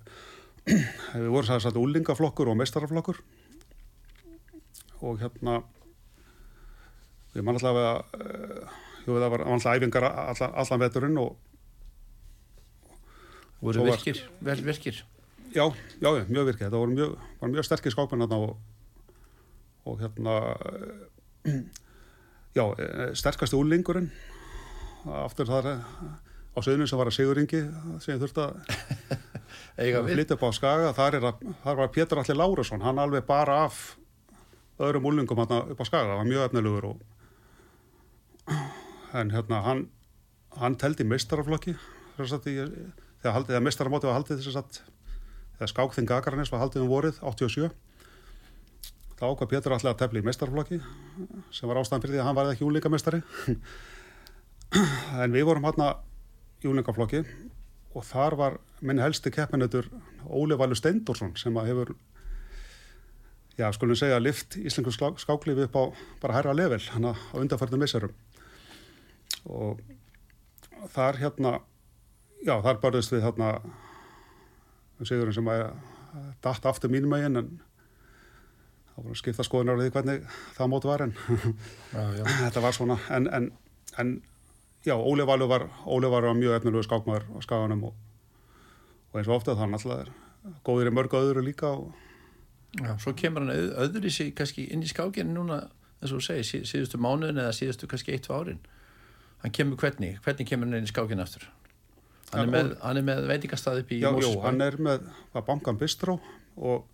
við 0.68 1.28
vorum 1.32 1.48
sæðast 1.48 1.70
að 1.70 1.80
úlingaflokkur 1.82 2.50
og 2.52 2.58
mestaraflokkur 2.60 3.20
og 5.06 5.20
hérna 5.22 5.60
við 7.34 7.44
mann 7.46 7.58
alltaf 7.58 7.76
að 7.78 8.00
það 9.08 9.30
var 9.32 9.44
alltaf 9.46 9.76
æfingar 9.78 10.08
allan, 10.08 10.56
allan 10.64 10.82
veturinn 10.86 11.20
og 11.22 11.36
Voru 13.58 13.74
Svo 13.74 13.84
var- 13.88 13.96
virkir, 13.96 14.18
vel 14.46 14.60
virkir. 14.62 14.98
já, 15.50 15.64
já, 15.98 16.08
mjög 16.30 16.44
þetta 16.68 16.78
voru 16.78 16.92
mjög, 16.94 17.14
var 17.40 17.50
mjög 17.50 17.64
sterkir 17.66 17.90
skápinn 17.90 18.22
og 18.22 18.28
og 19.88 19.96
hérna 19.98 20.34
já, 22.56 22.64
eh, 22.64 23.12
sterkasti 23.18 23.58
úlingurinn 23.58 24.10
aftur 25.24 25.48
þar 25.48 25.70
eh, 25.72 25.82
á 26.54 26.58
söðunum 26.64 26.88
sem 26.90 26.98
var 27.00 27.10
að 27.10 27.16
Siguringi 27.18 27.60
sem 28.02 28.14
ég 28.14 28.22
þurfti 28.22 28.42
að 28.44 28.52
flytja 30.12 30.34
upp 30.36 30.46
á 30.46 30.50
Skaga, 30.56 30.94
þar, 30.96 31.20
að, 31.20 31.44
þar 31.62 31.80
var 31.82 31.92
Pétur 31.94 32.22
Alli 32.22 32.34
Lárusson, 32.36 32.82
hann 32.84 32.98
alveg 32.98 33.26
bara 33.28 33.62
af 33.68 33.96
öðrum 34.78 35.08
úlingum 35.12 35.38
hann 35.42 35.72
upp 35.74 35.82
á 35.82 35.86
Skaga, 35.86 36.10
það 36.10 36.20
var 36.22 36.30
mjög 36.32 36.48
efnilegur 36.48 36.90
og 36.92 36.98
en 39.18 39.32
hérna 39.32 39.62
hann 39.64 39.86
hann 40.58 40.76
teldi 40.80 41.04
í, 41.04 41.08
þegar, 43.22 43.44
þegar 43.46 43.62
meistaramóti 43.62 44.08
var 44.08 44.18
haldið 44.18 44.40
þess 44.42 44.58
að 44.58 44.80
þegar 45.58 45.72
skákþing 45.72 46.12
Akranes 46.16 46.52
var 46.52 46.62
haldið 46.64 46.84
um 46.84 46.90
vorið 46.90 47.20
87 47.22 47.68
þá 49.18 49.24
ákvað 49.26 49.50
Pétur 49.52 49.74
allir 49.74 49.90
að 49.90 50.00
tefla 50.02 50.20
í 50.20 50.26
meistaraflokki 50.26 50.80
sem 51.54 51.70
var 51.70 51.80
ástæðan 51.80 52.04
fyrir 52.04 52.16
því 52.16 52.20
að 52.22 52.28
hann 52.28 52.38
var 52.38 52.50
ekki 52.52 52.66
úlingameistari 52.68 53.22
en 55.24 55.34
við 55.34 55.48
vorum 55.48 55.66
hérna 55.66 55.88
í 56.62 56.70
úlingaflokki 56.70 57.24
og 57.98 58.06
þar 58.06 58.36
var 58.38 58.58
minn 58.84 59.02
helsti 59.02 59.32
keppinautur 59.34 59.88
Óli 60.28 60.58
Valur 60.58 60.78
Steindorsson 60.78 61.34
sem 61.40 61.56
að 61.58 61.70
hefur 61.72 61.92
já, 63.58 63.66
skulum 63.74 63.98
segja 63.98 64.20
lift 64.22 64.58
íslengu 64.60 64.92
skáklífi 64.94 65.66
upp 65.66 65.78
á 65.78 65.84
bara 66.22 66.38
herra 66.38 66.54
level 66.54 66.80
hann 66.92 67.10
á 67.10 67.14
undarfærtum 67.34 67.82
misserum 67.82 68.14
og 69.48 69.82
þar 70.94 71.18
hérna 71.22 71.58
já, 72.44 72.54
þar 72.54 72.82
börðist 72.82 73.14
við 73.14 73.26
hérna 73.26 73.54
Sigurinn 74.98 75.34
sem 75.34 75.50
að 75.50 75.64
datt 76.42 76.66
aftur 76.66 76.90
mínum 76.90 77.12
megin 77.14 77.38
en 77.38 77.50
það 78.98 79.06
voru 79.06 79.20
skipta 79.22 79.46
skoðunar 79.46 79.78
við 79.78 79.92
hvernig 79.94 80.26
það 80.56 80.72
móti 80.74 80.90
var 80.90 81.06
en 81.06 81.14
Já, 81.94 82.02
já. 82.18 82.24
þetta 82.44 82.64
var 82.64 82.76
svona 82.76 82.98
en, 83.14 83.30
en, 83.38 83.48
en 84.02 84.12
já, 84.86 84.96
Óli 84.98 85.26
Valur 85.28 85.50
var 85.50 85.68
Óli 85.86 86.10
var 86.10 86.28
mjög 86.34 86.58
efnilegu 86.58 86.84
skákmaður 86.86 87.30
á 87.30 87.38
skaganum 87.46 87.86
og, 87.90 87.94
og 89.12 89.20
eins 89.20 89.30
og 89.30 89.38
ofta 89.38 89.56
það 89.58 89.72
náttúrulega 89.74 90.08
er 90.08 90.60
góður 90.66 90.90
í 90.90 90.94
mörgu 90.98 91.22
öðru 91.22 91.46
líka 91.46 91.72
og 91.78 91.94
Já, 92.76 92.92
svo 93.00 93.14
kemur 93.16 93.46
hann 93.46 93.54
öð, 93.54 93.70
öðru 93.86 94.10
í 94.10 94.12
sig 94.12 94.34
kannski 94.36 94.66
inn 94.68 94.82
í 94.84 94.90
skákinu 94.90 95.32
núna, 95.32 95.62
eins 96.02 96.12
og 96.12 96.20
þú 96.20 96.24
segir, 96.26 96.44
sí, 96.44 96.58
síðustu 96.68 97.00
mánuðin 97.00 97.40
eða 97.40 97.54
síðustu 97.56 97.88
kannski 97.88 98.12
eitt 98.12 98.28
árin. 98.28 98.60
Hann 99.40 99.54
kemur 99.56 99.80
hvernig? 99.80 100.18
Hvernig 100.24 100.50
kemur 100.50 100.68
hann 100.68 100.82
inn 100.82 100.88
í 100.88 100.90
skákinu 100.92 101.24
aftur? 101.24 101.46
Hann 102.34 102.44
er 102.44 102.52
með, 102.52 102.74
hann 102.82 103.00
er 103.00 103.06
með 103.08 103.24
veitingastað 103.30 103.80
upp 103.82 103.94
í 103.96 104.02
Mosfellsbæ. 104.04 104.42
hann 104.44 104.60
er 104.66 104.76
með 104.84 105.06
var 105.32 105.46
bankan 105.46 105.80
Bistró 105.80 106.18
og 106.60 106.84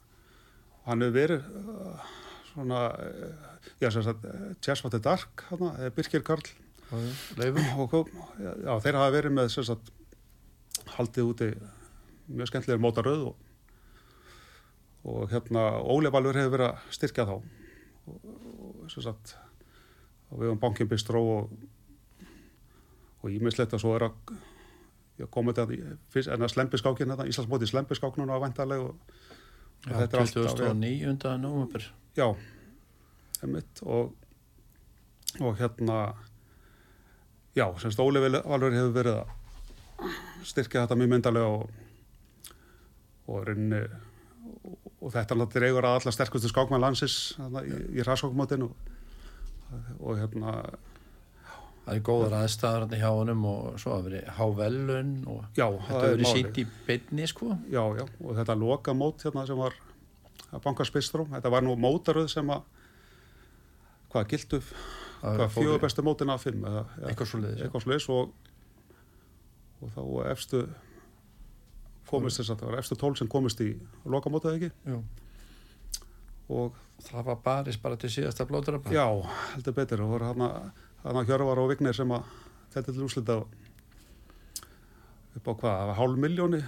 hann 0.84 1.04
hefur 1.04 1.16
verið 1.16 1.48
uh, 1.60 2.12
svona 2.52 2.82
uh, 2.92 3.48
já, 3.82 3.90
sem 3.90 4.04
sagt, 4.06 4.26
What 4.84 4.94
the 4.94 5.00
Dark 5.02 5.46
hana, 5.50 5.72
Birkir 5.96 6.24
Karl. 6.26 6.44
Og 6.94 7.00
já, 8.38 8.72
þeir 8.84 8.98
hafa 9.00 9.14
verið 9.14 9.34
með 9.34 9.50
sem 9.54 9.66
sagt, 9.66 9.88
haldið 10.94 11.30
úti 11.32 11.50
mjög 12.28 12.50
skemmtilegur 12.50 12.82
mótaröð 12.84 13.24
og, 13.30 13.36
og 15.10 15.32
hérna 15.32 15.64
Óli 15.80 16.12
Valur 16.12 16.36
hefur 16.38 16.54
verið 16.54 16.70
að 16.70 16.94
styrkja 16.98 17.26
þá. 17.28 17.36
Og, 18.04 18.28
og 18.28 18.92
sem 18.92 19.04
sagt 19.06 19.34
og 20.30 20.40
við 20.40 20.50
höfum 20.50 20.60
bankin 20.60 20.90
Bistró 20.90 21.22
og 21.38 21.54
og 23.24 23.32
ímislegt 23.32 23.72
að 23.72 23.80
svo 23.80 23.94
er 23.96 24.08
að 24.08 25.28
komið 25.32 25.60
þetta 25.62 26.34
en 26.34 26.44
að 26.44 26.52
slempiskákin 26.52 27.12
þetta, 27.14 27.26
Íslandsmóti 27.30 27.68
slempiskáknun 27.70 28.32
á 28.34 28.36
væntaleg 28.42 28.82
og, 28.84 29.14
Já, 29.84 29.94
þetta 30.00 30.16
er 30.16 30.20
allt 30.22 30.36
á- 30.36 30.44
2009. 30.48 31.38
november. 31.42 31.86
Já, 32.16 32.28
emitt 33.44 33.82
og, 33.82 34.14
og 35.40 35.56
hérna 35.58 36.14
já, 37.56 37.66
semst 37.82 38.00
Óli 38.00 38.22
Valur 38.24 38.72
hefur 38.74 38.94
verið 38.94 39.18
að 39.20 40.14
styrkja 40.44 40.84
þetta 40.84 40.96
mjög 41.00 41.12
myndarlega 41.14 41.52
og 41.58 41.80
og 43.26 43.46
reyni 43.48 43.78
og, 43.80 44.74
og 45.00 45.12
þetta 45.14 45.36
náttúrulega 45.36 45.54
dreigur 45.58 45.86
að 45.88 45.98
alla 46.00 46.12
sterkustu 46.12 46.50
skákmann 46.50 46.82
landsins 46.84 47.14
í, 47.40 47.76
í 47.96 48.04
raskókmótin 48.04 48.66
og, 48.66 48.74
og 50.00 50.18
hérna 50.20 50.58
Það 51.84 51.94
er 51.98 52.02
góður 52.06 52.34
aðstæður 52.38 52.84
hann 52.86 52.94
hjá 53.00 53.08
honum 53.12 53.42
og 53.50 53.64
svo 53.82 53.92
að 53.98 54.06
verið 54.08 54.28
hávelun 54.38 55.10
og 55.28 55.42
já, 55.58 55.66
þetta 55.88 56.12
málið. 56.14 56.28
sínt 56.32 56.60
í 56.62 56.64
beinni 56.86 57.26
sko. 57.28 57.50
Já, 57.68 57.82
já, 57.98 58.04
og 58.24 58.38
þetta 58.38 58.54
loka 58.56 58.94
mót 58.96 59.24
hérna 59.26 59.44
sem 59.46 59.58
var 59.60 59.76
að 60.54 60.62
banka 60.64 60.86
spistrú, 60.88 61.26
þetta 61.34 61.50
var 61.52 61.66
nú 61.66 61.74
mótaröð 61.76 62.30
sem 62.32 62.48
að 62.54 62.62
hvað 64.14 64.28
gildu, 64.32 64.62
Það 65.24 65.46
fjögur 65.54 65.80
bestu 65.80 66.02
mótin 66.04 66.28
af 66.30 66.42
fimm 66.44 66.64
eða 66.68 66.82
Eitthvað 67.08 67.28
já. 67.64 67.70
svoleiðis 67.80 68.08
og, 68.12 68.32
og 69.80 69.92
þá 69.94 70.02
efstu 70.34 70.60
komist 72.10 72.40
þess 72.42 72.52
að 72.52 72.58
það 72.60 72.68
var 72.68 72.78
efstu 72.82 72.98
tól 73.00 73.14
sem 73.16 73.30
komist 73.32 73.60
í 73.64 73.70
loka 74.04 74.28
mótið 74.32 74.58
ekki 74.58 74.70
Jú. 74.92 74.98
og 76.54 76.80
Það 77.04 77.24
var 77.26 77.38
barist 77.44 77.80
bara 77.82 77.96
til 77.98 78.08
síðasta 78.12 78.44
blóðurabba. 78.46 78.92
já, 78.94 79.04
heldur 79.54 79.74
betur 79.74 80.04
og 80.04 80.12
voru 80.12 80.28
hana, 81.04 81.12
hana 81.12 81.24
Hjörvar 81.28 81.60
og 81.62 81.70
Vignir 81.70 81.96
sem 81.96 82.10
að 82.14 82.24
þetta 82.74 82.94
til 82.94 83.04
úslita 83.06 83.36
upp 85.34 85.46
á 85.46 85.52
hvað, 85.52 85.76
það 85.76 85.86
var 85.90 85.98
hálf 86.00 86.18
miljóni 86.24 86.62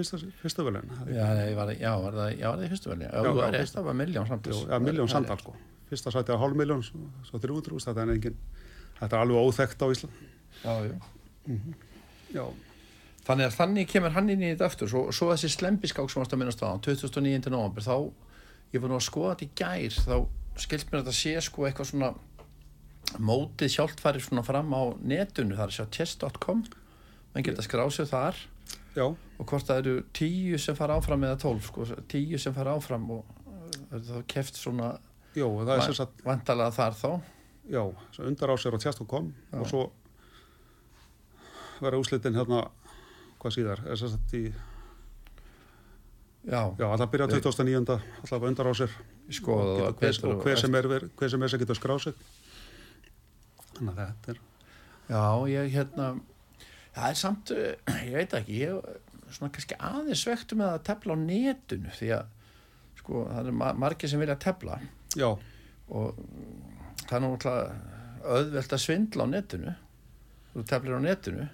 fyrsta 0.00 0.64
velin 0.64 0.88
Já, 1.12 1.26
var, 1.56 1.72
já, 1.74 1.90
var 2.00 2.16
það, 2.16 2.30
já, 2.38 2.46
var 2.48 2.56
það 2.56 2.64
í 2.64 2.70
fyrstu 2.72 2.90
velja. 2.92 3.10
Já, 3.10 3.20
það 3.20 3.74
það 3.74 3.84
var 3.90 3.98
miljón 3.98 4.30
samtals. 4.30 4.62
Já, 4.70 4.78
miljón 4.80 5.12
samtal 5.12 5.38
sko. 5.42 5.54
Fyrsta 5.90 6.12
sæti 6.14 6.32
á 6.32 6.38
hálf 6.40 6.56
miljón, 6.56 6.82
svo, 6.86 7.02
svo 7.26 7.40
300 7.42 7.76
úrst, 7.76 7.90
þetta 7.90 8.04
er 8.06 8.12
engin, 8.14 8.36
þetta 9.00 9.16
er 9.18 9.24
alveg 9.24 9.48
óþekkt 9.50 9.84
á 9.84 9.86
Ísland. 9.92 10.24
Já, 10.62 10.72
já. 10.86 10.96
Já, 12.30 12.44
Þannig 13.26 13.46
að 13.46 13.56
þannig 13.58 13.88
kemur 13.90 14.14
hann 14.14 14.30
inn 14.32 14.42
í 14.42 14.50
þetta 14.54 14.66
aftur. 14.70 14.88
Svo, 14.90 15.00
svo 15.14 15.28
þessi 15.34 15.50
slembiskák 15.52 16.08
sem 16.10 16.22
varst 16.22 16.32
að 16.34 16.40
minnast 16.40 16.62
á, 16.64 16.70
2009. 16.82 17.50
november, 17.52 17.84
þá, 17.84 17.96
ég 18.72 18.82
var 18.82 18.90
nú 18.90 18.96
að 18.96 19.06
skoða 19.06 19.34
þetta 19.34 19.46
í 19.46 19.50
gær, 19.60 19.98
þá 20.06 20.62
skilt 20.64 20.88
mér 20.90 21.00
að 21.02 21.10
þetta 21.10 21.18
sé 21.18 21.34
sko 21.44 21.66
eitthvað 21.68 21.90
svona 21.92 22.08
mótið 23.18 23.72
sjálft 23.74 24.00
farið 24.02 24.26
svona 24.28 24.44
fram 24.46 24.70
á 24.76 24.82
netinu, 25.00 25.56
það 25.56 25.64
er 25.64 25.72
að 25.72 25.76
sjá 25.78 25.86
chess.com, 25.96 26.64
menn 27.34 27.46
geta 27.46 27.64
skráð 27.66 27.92
sér 27.96 28.08
þar 28.10 28.40
já, 28.96 29.04
og 29.06 29.44
hvort 29.46 29.66
það 29.66 29.82
eru 29.82 29.94
tíu 30.16 30.58
sem 30.60 30.78
fara 30.78 30.96
áfram 31.00 31.26
eða 31.26 31.38
tólf, 31.42 31.70
sko, 31.70 31.86
tíu 32.10 32.38
sem 32.40 32.54
fara 32.54 32.76
áfram 32.78 33.06
og 33.16 33.36
er 33.90 34.02
þá 34.06 34.18
keft 34.30 34.58
svona 34.58 34.92
já, 35.34 35.46
það 35.46 35.74
er 35.76 35.98
sagt, 36.00 36.24
vantalega 36.26 36.74
þar 36.74 36.98
þá. 36.98 37.10
já, 37.70 37.82
undar 38.26 38.54
á 38.54 38.56
sér 38.58 38.76
á 38.76 38.80
Já. 38.80 39.58
og 39.60 39.70
svo 39.70 39.84
vera 41.80 41.98
úslitin 42.00 42.36
hérna, 42.36 42.66
hvað 43.40 43.56
síðar, 43.56 43.86
er 43.88 43.96
sagt 43.96 44.34
í, 44.36 44.50
Já, 46.40 46.72
já, 46.78 46.86
alltaf 46.88 47.10
byrja 47.12 47.26
2009. 47.28 48.00
alltaf 48.24 48.44
undar 48.48 48.70
á 48.70 48.72
sér 48.72 48.92
skoða 49.28 49.64
og, 49.64 49.80
það 49.80 49.98
getur, 50.00 50.00
hver, 50.00 50.30
og 50.30 50.44
hver 50.46 50.60
sem 50.60 50.76
er, 50.78 50.86
er 50.96 51.50
sem 51.52 51.60
getur 51.60 51.76
skráð 51.76 52.00
sig. 52.06 52.14
Þannig 53.80 53.98
að 53.98 54.10
þetta 54.12 54.34
er, 54.34 54.42
Já, 55.10 55.22
ég 55.50 55.72
hérna 55.74 56.08
það 56.94 57.06
er 57.08 57.18
samt, 57.18 57.52
ég 58.06 58.12
veit 58.14 58.36
ekki 58.38 58.58
ég 58.60 58.76
er 58.76 59.34
svona 59.34 59.52
kannski 59.54 59.78
aðeins 59.78 60.24
svektu 60.24 60.58
með 60.58 60.74
að 60.74 60.84
tefla 60.90 61.16
á 61.16 61.18
netinu 61.22 61.94
því 61.96 62.10
að 62.18 62.36
sko, 63.00 63.24
það 63.30 63.50
er 63.50 63.56
ma 63.62 63.70
margir 63.78 64.10
sem 64.10 64.20
vilja 64.22 64.36
tefla. 64.40 64.78
Já, 65.18 65.30
og 65.90 66.20
það 67.06 67.16
er 67.16 67.24
náttúrulega 67.24 68.36
auðvelt 68.36 68.76
að 68.76 68.82
svindla 68.84 69.26
á 69.26 69.32
netinu. 69.32 69.74
Þú 70.52 70.64
teflir 70.68 70.98
á 70.98 71.02
netinu 71.02 71.46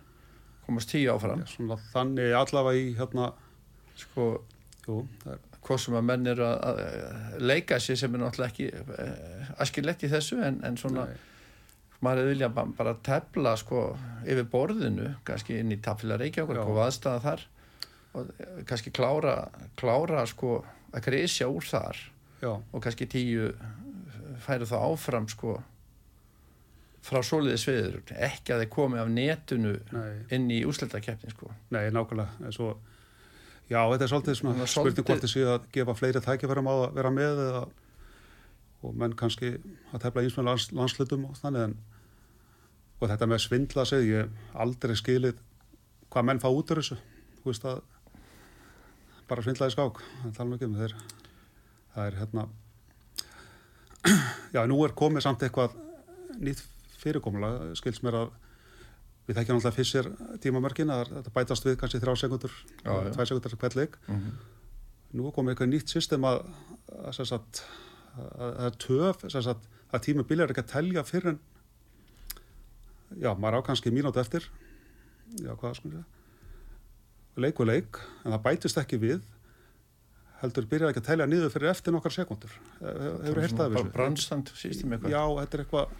komast 0.67 0.91
tíu 0.91 1.13
áfram. 1.13 1.45
Svona 1.49 1.79
þannig 1.93 2.33
allavega 2.35 2.81
í 2.81 2.95
hérna, 2.99 3.31
sko, 3.97 4.33
jú, 4.87 5.05
það 5.23 5.37
er, 5.37 5.45
hvað 5.67 5.81
sem 5.83 5.99
að 5.99 6.09
menn 6.09 6.31
eru 6.31 6.47
að, 6.47 6.81
leika 7.43 7.79
sér 7.83 8.01
sem 8.01 8.17
er 8.17 8.23
náttúrulega 8.23 8.53
ekki 8.53 8.67
uh, 8.83 9.53
askilegt 9.63 10.05
í 10.07 10.11
þessu 10.11 10.41
en, 10.47 10.61
en 10.67 10.79
svona 10.81 11.07
nei, 11.11 11.23
maður 12.07 12.23
hefði 12.23 12.33
vilja 12.35 12.51
bara, 12.79 12.97
tefla 13.07 13.55
sko 13.61 13.85
yfir 14.25 14.49
borðinu, 14.51 15.13
kannski 15.27 15.61
inn 15.61 15.75
í 15.75 15.81
tafla 15.83 16.19
Reykjavík 16.21 16.63
og 16.63 16.83
aðstæða 16.87 17.23
þar 17.27 17.47
og 18.17 18.35
eh, 18.41 18.59
kannski 18.69 18.93
klára, 18.95 19.39
klára 19.79 20.27
sko 20.31 20.61
að 20.95 21.09
grísja 21.09 21.49
úr 21.53 21.67
þar 21.67 22.01
já, 22.41 22.53
og 22.55 22.85
kannski 22.85 23.09
tíu 23.11 23.51
færu 24.45 24.69
það 24.69 24.87
áfram 24.91 25.29
sko 25.33 25.57
frá 27.07 27.23
soliði 27.23 27.59
sviður, 27.63 27.99
ekki 28.17 28.55
að 28.55 28.65
þeir 28.65 28.71
komi 28.73 28.99
af 28.99 29.11
netinu 29.13 29.77
nei. 29.95 30.13
inn 30.35 30.49
í 30.51 30.63
úsleitakeppni 30.67 31.31
sko. 31.31 31.53
Nei, 31.71 31.85
nákvæmlega, 31.95 32.51
svo 32.55 32.73
já, 33.71 33.79
þetta 33.79 34.07
er 34.07 34.11
svolítið 34.11 34.39
svona 34.41 34.67
spurning 34.71 35.07
hvort 35.07 35.29
séu 35.31 35.51
að 35.53 35.69
gefa 35.75 35.95
fleiri 35.99 36.23
tækifærum 36.25 36.71
á 36.71 36.75
að 36.75 36.97
vera 36.99 37.13
með 37.15 37.43
eða 37.45 37.67
og 38.87 38.97
menn 38.99 39.15
kannski 39.19 39.55
að 39.95 40.03
tefla 40.03 40.25
eins 40.25 40.37
með 40.39 40.49
lands, 40.51 40.67
landslutum 40.75 41.29
og 41.31 41.39
þannig 41.41 41.69
en 41.69 41.77
og 43.01 43.11
þetta 43.11 43.29
með 43.29 43.43
svindla 43.45 43.85
sig, 43.89 44.09
ég 44.11 44.25
hef 44.25 44.57
aldrei 44.65 44.97
skilið 44.97 45.41
hvað 46.13 46.29
menn 46.29 46.43
fá 46.43 46.49
út 46.49 46.71
úr 46.73 46.81
þessu 46.81 46.99
þú 47.41 47.51
veist 47.51 47.67
að 47.69 47.83
bara 49.27 49.43
svindlaði 49.43 49.75
skák, 49.75 50.01
það 50.23 50.37
tala 50.39 50.57
ekki 50.57 50.69
um 50.69 50.79
þeir 50.79 50.97
það 51.97 52.07
er 52.07 52.19
hérna 52.21 52.47
já, 54.57 54.63
nú 54.71 54.81
er 54.87 54.95
komið 54.97 55.27
samt 55.27 55.45
eitthvað 55.47 55.77
nýtt 56.41 56.63
fyrirkomulega, 57.01 57.73
skils 57.79 58.03
mér 58.05 58.21
að 58.23 58.35
við 59.27 59.39
þekkjum 59.41 59.59
náttúrulega 59.59 59.77
fyrst 59.77 60.43
tímamörkin 60.43 60.93
að 60.95 61.09
þetta 61.17 61.33
bætast 61.35 61.67
við 61.67 61.79
kannski 61.81 62.01
þrjá 62.03 62.21
sekundur, 62.23 62.53
tvær 62.83 63.27
sekundur 63.29 63.57
hvert 63.59 63.79
leik. 63.79 63.99
Mhm. 64.07 64.37
Nú 65.17 65.27
er 65.27 65.35
komið 65.35 65.55
eitthvað 65.55 65.71
nýtt 65.73 65.93
system 65.93 66.27
að, 66.29 66.45
að, 66.93 67.13
sem 67.17 67.29
sagt, 67.31 67.63
að, 68.17 68.53
að 68.67 68.79
töf, 68.83 69.25
að 69.27 70.05
tímabil 70.07 70.41
er 70.41 70.53
ekki 70.53 70.65
að 70.65 70.73
telja 70.75 71.05
fyrir 71.07 71.33
en, 71.35 71.41
já, 73.15 73.31
maður 73.35 73.63
á 73.63 73.67
kannski 73.71 73.93
mínúti 73.95 74.21
eftir, 74.23 74.47
já, 75.41 75.53
hvað 75.55 75.79
sko 75.79 76.05
leik 77.37 77.59
og 77.61 77.69
leik, 77.69 77.99
en 78.25 78.33
það 78.33 78.45
bætist 78.47 78.79
ekki 78.81 78.99
við, 79.01 79.25
heldur 80.41 80.69
byrjar 80.71 80.93
ekki 80.93 81.03
að 81.03 81.09
telja 81.11 81.27
niður 81.29 81.53
fyrir 81.53 81.73
eftir 81.73 81.95
nokkar 81.95 82.15
sekundur. 82.15 82.53
Hefur 82.81 83.41
heyrt 83.43 83.57
það 83.57 83.73
við 83.73 83.79
Bara 83.81 83.93
brannstand 83.93 84.53
sístum 84.57 84.95
eitthvað. 84.97 85.13
Já, 85.13 85.23
þetta 85.43 85.59
er 85.59 85.65
eitthvað, 85.65 85.99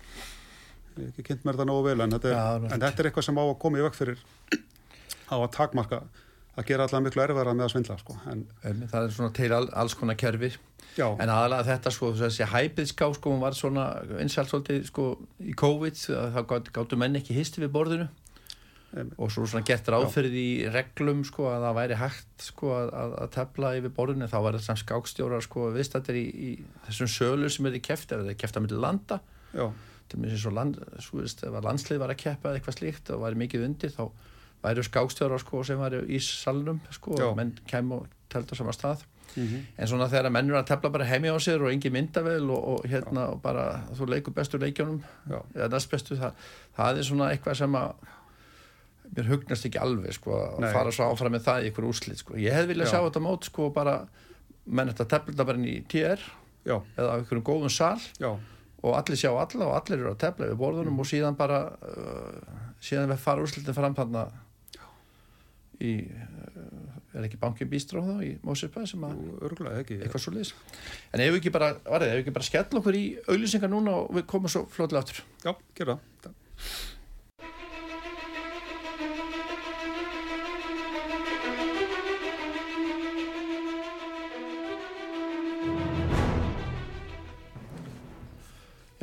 ég 0.97 1.03
hef 1.03 1.11
ekki 1.13 1.27
kynnt 1.29 1.45
mér 1.49 1.59
það 1.61 1.69
nógu 1.71 1.85
vel, 1.89 1.99
en 2.05 2.17
þetta 2.17 2.31
er, 2.31 2.37
Já, 2.37 2.71
en 2.73 2.85
þetta 2.87 3.03
er 3.05 3.11
eitthvað 3.11 3.29
sem 3.29 3.41
á 3.41 3.45
að 3.45 3.53
koma 3.65 3.81
í 3.81 3.85
veg 3.87 3.99
fyrir, 3.99 4.25
á 5.29 5.37
að 5.37 5.51
takmarka, 5.57 6.01
að 6.57 6.67
gera 6.71 6.87
allavega 6.87 7.05
miklu 7.07 7.23
erfara 7.27 7.53
með 7.57 7.67
að 7.67 7.73
svindla, 7.75 7.97
sko. 8.01 8.17
En, 8.33 8.45
Einmitt, 8.65 8.91
Það 8.93 9.07
er 9.09 9.15
svona 9.17 9.33
til 9.37 9.53
all, 9.53 9.69
alls 9.83 9.95
konar 9.95 10.17
kerfi. 10.17 10.53
já, 10.97 11.07
En 11.21 11.29
aðalega 11.29 11.67
þetta 11.69 11.91
sko, 11.93 12.13
þessi 12.17 12.47
hæpiðská 12.49 13.09
sko, 13.19 13.33
hún 13.35 13.41
var 13.43 13.53
svona 13.59 13.89
einsalt 14.21 14.49
svolítið 14.53 14.87
sko 14.89 15.09
í 15.45 15.55
COVID, 15.55 15.99
gátt- 16.49 16.71
gáttu 16.73 16.97
menn 16.97 17.17
ekki 17.21 17.37
histi 17.37 17.61
við 17.61 17.73
borðinu 17.75 18.09
Einmitt. 18.97 19.19
og 19.19 19.29
svo 19.35 19.45
svona 19.45 19.65
gert 19.67 19.85
ráðferð 19.93 20.33
í 20.33 20.49
reglum 20.73 21.25
sko 21.27 21.51
að 21.51 21.67
það 21.67 21.75
væri 21.77 21.99
hægt 22.01 22.47
sko 22.47 22.71
að, 22.73 22.93
að, 22.95 23.17
tefla 23.35 23.73
yfir 23.77 23.93
borðinu, 23.93 24.29
þá 24.31 24.39
var 24.47 24.57
þetta 24.57 24.77
skákstjórar 24.81 25.43
sko 25.45 25.67
viðstættir 25.75 26.17
í, 26.17 26.25
í 26.25 26.51
þessum 26.87 27.11
sölu 27.13 27.51
sem 27.53 27.67
er 27.67 27.77
í 27.77 27.83
keft, 27.85 28.13
ef 28.15 28.23
það 28.23 28.31
er 28.33 28.39
keft 28.41 28.57
að 28.57 28.65
myndi 28.65 28.81
landa 28.81 29.21
til 30.09 30.23
svo 31.03 31.19
veist, 31.21 31.43
ef 31.45 31.53
að 31.53 31.67
landslið 31.67 31.99
var 31.99 32.13
að 32.15 32.21
keppa 32.23 32.49
eða 32.49 32.61
eitthvað 32.61 32.77
slíkt 32.79 33.11
og 33.11 33.21
væri 33.27 33.41
mikið 33.43 33.65
undir 33.67 33.91
þá 33.91 34.05
væri 34.67 34.85
skákstjórar 34.87 35.43
sko 35.43 35.63
sem 35.67 35.81
væri 35.81 36.03
í 36.11 36.21
salnum 36.23 36.81
sko 36.95 37.17
Já. 37.17 37.31
og 37.31 37.39
menn 37.39 37.55
kem 37.71 37.93
og 37.97 38.09
teldu 38.33 38.53
á 38.53 38.61
sama 38.61 38.75
stað. 38.77 39.07
Mm 39.37 39.65
en 39.77 39.89
svona 39.91 40.07
þegar 40.09 40.33
menn 40.33 40.49
eru 40.49 40.57
að 40.57 40.69
tefla 40.71 40.91
bara 40.95 41.05
heimi 41.05 41.29
á 41.29 41.37
sér 41.43 41.61
og 41.61 41.69
engin 41.69 41.93
myndavel 41.93 42.47
og, 42.55 42.69
og 42.73 42.87
hérna 42.89 43.27
og 43.35 43.43
bara 43.45 43.83
þú 43.93 44.09
leikur 44.09 44.33
bestu 44.33 44.57
leikjónum 44.63 45.03
já, 45.29 45.41
eða 45.59 45.69
næst 45.75 45.91
bestu 45.93 46.17
það, 46.17 46.47
það 46.79 47.01
er 47.01 47.09
svona 47.11 47.29
eitthvað 47.35 47.59
sem 47.61 47.77
að 47.77 48.07
mér 49.17 49.29
hugnast 49.31 49.69
ekki 49.69 49.83
alveg 49.83 50.17
sko 50.17 50.39
að 50.41 50.69
fara 50.73 50.95
svo 50.95 51.11
áfram 51.11 51.37
með 51.37 51.45
það 51.47 51.67
í 51.67 51.71
ykkur 51.71 51.89
úrslit 51.91 52.23
sko. 52.23 52.39
Ég 52.41 52.57
hef 52.57 52.67
viljað 52.71 52.89
Já. 52.89 52.93
sjá 52.95 53.05
þetta 53.05 53.23
mót 53.27 53.51
sko 53.51 53.69
bara 53.77 53.97
menn 54.67 54.91
þetta 54.91 55.09
tefla 55.13 55.47
bara 55.47 55.61
inn 55.61 55.69
í 55.69 55.77
TR 55.91 56.25
já, 56.67 56.77
eða 56.97 57.13
á 57.13 57.17
einhverjum 57.21 57.47
góðum 57.47 57.73
sal 57.73 58.01
já, 58.19 58.33
og 58.83 58.97
allir 58.99 59.21
sjá 59.21 59.31
alla 59.31 59.69
og 59.69 59.77
allir 59.79 60.01
eru 60.01 60.15
að 60.15 60.23
tefla 60.25 60.51
við 60.51 60.59
borðunum 60.65 61.05
og 61.05 61.09
síðan 61.13 61.39
bara 61.39 61.61
uh, 61.77 62.57
síðan 62.83 63.13
við 63.13 63.23
fara 63.23 63.45
úrslitin 63.45 63.77
fram 63.77 63.95
þarna 63.99 64.27
í 65.85 65.93
uh, 66.09 67.17
er 67.17 67.27
ekki 67.29 67.39
bankin 67.41 67.71
bístró 67.71 68.03
þá 68.05 68.15
í 68.27 68.33
Mósirpa 68.45 68.85
sem 68.89 69.05
að 69.09 69.23
örgulega 69.49 69.85
ekki. 69.85 70.01
eitthvað 70.03 70.25
svo 70.27 70.35
liðs 70.35 70.53
en 71.13 71.23
ef 71.25 71.31
við 71.33 71.41
ekki 71.41 71.55
bara, 71.55 71.71
varðið, 71.87 72.11
ef 72.13 72.19
við 72.19 72.25
ekki 72.25 72.37
bara 72.37 72.49
skella 72.51 72.83
okkur 72.83 72.99
í 72.99 73.05
auðlýsingar 73.29 73.73
núna 73.73 73.97
og 74.03 74.13
við 74.19 74.29
komum 74.33 74.53
svo 74.53 74.67
fljóðlega 74.73 75.05
aftur 75.05 75.23
Já, 75.47 75.53
gera 75.79 75.99
það. 76.25 76.37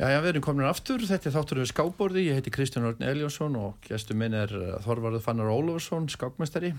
Já, 0.04 0.10
já, 0.12 0.18
við 0.20 0.34
erum 0.34 0.42
komin 0.44 0.66
aftur, 0.68 1.00
þetta 1.08 1.30
er 1.30 1.32
þáttur 1.32 1.58
við 1.62 1.68
skáborði, 1.70 2.22
ég 2.26 2.36
heiti 2.36 2.50
Kristján 2.52 2.84
Örn 2.84 3.06
Eljónsson 3.08 3.54
og 3.56 3.86
gestur 3.86 4.18
minn 4.20 4.34
er 4.36 4.50
uh, 4.52 4.74
Þorvarður 4.84 5.22
Fannar 5.24 5.48
Ólafsson, 5.48 6.10
skákmestari, 6.12 6.74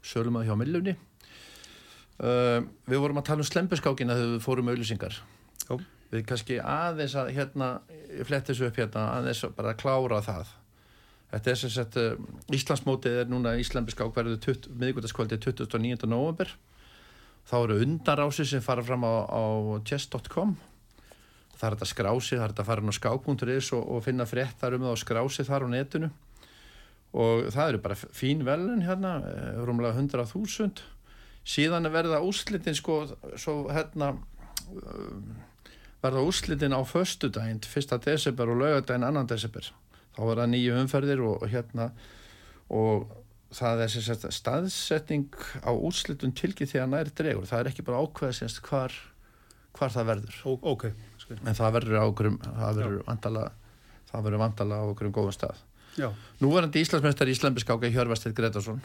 sölumað 0.00 0.46
hjá 0.48 0.54
Millunni. 0.56 0.94
Uh, 2.16 2.64
við 2.88 3.04
vorum 3.04 3.20
að 3.20 3.28
tala 3.28 3.44
um 3.44 3.50
slempuskákina 3.50 4.16
þegar 4.16 4.32
við 4.38 4.42
fórum 4.46 4.72
auðlýsingar. 4.72 5.20
Já. 5.60 5.76
Við 6.14 6.26
kannski 6.32 6.60
aðeins 6.64 7.20
að 7.20 7.32
hérna, 7.36 7.70
ég 8.08 8.32
fletti 8.32 8.54
þessu 8.54 8.70
upp 8.70 8.80
hérna, 8.80 9.06
aðeins 9.18 9.44
að 9.44 9.56
bara 9.60 9.78
klára 9.84 10.24
það. 10.24 10.58
Þetta 11.36 11.52
er 11.52 11.64
sem 11.66 11.78
sagt, 11.78 12.00
uh, 12.00 12.36
Íslandsmótið 12.48 13.24
er 13.26 13.34
núna 13.34 13.58
Íslandbiskák 13.60 14.16
verður 14.16 14.70
miðgutaskvöldi 14.72 15.36
29. 15.50 16.08
november. 16.08 16.56
Þá 17.44 17.58
eru 17.66 17.82
undanrási 17.84 18.48
sem 18.48 18.64
fara 18.64 18.88
fram 18.88 19.04
á, 19.04 19.28
á 19.28 19.44
chess.com 19.84 20.56
það 21.64 21.70
er 21.70 21.78
þetta 21.78 21.90
skrási, 21.90 22.36
það 22.36 22.44
er 22.44 22.54
þetta 22.54 22.78
inn 22.82 22.92
á 22.92 22.98
skák.is 22.98 23.72
og, 23.76 23.84
og 23.96 24.04
finna 24.04 24.28
fréttar 24.28 24.76
um 24.76 24.84
það 24.84 24.94
og 24.94 25.00
skrási 25.00 25.46
þar 25.48 25.66
á 25.66 25.68
netinu 25.72 26.10
og 27.14 27.48
það 27.54 27.68
eru 27.70 27.80
bara 27.84 27.96
fín 27.96 28.42
velun 28.46 28.82
hérna, 28.84 29.16
eh, 29.30 29.62
rúmlega 29.64 29.94
100.000 29.96 30.82
síðan 31.44 31.86
er 31.86 31.94
verða 31.94 32.22
úrslitin 32.24 32.76
sko, 32.76 33.04
svo 33.40 33.68
hérna 33.72 34.14
um, 34.72 35.34
verða 36.02 36.24
úrslitin 36.24 36.76
á 36.76 36.80
föstudaginn, 36.88 37.62
1. 37.62 37.98
desember 38.04 38.50
og 38.52 38.62
laugadaginn 38.62 39.06
2. 39.06 39.26
desember 39.30 39.70
þá 40.16 40.22
er 40.24 40.40
það 40.40 40.50
nýju 40.54 40.78
umferðir 40.82 41.24
og, 41.24 41.42
og 41.42 41.52
hérna 41.52 41.90
og 42.74 43.12
það 43.54 43.84
er 43.84 43.92
sagt 43.94 44.26
staðsetning 44.34 45.28
á 45.62 45.70
úrslitun 45.70 46.34
tilgið 46.34 46.72
því 46.72 46.82
að 46.82 46.92
nær 46.94 47.10
dregur, 47.14 47.48
það 47.48 47.60
er 47.60 47.70
ekki 47.70 47.86
bara 47.86 48.02
ákveða 48.02 48.38
semst 48.40 48.62
hvar, 48.66 48.94
hvar 49.76 49.92
það 49.94 50.10
verður 50.10 50.40
Ó, 50.48 50.50
ok, 50.74 50.88
skil. 50.90 51.13
En 51.44 51.54
það 51.58 51.72
verður 51.78 51.98
á 52.00 52.04
okkurum 52.10 52.38
það 52.44 52.76
verður 52.80 53.04
vantala 53.08 53.44
það 54.12 54.22
verður 54.28 54.42
vantala 54.44 54.74
á 54.78 54.84
okkurum 54.92 55.12
góðum 55.16 55.34
stað. 55.34 55.56
Já, 55.98 56.08
Núverandi 56.42 56.82
Íslandsmeistar 56.82 57.28
í 57.30 57.34
Íslandbiskáka 57.36 57.90
Hjörvastir 57.94 58.32
Gretarsson 58.34 58.80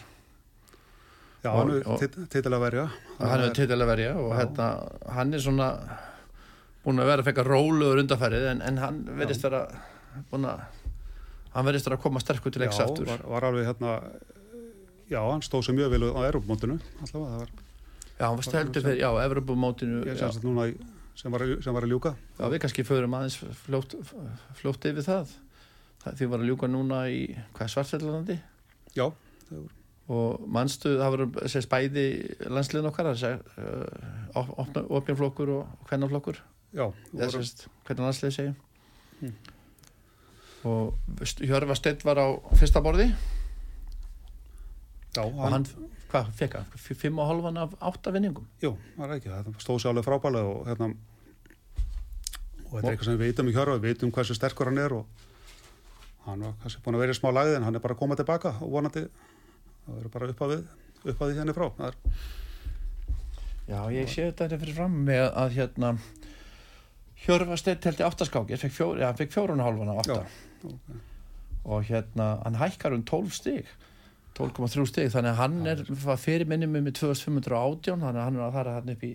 já, 1.43 1.49
Og- 1.53 1.57
hann 1.57 1.71
og- 1.85 2.01
er 2.03 2.07
titilega 2.29 2.57
að 2.59 2.65
verja. 2.67 2.83
og 3.19 3.27
hann 3.29 3.41
er 3.41 3.53
til 3.53 3.67
að 3.67 3.85
verja 3.87 4.15
og 4.17 4.33
hérna, 4.37 4.67
hann 5.09 5.33
er 5.33 5.39
svona 5.39 5.69
búin 6.85 6.99
að 6.99 7.05
vera 7.05 7.21
að 7.21 7.25
fekka 7.29 7.43
róluður 7.45 8.01
undarfærið 8.03 8.45
en, 8.51 8.61
en 8.61 8.77
hann 8.77 8.99
verðist 9.05 9.41
vera 9.43 9.67
búin 10.31 10.45
að 10.45 10.59
hann 11.53 11.65
verðist 11.65 11.85
vera 11.89 11.97
að 11.97 12.01
koma 12.01 12.19
sterkur 12.19 12.51
til 12.51 12.61
Já, 12.61 12.69
aftur. 12.69 13.05
var, 13.05 13.19
var 13.25 13.41
alveg 13.49 13.65
hérna, 13.65 13.95
já, 15.09 15.19
hann 15.31 15.41
stóð 15.41 15.65
sér 15.69 15.75
mjög 15.79 15.89
vel 15.91 16.03
á 16.13 16.21
Europamótinu, 16.29 16.79
allavega, 17.01 17.31
það 17.33 17.39
var, 17.39 17.49
Já, 18.19 18.25
hann 18.27 18.35
var 18.35 18.43
steldur 18.43 18.81
fyrir, 18.83 18.99
já, 18.99 19.09
Evropamótinu 19.25 20.03
ég 20.05 20.13
já, 20.13 20.19
sem 20.19 20.31
sagt 20.31 20.43
núna 20.45 20.67
í, 20.69 20.75
sem 21.19 21.33
var, 21.35 21.43
sem 21.63 21.75
var 21.75 21.83
að 21.87 21.91
ljúka. 21.93 22.13
já, 22.39 22.45
við 22.53 22.61
kannski 22.63 22.85
förum 22.87 23.15
aðeins 23.17 23.35
fljótt, 23.65 23.95
fljótt 24.59 24.85
yfir 24.91 25.03
það. 25.07 25.33
það 26.05 26.15
því 26.21 26.29
var 26.31 26.39
að 26.45 26.49
ljúka 26.53 26.69
núna 26.71 27.01
í 27.11 27.19
hvað 27.57 27.73
svartfjallalandi 27.75 28.37
Já, 28.95 29.05
og 30.09 30.45
mannstu, 30.49 30.95
það 30.97 31.11
voru 31.13 31.27
sérst 31.51 31.69
bæði 31.69 32.05
landsliðin 32.49 32.87
okkar 32.89 33.11
það 33.11 33.25
er 33.27 33.39
uh, 34.33 34.85
opnflokkur 34.97 35.51
og 35.59 35.83
hvernaflokkur 35.91 36.39
já, 36.73 36.85
eða 36.87 37.27
voru, 37.27 37.35
sérst, 37.43 37.67
hvernig 37.85 38.07
landslið 38.07 38.35
segja 38.39 38.55
Mm. 39.19 39.33
og 40.63 40.95
Hjörvar 41.43 41.75
Steinn 41.75 41.99
var 42.07 42.15
á 42.23 42.27
fyrsta 42.55 42.79
borði 42.79 43.09
já, 45.11 45.23
og 45.25 45.35
hann, 45.43 45.51
hann, 45.57 45.65
hvað, 46.11 46.29
fekk 46.39 46.55
hann? 46.55 46.69
Fimm 46.79 47.19
og 47.19 47.27
hálfan 47.27 47.59
af 47.59 47.73
átta 47.89 48.13
vinningum 48.15 48.45
jú, 48.63 48.71
það 48.95 49.05
er 49.09 49.15
ekki, 49.17 49.33
það 49.33 49.49
stóð 49.65 49.81
sér 49.83 49.91
alveg 49.91 50.07
frábælega 50.07 50.53
og 50.53 50.69
hérna, 50.69 50.87
og 52.69 52.75
þetta 52.77 52.87
er 52.87 52.93
eitthvað 52.93 53.09
sem 53.09 53.17
við 53.17 53.25
veitum 53.25 53.49
í 53.49 53.53
hjörfa, 53.55 53.77
við 53.79 53.93
veitum 53.93 54.13
hversu 54.13 54.37
sterkur 54.37 54.69
hann 54.69 54.81
er 54.83 54.95
og 54.99 55.25
hann 56.27 56.43
var 56.45 56.57
kannski 56.61 56.83
búin 56.85 56.97
að 56.97 57.03
vera 57.05 57.15
í 57.15 57.17
smá 57.17 57.29
lagði 57.33 57.57
en 57.57 57.65
hann 57.65 57.79
er 57.79 57.83
bara 57.83 57.95
að 57.95 58.01
koma 58.03 58.17
tilbaka 58.19 58.53
og 58.61 58.73
vonandi, 58.75 59.05
það 59.85 59.97
verður 59.97 60.13
bara 60.15 60.29
upp 60.33 60.43
að 60.45 60.53
við, 60.53 60.63
upp 61.05 61.23
að 61.23 61.31
því 61.31 61.41
henni 61.41 61.57
frá, 61.57 61.67
það 61.79 61.89
er, 61.89 61.99
Já, 63.69 63.79
ég 63.93 64.09
sé 64.09 64.23
þetta 64.25 64.47
þetta 64.47 64.61
fyrir 64.63 64.77
fram 64.79 64.95
með 65.05 65.25
að 65.37 65.55
hérna 65.57 65.91
Hjörvar 67.19 67.59
Steinn 67.59 67.81
telti 67.83 68.05
áttaskáki 68.05 68.57
fekk 68.57 68.73
fjór, 68.73 69.01
ja, 69.01 69.11
hann 69.11 69.19
fekk 69.19 69.33
fjórun 69.35 69.61
og 69.61 69.67
hálfan 69.67 69.91
af 69.93 70.01
átta 70.03 70.19
Já, 70.23 70.71
ok. 70.71 70.93
og 71.69 71.85
hérna, 71.89 72.29
hann 72.45 72.57
hækkar 72.61 72.95
um 72.97 73.05
12 73.05 73.35
stig 73.37 73.69
12,3 74.39 74.85
stig, 74.87 75.09
þannig 75.11 75.33
að 75.33 75.41
hann 75.41 75.57
er 75.67 75.83
var 76.05 76.21
fyrir 76.21 76.47
minnum 76.47 76.71
með 76.77 76.95
2518 77.01 77.99
þannig 77.99 78.21
að 78.21 78.23
hann 78.23 78.39
er 78.39 78.45
að 78.45 78.55
fara 78.55 78.77
hann 78.77 78.93
upp 78.93 79.03
í 79.03 79.11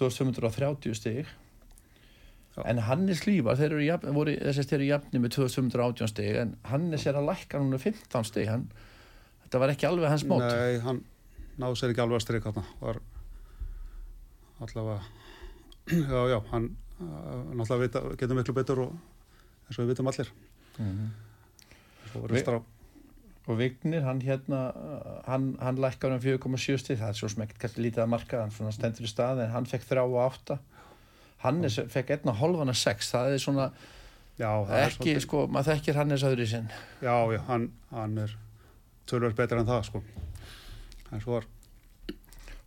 2530 0.00 0.98
stig 0.98 1.22
Já. 1.24 1.39
En 2.58 2.80
Hannes 2.84 3.22
Lívar 3.26 3.58
þeir 3.58 3.70
eru, 3.76 3.84
jafn, 3.86 4.12
voru, 4.16 4.34
jafni 4.34 5.20
með 5.22 5.36
2518 5.36 6.10
stig 6.10 6.38
en 6.40 6.56
Hannes 6.68 7.06
er 7.06 7.18
að 7.18 7.28
lækka 7.30 7.60
um 7.62 7.70
15 7.78 8.26
stig 8.26 8.50
hann, 8.50 8.66
þetta 9.44 9.62
var 9.62 9.72
ekki 9.74 9.88
alveg 9.88 10.10
hans 10.10 10.26
mót. 10.28 10.42
Nei, 10.44 10.80
hann 10.84 11.04
náðu 11.60 11.78
sér 11.78 11.94
ekki 11.94 12.02
alveg 12.04 12.20
að 12.20 12.26
stryka 12.26 12.52
hann 12.56 12.68
var 12.80 13.00
allavega 14.60 15.00
já, 16.14 16.20
já, 16.34 16.38
hann 16.50 16.68
uh, 17.00 17.54
náttúrulega 17.54 17.84
vita, 17.86 18.02
getur 18.20 18.38
miklu 18.38 18.56
betur 18.56 18.84
og 18.86 18.98
eins 19.70 19.78
og 19.78 19.84
við 19.84 19.94
vitum 19.94 20.10
allir. 20.10 20.34
Mhm. 20.76 21.08
Svo 22.10 22.20
Vi- 22.20 22.26
verður 22.26 22.42
strá, 22.42 22.60
og 23.50 23.58
Vignir, 23.58 24.02
hann 24.04 24.20
hérna 24.22 24.60
hann, 25.26 25.56
hann 25.62 25.78
lækkar 25.80 26.12
um 26.14 26.20
4,7 26.22 26.76
stig 26.82 26.98
það 27.00 27.08
er 27.14 27.18
svo 27.18 27.30
ekkert 27.30 27.62
kannski 27.62 27.86
lítið 27.86 28.04
að 28.04 28.12
marka 28.12 28.42
hann 28.44 28.74
stendur 28.74 29.06
í 29.06 29.10
stað 29.10 29.44
en 29.46 29.54
hann 29.54 29.66
fekk 29.70 29.86
þrjá 29.88 30.04
og 30.04 30.18
átta 30.26 30.58
Hannes 31.44 31.78
fekk 31.92 32.10
einna 32.16 32.34
hálfana 32.36 32.74
sex 32.76 33.12
það 33.14 33.34
er 33.36 33.42
svona 33.44 33.70
Já, 34.40 34.48
það 34.64 34.74
er 34.76 34.86
ekki, 34.86 34.96
svolítið- 34.96 35.24
sko, 35.26 35.40
maður 35.52 35.74
þekkir 35.74 35.98
Hannes 36.00 36.22
öðru 36.24 36.44
í 36.46 36.50
sinn 36.54 36.68
Já, 37.04 37.14
já, 37.34 37.40
hann, 37.48 37.66
hann 37.92 38.18
er 38.26 38.36
tölvöld 39.10 39.34
betur 39.36 39.58
en 39.60 39.66
það, 39.68 39.82
sko. 39.88 40.02
En 41.12 41.20
svo 41.20 41.34
var, 41.34 41.46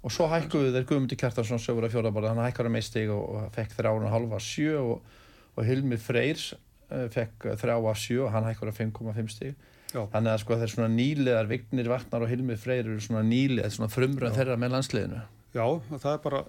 og 0.03 0.11
svo 0.11 0.27
hækkuðu 0.27 0.73
þeir 0.75 0.85
Guðmundi 0.89 1.17
Kjartarsson 1.17 1.61
sögur 1.63 1.85
að 1.87 1.93
fjórabarða, 1.95 2.33
hann 2.33 2.43
hækkar 2.45 2.67
um 2.67 2.75
eitt 2.75 2.89
stig 2.89 3.09
og, 3.13 3.23
og 3.23 3.45
fekk 3.55 3.77
þrjára 3.77 4.09
og 4.09 4.11
halva 4.11 4.39
sjö 4.43 4.73
og, 4.81 5.13
og 5.55 5.65
Hilmi 5.69 5.97
Freyrs 6.01 6.49
uh, 6.91 7.05
fekk 7.13 7.47
þrjá 7.61 7.77
af 7.79 8.01
sjö 8.01 8.25
og 8.25 8.33
hann 8.35 8.49
hækkar 8.49 8.73
að 8.73 8.81
5,5 8.83 9.31
stig 9.31 9.53
já, 9.93 10.01
þannig 10.11 10.33
að 10.33 10.41
sko 10.43 10.57
þeir 10.59 10.73
svona 10.73 10.89
nýlegar 10.91 11.47
Vignir 11.47 11.89
Vatnar 11.93 12.25
og 12.25 12.31
Hilmi 12.33 12.57
Freyr 12.59 12.83
eru 12.83 12.99
svona 12.99 13.23
nýlegar 13.23 13.71
svona 13.71 13.89
frumröð 13.93 14.33
Já. 14.33 14.37
þeirra 14.41 14.59
með 14.59 14.75
landsliðinu 14.75 15.21
já, 15.55 15.65
það 15.95 16.11
er 16.17 16.21
bara, 16.27 16.43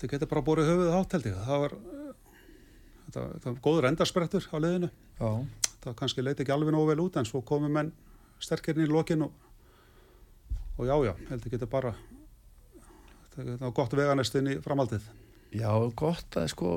það 0.00 0.12
getur 0.14 0.30
bara 0.30 0.44
borið 0.46 0.70
höfuðið 0.70 0.94
hátt, 0.96 1.16
held 1.16 1.28
ég. 1.30 1.38
Það 1.46 1.62
var, 1.64 1.74
eh, 1.78 2.36
þetta, 3.06 3.24
þetta 3.34 3.50
var 3.50 3.60
góður 3.66 3.88
endarsprettur 3.90 4.48
á 4.50 4.56
liðinu. 4.64 4.90
já, 5.20 5.30
Það 5.80 5.94
kannski 5.96 6.22
leiti 6.24 6.42
ekki 6.44 6.52
alveg 6.52 6.74
nógu 6.74 6.90
vel 6.92 7.00
út, 7.06 7.16
en 7.16 7.24
svo 7.24 7.40
komum 7.40 7.72
menn 7.72 7.92
sterkirinn 8.40 8.84
í 8.84 8.90
lokin 8.92 9.22
og, 9.24 9.32
og 10.76 10.84
já, 10.88 10.92
já, 11.08 11.14
held 11.30 11.46
ég 11.46 11.54
getur 11.54 11.70
bara, 11.72 11.94
það 13.34 13.54
var 13.62 13.72
gott 13.78 13.94
veganest 13.96 14.34
inn 14.36 14.50
í 14.52 14.58
framaldið. 14.60 15.06
já 15.56 15.70
gott 15.96 16.36
að 16.36 16.48
sko 16.52 16.72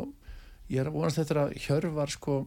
ég 0.71 0.79
er 0.81 0.89
vonast 0.89 1.19
þetta 1.19 1.43
að 1.43 1.57
Hjörvar 1.65 2.09
sko 2.09 2.37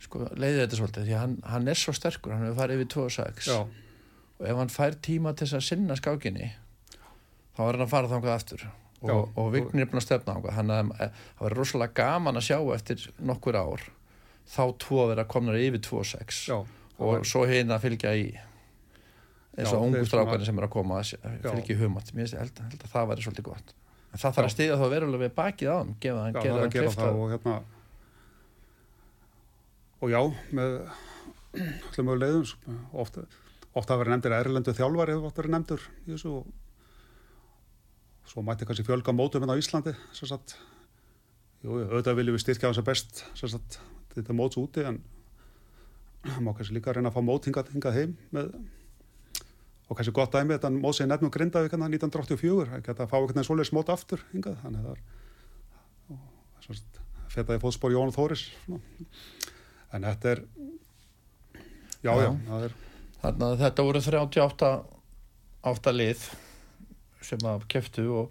sko 0.00 0.24
leiði 0.38 0.62
þetta 0.64 0.78
svolítið 0.80 1.04
því 1.10 1.14
hann, 1.18 1.36
hann 1.44 1.68
er 1.68 1.78
svo 1.78 1.92
sterkur, 1.92 2.32
hann 2.32 2.46
hefur 2.48 2.58
farið 2.62 2.80
yfir 2.80 2.90
2.6 2.96 3.50
Já, 3.52 3.58
og 4.38 4.46
ef 4.48 4.56
hann 4.62 4.72
fær 4.72 4.96
tíma 5.02 5.34
til 5.36 5.46
þess 5.46 5.58
að 5.60 5.66
sinna 5.68 5.96
skákinni 5.98 6.48
þá 7.54 7.60
er 7.68 7.72
hann 7.78 7.84
að 7.86 7.92
fara 7.92 8.10
þangað 8.14 8.34
aftur 8.38 8.64
og, 9.02 9.30
og 9.38 9.52
Vignir 9.54 9.84
er 9.84 9.90
búin 9.90 10.00
að 10.00 10.06
stefna 10.08 10.34
þangað. 10.34 10.56
Hann 10.56 10.74
að 10.74 10.92
það 10.98 11.44
verður 11.44 11.60
rosalega 11.62 11.96
gaman 12.00 12.40
að 12.40 12.46
sjá 12.48 12.58
eftir 12.74 13.06
nokkur 13.30 13.58
ár 13.58 13.86
þá 14.48 14.62
tvo 14.82 15.00
að 15.04 15.10
vera 15.12 15.26
komnar 15.28 15.58
yfir 15.60 15.82
2.6 15.84 16.44
já, 16.48 16.58
og 16.98 17.26
svo 17.28 17.44
hinn 17.48 17.74
að 17.74 17.84
fylgja 17.84 18.14
í 18.16 18.28
eins 19.58 19.72
og 19.74 19.88
ungu 19.88 20.04
strákarnir 20.06 20.46
sem 20.48 20.60
er 20.60 20.68
að 20.68 20.72
koma 20.74 21.00
að 21.02 21.12
fylgja 21.44 21.74
í 21.74 21.80
humat 21.82 22.12
mér 22.16 22.36
held, 22.38 22.62
að 22.62 22.86
það 22.92 23.10
væri 23.10 23.26
svolítið 23.26 23.48
gott. 23.50 23.74
En 24.08 24.22
það 24.22 24.36
þarf 24.38 24.46
að 24.46 24.54
stiga 24.54 24.78
þá 24.80 24.86
verulega 24.94 25.24
við 25.24 25.34
bakið 25.36 25.68
á 25.68 25.76
þeim 25.78 25.90
gefa 26.04 26.22
hann, 26.22 26.38
er 26.38 26.54
hann 26.54 26.62
að 26.62 27.02
að 27.08 27.18
og 27.18 27.32
hérna, 27.34 27.56
og 29.98 30.14
já, 30.14 30.20
með 30.54 30.78
allir 31.90 32.06
mjög 32.08 32.22
leiðum, 32.22 32.78
ofta, 33.04 33.26
ofta 33.74 33.94
hafa 33.94 34.00
verið 34.04 34.14
nefndir 34.14 34.36
erlendu 34.38 34.74
þjálfar 34.78 35.12
hefur 35.12 35.28
ofta 35.28 35.42
verið 35.42 35.54
nefndur 35.56 35.86
í 36.06 36.14
þessu 36.14 36.34
og 36.38 36.48
svo 38.28 38.42
mætti 38.44 38.66
kannski 38.68 38.84
fjölga 38.86 39.14
mótum 39.16 39.42
hérna 39.44 39.56
á 39.56 39.60
Íslandi 39.60 39.94
sem 40.16 40.28
sagt, 40.30 40.56
jú, 41.64 41.78
auðvitað 41.80 42.18
viljum 42.20 42.36
við 42.36 42.44
styrkja 42.44 42.70
hans 42.70 42.80
að 42.82 42.88
best 42.90 43.22
sem 43.38 43.52
sagt, 43.52 43.78
þetta 44.14 44.36
móts 44.36 44.58
úti 44.60 44.84
en 44.86 45.00
það 46.26 46.42
má 46.44 46.52
kannski 46.56 46.76
líka 46.76 46.92
reyna 46.96 47.12
að 47.12 47.16
fá 47.18 47.24
mót 47.24 47.48
hingað, 47.48 47.70
hingað 47.74 47.98
heim 47.98 48.16
með 48.34 48.50
og 49.88 49.96
kannski 49.96 50.12
gott 50.18 50.34
dæmi 50.34 50.56
þetta 50.56 50.70
mót 50.74 50.98
sem 50.98 51.08
nefnum 51.08 51.32
Grindavík 51.32 51.72
hérna 51.72 51.88
1984 51.88 52.76
að 52.76 52.82
geta 52.84 53.06
að 53.06 53.12
fá 53.12 53.16
einhvern 53.16 53.38
veginn 53.38 53.48
svoleiðis 53.48 53.72
mót 53.76 53.92
aftur 53.94 54.24
hingað, 54.34 54.58
þannig 54.64 54.82
að 54.82 54.88
það 54.88 54.98
er 54.98 56.66
sem 56.66 56.76
sagt, 56.80 57.00
fetaði 57.32 57.62
fótspor 57.62 57.94
Jón 57.94 58.12
Þóris 58.12 58.44
svona. 58.66 58.82
en 59.96 60.04
þetta 60.10 60.34
er 60.34 60.44
já, 62.04 62.12
já, 62.12 62.28
Já. 62.28 62.30
það 62.50 62.68
er 62.68 62.76
Þannig 63.18 63.48
að 63.48 63.56
þetta 63.64 63.84
voru 63.88 64.00
38 64.04 64.66
átta 65.72 65.92
lið 65.94 66.26
sem 67.22 67.38
að 67.48 67.64
keftu 67.68 68.04
og 68.22 68.30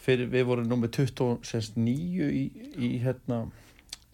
fyrir, 0.00 0.28
við 0.32 0.46
vorum 0.48 0.68
nummið 0.70 0.94
29 1.02 2.28
í, 2.30 2.44
í 2.78 2.90
hérna 3.04 3.42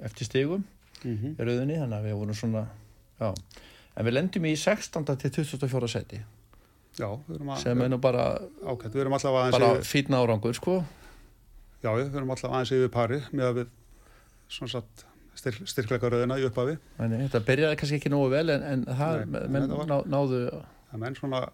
eftir 0.03 0.27
stigum 0.29 0.65
mm 1.05 1.35
í 1.37 1.45
rauðinni, 1.45 1.77
þannig 1.79 1.99
að 1.99 2.07
við 2.09 2.17
vorum 2.21 2.35
svona 2.35 2.63
já, 3.21 3.29
en 3.97 4.07
við 4.07 4.13
lendum 4.17 4.45
í 4.49 4.55
16. 4.57 5.05
til 5.17 5.31
24. 5.31 5.89
seti 5.89 6.21
já, 6.99 7.09
sem 7.61 7.83
er 7.85 7.89
nú 7.93 7.99
bara, 8.01 8.39
aðeins 9.37 9.59
bara 9.59 9.75
yfir, 9.77 9.85
fínna 9.85 10.23
árangur 10.25 10.55
sko 10.57 10.79
já, 11.85 11.91
við 11.93 12.17
erum 12.17 12.31
alltaf 12.33 12.51
aðeins 12.51 12.73
yfir 12.73 12.89
pari 12.93 13.21
með 13.33 13.47
að 13.51 13.61
við 13.61 13.69
svona 14.49 14.73
satt 14.73 15.05
styrk, 15.37 15.63
styrkleika 15.69 16.09
í 16.41 16.47
upphafi 16.49 16.79
þetta 16.97 17.43
byrjaði 17.47 17.77
kannski 17.81 18.01
ekki 18.01 18.13
nógu 18.13 18.31
vel 18.33 18.49
en, 18.57 18.63
en 18.73 18.85
það, 18.89 19.23
Nei, 19.27 19.49
menn 19.53 19.69
var- 19.77 19.91
ná, 19.91 19.97
náðu 20.17 20.41
en 20.57 21.03
menn 21.03 21.15
svona, 21.19 21.45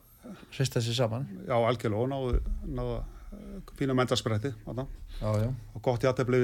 hrista 0.52 0.80
sér 0.84 0.94
saman. 0.98 1.26
Já, 1.48 1.54
algjörlega 1.56 2.02
og 2.04 2.10
náðu, 2.12 2.40
náðu 2.78 2.96
eh, 2.98 3.72
fína 3.78 3.96
já, 5.42 5.48
og 5.74 5.82
gott 5.82 6.04
jættefli 6.06 6.40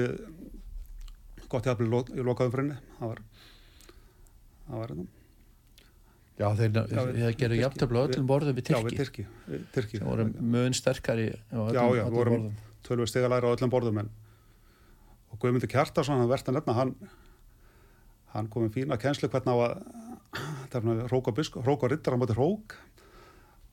gott 1.49 1.65
jættefli 1.65 1.87
í 2.19 2.25
lokaðum 2.25 2.53
frinni 2.53 2.75
það 2.99 3.13
var 3.13 3.21
það 4.69 4.75
var 4.83 4.93
hérna. 4.93 5.07
Já 6.39 6.47
þeir, 6.55 6.69
Já, 6.71 6.83
þeir, 6.87 7.09
við- 7.15 7.37
gerðu 7.41 7.55
á 7.99 8.03
öllum 8.07 8.27
borðum 8.29 8.55
við 8.55 8.67
við 8.87 8.97
Tyrki. 9.01 9.25
Við 9.49 9.63
sem 9.99 10.07
voru 10.07 10.25
mun 10.39 10.75
sterkari 10.77 11.25
Já, 11.33 11.59
já, 11.75 12.03
öllum 12.05 12.13
vorum- 12.15 12.45
tölvöld 12.87 13.11
stigalæra 13.11 13.49
á 13.49 13.53
öllum 13.57 13.73
borðum 13.73 13.99
en 14.05 14.11
og 15.29 15.39
Guðmundur 15.43 15.69
Kjartarsson 15.69 16.17
hann 16.21 16.29
verðt 16.31 16.47
að 16.49 16.55
nefna 16.59 16.73
hann 16.77 16.93
hann 18.33 18.47
kom 18.47 18.65
í 18.69 18.71
fína 18.73 18.95
kenslu 19.01 19.27
hvernig 19.29 19.51
á 19.51 19.57
að 19.65 19.83
það 20.71 20.87
er 20.93 21.11
rók 21.11 21.27
og 21.27 21.35
bisk, 21.41 21.57
rók 22.37 22.77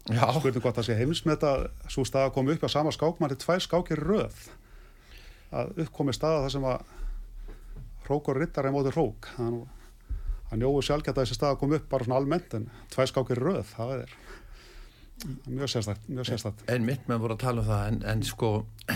spurning 0.06 0.62
hvort 0.62 0.78
það 0.78 0.88
sé 0.88 0.98
heimsmeta 1.00 1.52
svo 1.90 2.04
stað 2.06 2.28
að 2.28 2.34
koma 2.36 2.54
upp 2.54 2.66
á 2.66 2.70
sama 2.70 2.92
skák 2.94 3.22
mann 3.22 3.34
er 3.34 3.40
tvær 3.42 3.64
skákir 3.64 4.02
röð. 4.02 4.44
Að 5.56 5.82
uppkomi 5.86 6.14
staða 6.14 6.44
þar 6.44 6.54
sem 6.54 6.68
að 6.68 6.94
rók 8.06 8.30
og 8.30 8.38
riddar 8.38 8.68
er 8.68 8.74
móti 8.74 8.94
rók. 8.94 9.30
Hann, 9.38 9.64
hann 10.52 10.62
jóu 10.62 10.82
sjálfgætt 10.84 11.16
að 11.16 11.24
þessi 11.26 11.38
stað 11.40 11.56
að 11.56 11.60
koma 11.62 11.80
upp 11.80 11.88
bara 11.90 12.06
svona 12.06 12.20
almennt 12.22 12.58
en 12.58 12.70
tvær 12.94 13.10
skákir 13.10 13.42
röð 13.42 13.64
það 13.74 13.94
er 14.00 14.16
mjög 15.24 15.70
sérstætt 15.72 16.08
mjög 16.12 16.28
sérstætt 16.28 16.64
en 16.68 16.84
mitt 16.84 17.06
með 17.08 17.22
voru 17.24 17.36
að 17.36 17.42
tala 17.42 17.62
um 17.62 17.68
það 17.70 17.84
en, 17.88 18.00
en 18.12 18.24
sko, 18.26 18.50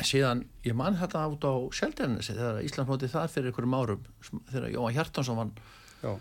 síðan, 0.05 0.43
ég 0.67 0.77
man 0.77 0.99
þetta 1.01 1.23
át 1.25 1.47
á 1.49 1.55
Seldjarnesi, 1.79 2.35
þegar 2.37 2.59
Ísland 2.67 2.91
móti 2.91 3.09
það 3.11 3.31
fyrir 3.35 3.51
einhverjum 3.51 3.77
árum, 3.79 4.03
þegar 4.51 4.75
Jóhann 4.75 4.97
Hjartansson 4.99 5.41
vann. 5.41 5.55
Já, 6.03 6.13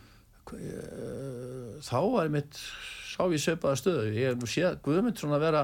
þá 1.85 1.97
var 2.13 2.29
mitt 2.33 2.57
sá 3.09 3.23
ég 3.29 3.41
söpaða 3.43 3.77
stöðu, 3.79 4.09
ég 4.15 4.29
hef 4.31 4.37
nú 4.39 4.47
séð 4.49 4.77
Guðmund 4.85 5.19
svona 5.19 5.39
vera 5.41 5.63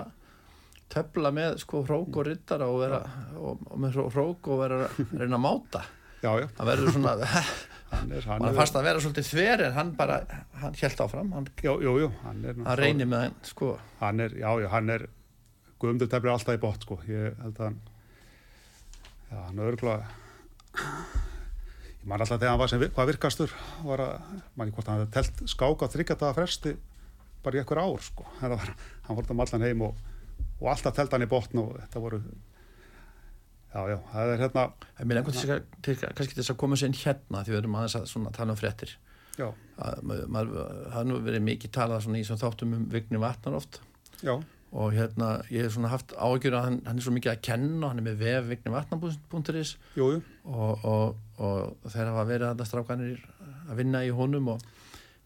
töfla 0.91 1.31
með 1.33 1.55
sko 1.63 1.81
hrók 1.87 2.17
og 2.21 2.27
rittara 2.27 2.67
og 2.69 2.81
vera 2.83 2.99
og, 3.39 3.61
og 3.71 3.79
með 3.81 3.95
hró- 3.97 4.09
hrók 4.13 4.49
og 4.53 4.59
vera 4.61 4.81
að 4.85 5.15
reyna 5.17 5.39
að 5.39 5.43
máta. 5.47 5.81
Já, 6.21 6.29
já. 6.41 6.45
Það 6.57 6.69
verður 6.71 6.93
svona, 6.95 7.15
hann 7.95 8.13
er, 8.15 8.27
hann 8.29 8.45
er, 8.49 8.55
fannst 8.59 8.77
að 8.79 8.85
vera 8.87 9.01
svolítið 9.03 9.27
þver 9.31 9.63
en 9.67 9.75
hann 9.79 9.91
bara, 9.97 10.19
hann 10.61 10.77
held 10.81 11.03
áfram. 11.05 11.33
Hann, 11.35 11.49
jú, 11.65 12.07
hann 12.23 12.45
hann 12.51 12.79
reynir 12.79 13.09
með 13.11 13.25
hann 13.27 13.35
sko, 13.49 13.73
hann 14.01 14.23
er, 14.25 14.37
já, 14.41 14.49
já, 14.63 14.69
hann 14.75 14.93
er 14.95 15.07
Guðmundur 15.81 16.07
teflir 16.09 16.31
alltaf 16.31 16.55
í 16.55 16.61
bótt, 16.63 16.85
sko. 16.87 16.99
Ég 17.09 17.35
held 17.43 17.57
að 17.59 17.65
hann 17.67 17.79
já, 19.31 19.37
hann 19.49 19.59
er 19.59 19.71
örgulega 19.73 20.85
ég 22.05 22.09
man 22.11 22.21
alltaf 22.21 22.37
þegar 22.37 22.53
hann 22.53 22.61
var 22.61 22.69
sem, 22.69 22.83
hvað 22.93 23.07
virkastur 23.09 23.53
var 23.81 24.03
að, 24.03 24.41
man 24.53 24.69
ekki 24.69 24.77
hvort 24.77 24.89
hann 24.91 24.99
hefði 25.01 25.13
telt 25.15 25.45
skák 25.49 25.85
á 25.85 25.87
þryggjataða 25.89 26.37
fresti 26.37 26.75
bara 27.45 27.57
í 27.57 27.61
ekkur 27.61 27.81
ár, 27.81 28.01
sko. 28.01 28.25
Var, 28.41 28.73
hann 29.07 29.17
voru 29.17 29.33
um 29.33 29.41
allan 29.41 29.65
heim 29.65 29.81
og, 29.85 29.97
og 30.61 30.69
alltaf 30.69 30.95
telt 30.97 31.13
hann 31.13 31.25
í 31.25 31.29
bóttn 31.29 31.61
og 31.61 31.73
þetta 31.79 32.03
voru 32.03 32.21
já, 33.73 33.81
já, 33.89 33.97
það 34.13 34.33
er 34.35 34.43
hérna 34.45 34.65
lengur 35.17 35.35
til, 35.35 35.57
til, 35.81 35.97
til, 35.97 36.13
kannski 36.17 36.37
þess 36.37 36.53
að 36.53 36.59
koma 36.61 36.77
sér 36.79 36.91
inn 36.91 36.99
hérna 37.01 37.43
því 37.43 37.55
við 37.55 37.61
erum 37.63 37.77
aðeins 37.79 37.97
að 37.99 38.07
svona, 38.13 38.33
tala 38.35 38.53
um 38.53 38.61
maður, 40.31 40.53
það 40.93 41.09
nú 41.09 41.19
verið 41.25 41.45
mikið 41.49 41.73
talað 41.75 42.05
svona 42.05 42.21
í 42.21 42.27
þáttum 42.45 42.77
um 42.77 42.85
Vigni 42.93 43.19
Vatnar 43.19 43.57
oft 43.57 43.81
já, 44.21 44.37
og 44.75 44.91
hérna 44.91 45.29
ég 45.47 45.63
hef 45.63 45.75
svona 45.77 45.91
haft 45.93 46.11
ágjör 46.19 46.57
að 46.57 46.65
hann, 46.67 46.79
hann 46.83 46.99
er 46.99 47.05
svo 47.05 47.13
mikið 47.15 47.31
að 47.31 47.43
kenna 47.47 47.91
hann 47.91 48.01
er 48.01 48.05
með 48.09 48.23
vef 48.23 48.49
vignivatnar.is 48.49 49.75
jú, 49.95 50.09
jú. 50.17 50.23
Og, 50.45 50.83
og, 50.83 51.19
og 51.39 51.91
þeir 51.93 52.11
hafa 52.11 52.25
verið 52.27 52.49
að 52.51 52.65
strákanir 52.67 53.21
að 53.69 53.79
vinna 53.79 54.03
í 54.03 54.11
honum 54.15 54.51
og, 54.55 54.65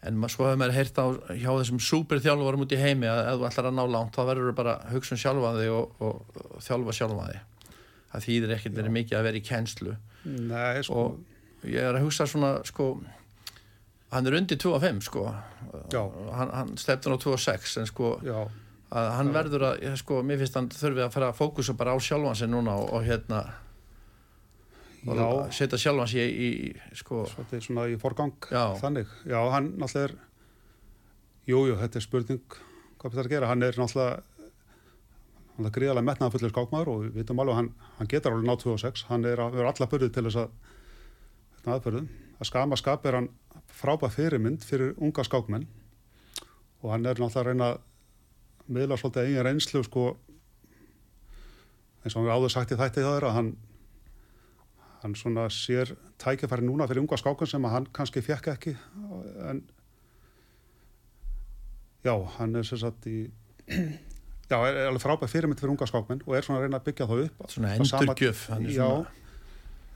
en 0.05 0.19
maður 0.19 0.35
svo 0.35 0.47
hefur 0.47 0.61
maður 0.61 0.77
heyrt 0.77 1.01
á 1.01 1.05
hjá 1.33 1.49
þessum 1.49 1.81
superþjálfarum 1.83 2.65
út 2.65 2.75
í 2.75 2.79
heimi 2.79 3.09
að 3.09 3.23
ef 3.25 3.39
þú 3.41 3.47
ætlar 3.49 3.71
að 3.71 3.79
ná 3.79 3.83
langt 3.95 4.15
þá 4.15 4.21
verður 4.29 4.51
þú 4.51 4.55
bara 4.61 4.75
að 4.77 4.93
hugsa 4.95 5.15
um 5.15 5.21
sjálfa 5.23 5.55
þig 5.57 5.73
og, 5.75 5.97
og, 6.07 6.39
og 6.45 6.63
þjálfa 6.63 6.95
sjálfa 6.99 7.27
þig. 7.31 7.73
Það 8.09 8.25
þýðir 8.25 8.53
ekkert 8.55 8.77
verið 8.79 8.95
mikið 8.95 9.17
að 9.19 9.27
vera 9.27 9.39
í 9.39 9.45
kennslu. 9.49 9.97
Nei, 10.29 10.85
sko, 10.85 11.03
og 11.03 11.67
ég 11.67 11.83
er 11.83 11.97
að 11.97 12.05
hugsa 12.05 12.29
svona 12.29 12.53
sko 12.67 12.93
hann 14.13 14.29
er 14.29 14.39
undir 14.39 14.57
2 14.57 14.71
og 14.73 14.81
5 14.81 15.03
sko. 15.05 15.27
Já. 15.93 16.01
hann, 16.33 16.53
hann 16.55 16.73
stefnir 16.81 17.13
á 17.13 17.17
2 17.21 17.35
og 17.35 17.43
6 17.43 17.77
en 17.81 17.89
sko 17.89 18.15
já, 18.25 18.39
að 18.89 19.07
hann 19.17 19.33
verður 19.35 19.63
að, 19.69 19.81
ég, 19.85 19.97
sko, 20.01 20.21
mér 20.25 20.39
finnst 20.41 20.55
hann 20.57 20.69
þurfi 20.73 21.03
að 21.05 21.11
fara 21.13 21.27
að 21.31 21.37
fókusa 21.37 21.75
bara 21.77 21.93
á 21.93 21.97
sjálfan 22.01 22.35
sig 22.39 22.49
núna 22.49 22.73
og, 22.81 22.93
og 22.97 23.03
hérna 23.05 23.43
og 25.09 25.53
setja 25.55 25.77
sjálfan 25.79 26.09
sig 26.11 26.25
í, 26.33 26.47
í 26.69 26.95
sko, 26.99 27.21
Svolítið 27.31 27.61
svona 27.67 27.85
í 27.87 27.95
forgang 28.01 28.33
Já. 28.51 28.65
þannig. 28.81 29.11
Já, 29.29 29.39
hann 29.53 29.69
náttúrulega 29.79 30.09
er 30.09 30.15
jú, 31.49 31.61
jú, 31.69 31.77
þetta 31.79 31.99
er 32.01 32.05
spurning 32.05 32.57
hvað 32.99 33.15
er 33.15 33.23
að 33.23 33.31
gera. 33.35 33.51
Hann 33.53 33.63
er 33.63 33.77
náttúrulega 33.79 34.23
hann 35.59 35.67
er 35.69 35.73
gríðarlega 35.75 36.07
metnaða 36.07 36.33
fullir 36.35 36.51
skákmaður 36.53 36.91
og 36.93 37.01
við 37.05 37.15
vitum 37.21 37.39
alveg 37.43 37.57
hann, 37.59 37.69
hann 37.99 38.09
getur 38.11 38.31
alveg 38.35 38.47
nátt 38.49 38.63
26, 38.65 39.05
hann 39.09 39.25
er, 39.27 39.41
að- 39.43 39.57
er 39.59 39.67
alla 39.71 39.87
börðið 39.91 40.13
til 40.15 40.23
þess 40.27 40.41
að 40.43 40.49
þetta 41.59 41.73
aðbörðum. 41.77 42.09
Að 42.39 42.47
skama 42.47 42.77
skap 42.79 43.05
er 43.09 43.17
hann 43.19 43.29
frábæð 43.79 44.13
fyrirmynd 44.15 44.63
fyrir 44.67 44.93
unga 44.99 45.23
skákmenn 45.27 45.65
og 46.81 46.91
hann 46.93 47.05
er 47.05 47.19
náttúrulega 47.19 47.43
að 47.43 47.49
reyna 47.53 47.69
miðla 48.69 48.97
svolítið 48.99 49.25
eigin 49.29 49.45
reynslu 49.47 49.81
sko 49.87 50.03
eins 52.03 52.15
og 52.15 52.21
hann 52.21 52.29
er 52.29 52.35
áður 52.37 52.53
sagt 52.53 52.71
í 52.71 52.77
þætti 52.79 53.01
hjá 53.03 53.09
þeirra 53.15 53.31
að 53.31 53.37
hann 53.39 53.49
hann 55.01 55.15
svona 55.15 55.45
sér 55.53 55.93
tækifæri 56.19 56.65
núna 56.67 56.87
fyrir 56.89 57.01
unga 57.03 57.17
skákun 57.19 57.47
sem 57.47 57.65
að 57.67 57.75
hann 57.77 57.87
kannski 57.95 58.21
fekk 58.25 58.49
ekki 58.53 58.73
en 59.49 59.61
já, 62.03 62.13
hann 62.37 62.55
er 62.59 62.63
sem 62.67 62.79
sagt 62.81 63.07
í 63.11 63.17
já, 63.69 64.57
er, 64.57 64.75
er 64.75 64.89
alveg 64.89 65.03
frábæð 65.03 65.31
fyrirmynd 65.33 65.59
fyrir 65.61 65.73
unga 65.75 65.87
skákmenn 65.89 66.23
og 66.25 66.35
er 66.37 66.45
svona 66.45 66.59
að 66.61 66.67
reyna 66.67 66.79
að 66.81 66.87
byggja 66.89 67.07
þá 67.09 67.15
upp 67.25 67.47
Svona 67.53 67.73
sama- 67.85 68.03
endurgjöf. 68.05 68.43
er 68.55 68.67
já, 68.67 68.75
svona- 68.75 69.07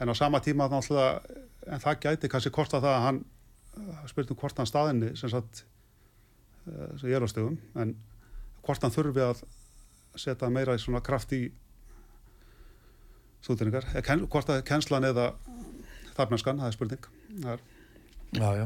en 0.03 0.09
á 0.11 0.13
sama 0.17 0.39
tíma 0.43 0.67
náttúrulega, 0.71 1.21
en 1.67 1.80
það 1.84 1.99
gæti 2.07 2.30
kannski 2.32 2.51
korta 2.51 2.82
það 2.84 2.95
að 2.97 3.05
hann 3.07 3.21
spurtum 4.07 4.38
hvort 4.38 4.57
hann 4.59 4.69
staðinni 4.69 5.13
sem 5.17 5.30
sagt 5.32 5.63
eh, 6.67 6.89
sem 6.99 7.09
ég 7.09 7.15
er 7.17 7.24
á 7.26 7.30
stegum 7.32 7.57
en 7.76 7.95
hvort 8.64 8.84
hann 8.86 8.93
þurfi 8.95 9.24
að 9.26 9.43
setja 10.16 10.49
meira 10.53 10.76
í 10.78 10.82
svona 10.82 11.01
kraft 11.03 11.32
í 11.36 11.43
stúdinningar 13.43 13.88
hvort 14.32 14.49
er 14.53 14.61
kennslan 14.68 15.07
eða 15.07 15.30
þarfnarskan, 16.16 16.61
það 16.61 16.70
er 16.70 16.76
spurning 16.78 17.07
það 17.43 17.53
er, 17.55 17.64
Já, 18.34 18.49
já. 18.57 18.66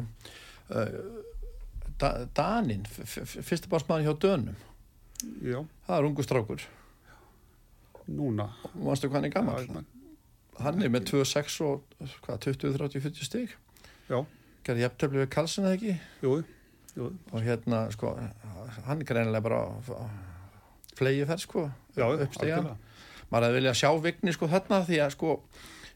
Uh, 0.72 1.24
da, 2.00 2.10
Danin, 2.38 2.86
fyrsta 2.88 3.68
bársmaður 3.72 4.06
hjá 4.08 4.14
Dönum, 4.24 4.60
já, 5.44 5.60
það 5.88 5.98
er 5.98 6.08
ungu 6.08 6.24
strákur. 6.24 6.64
núna 8.08 8.46
Manstu 8.76 9.10
hvað 9.10 9.18
hann 9.18 9.28
er 9.28 9.34
gammal? 9.34 9.64
Já, 9.68 9.84
Hann 10.58 10.82
er 10.82 10.90
með 10.90 11.10
26 11.12 11.58
og 11.68 11.84
hvað, 12.24 12.40
20, 12.48 12.78
30, 12.80 13.02
40 13.04 13.28
stig. 13.28 13.52
já, 14.10 14.22
Gerði 14.66 14.86
jafntöfli 14.86 15.20
við 15.22 15.30
Karlsson 15.36 15.68
eða 15.68 15.76
ekki? 15.78 15.98
jú, 16.24 16.38
jú 16.98 17.10
Og 17.36 17.44
hérna, 17.46 17.84
sko, 17.94 18.16
hann 18.88 19.02
er 19.02 19.08
greinilega 19.08 19.46
bara 19.46 19.62
flegi 20.98 21.26
ferð, 21.30 21.44
sko, 21.46 21.68
já, 21.96 22.06
upp 22.08 22.36
stigan. 22.36 22.68
algjörlega. 22.68 22.78
Maður 23.28 23.48
hefði 23.48 23.60
viljað 23.60 23.80
sjá 23.82 23.90
vigni, 24.04 24.34
sko, 24.34 24.50
þarna 24.52 24.82
því 24.88 25.00
að, 25.04 25.14
sko, 25.18 25.34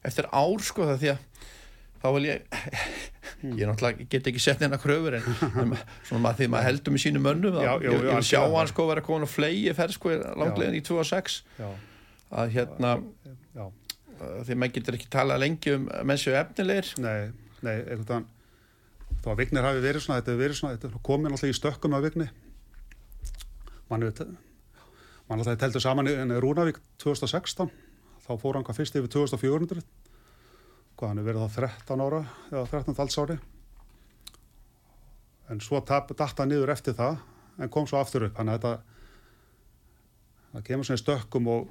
eftir 0.08 0.28
ár, 0.32 0.66
sko, 0.68 0.88
það 0.90 1.04
því 1.04 1.12
að 1.14 1.28
þá 2.02 2.08
vil 2.16 2.24
ég, 2.28 2.58
ég 3.60 3.70
náttúrulega 3.70 4.08
get 4.10 4.30
ekki 4.32 4.42
sett 4.42 4.62
neina 4.64 4.80
kröfur 4.82 5.20
en, 5.20 5.28
svona 6.08 6.24
maður 6.24 6.40
því 6.40 6.50
maður 6.54 6.68
heldur 6.70 6.96
með 6.96 7.04
sínu 7.06 7.22
mönnum 7.22 7.56
þá, 7.58 7.62
Já, 7.62 7.72
jú, 7.86 7.94
ég, 7.94 8.08
vil 8.08 8.26
sjá 8.26 8.42
hann 8.56 8.72
sko 8.72 8.88
vera 8.90 9.06
komin 9.06 9.28
að 9.28 9.34
flegi 9.36 9.76
ferð 9.78 9.98
sko 9.98 10.18
langlegin 10.42 10.80
í 10.80 10.84
2 10.88 11.00
og 11.02 11.10
6 11.12 11.38
já, 11.62 11.70
að 12.42 12.54
hérna 12.58 12.94
já, 13.54 13.66
því 14.48 14.58
maður 14.58 14.76
getur 14.78 14.98
ekki 14.98 15.12
talað 15.14 15.44
lengi 15.46 15.76
um 15.78 15.90
að 15.94 16.08
menn 16.10 16.22
séu 16.22 16.38
efnilegir. 16.38 16.94
Nei, 17.02 17.32
nei, 17.66 17.76
einhvern 17.80 18.08
veginn 18.10 18.30
þó 19.22 19.34
að 19.34 19.42
vignir 19.44 19.68
hafi 19.68 19.84
verið 19.84 20.06
svona, 20.06 20.22
þetta 20.22 20.40
verið 20.40 20.58
svona 20.58 20.78
þetta 20.78 21.04
komið 21.06 21.34
náttúrulega 21.36 21.54
í 21.54 21.60
stökkum 21.60 21.98
af 21.98 22.06
vigni 22.08 22.28
mann 23.92 25.40
alltaf 25.40 25.58
teltur 25.62 25.84
saman 25.84 26.10
en 26.12 26.36
Rúnavík 26.44 26.80
2016 27.04 27.72
þá 28.26 28.32
fór 28.42 28.58
hann 28.58 28.68
hvað 28.68 28.82
fyrst 28.82 28.98
yfir 29.00 29.12
2400 29.12 29.84
hvað 30.98 31.10
hann 31.10 31.22
hefur 31.22 31.32
verið 31.32 31.48
þá 31.48 31.60
13 31.88 32.06
ára 32.06 32.22
eða 32.52 32.68
13 32.76 33.04
alls 33.04 33.20
ári 33.22 33.40
en 35.52 35.60
svo 35.60 35.82
tap, 35.84 36.12
datt 36.18 36.40
hann 36.40 36.52
niður 36.52 36.72
eftir 36.74 36.96
það 36.96 37.20
en 37.62 37.70
kom 37.72 37.88
svo 37.90 38.00
aftur 38.00 38.28
upp. 38.28 38.36
Þannig 38.38 38.56
að 38.56 38.62
þetta 38.62 38.74
það 40.52 40.66
kemur 40.68 40.88
svona 40.88 41.00
í 41.00 41.04
stökkum 41.04 41.50
og 41.52 41.62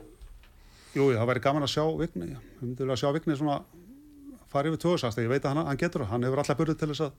jú, 0.97 1.11
það 1.15 1.29
væri 1.33 1.45
gaman 1.47 1.67
að 1.67 1.75
sjá 1.75 1.85
vigni. 2.01 2.31
Við 2.35 2.65
myndum 2.65 2.85
vilja 2.85 3.01
sjá 3.01 3.11
vigni 3.17 3.39
svona 3.39 3.61
fara 4.51 4.71
yfir 4.71 4.83
2000 4.85 5.25
ég 5.25 5.33
veit 5.33 5.45
að 5.45 5.55
hann, 5.55 5.67
hann 5.71 5.81
getur 5.81 6.05
það, 6.05 6.13
hann 6.15 6.27
hefur 6.27 6.43
alla 6.43 6.59
burði 6.59 6.77
til 6.81 6.91
þess 6.93 7.07
að 7.07 7.19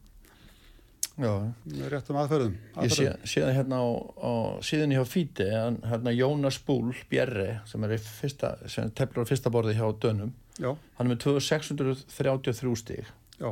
með 1.21 1.85
réttum 1.93 2.17
aðferðum, 2.21 2.55
ég 2.81 2.91
sé, 2.95 3.05
aðferðum. 3.07 3.27
sé 3.33 3.41
það 3.45 3.53
hérna 3.57 3.79
á, 3.81 3.87
á 4.21 4.31
síðan 4.67 4.93
hjá 4.95 5.03
Fíti 5.07 5.47
hérna 5.91 6.13
Jónas 6.15 6.57
Búl 6.67 6.91
Bjerri 7.11 7.47
sem 7.69 7.83
er 7.87 7.93
í 7.95 7.99
fyrsta, 8.01 8.53
sem 8.71 8.89
teflur 8.97 9.25
á 9.25 9.29
fyrsta 9.29 9.51
borði 9.53 9.75
hjá 9.77 9.85
Dönum 10.01 10.33
já, 10.57 10.71
hann 10.97 11.07
er 11.07 11.11
með 11.13 11.21
2633 11.25 12.75
stig. 12.81 13.05
Já, 13.41 13.51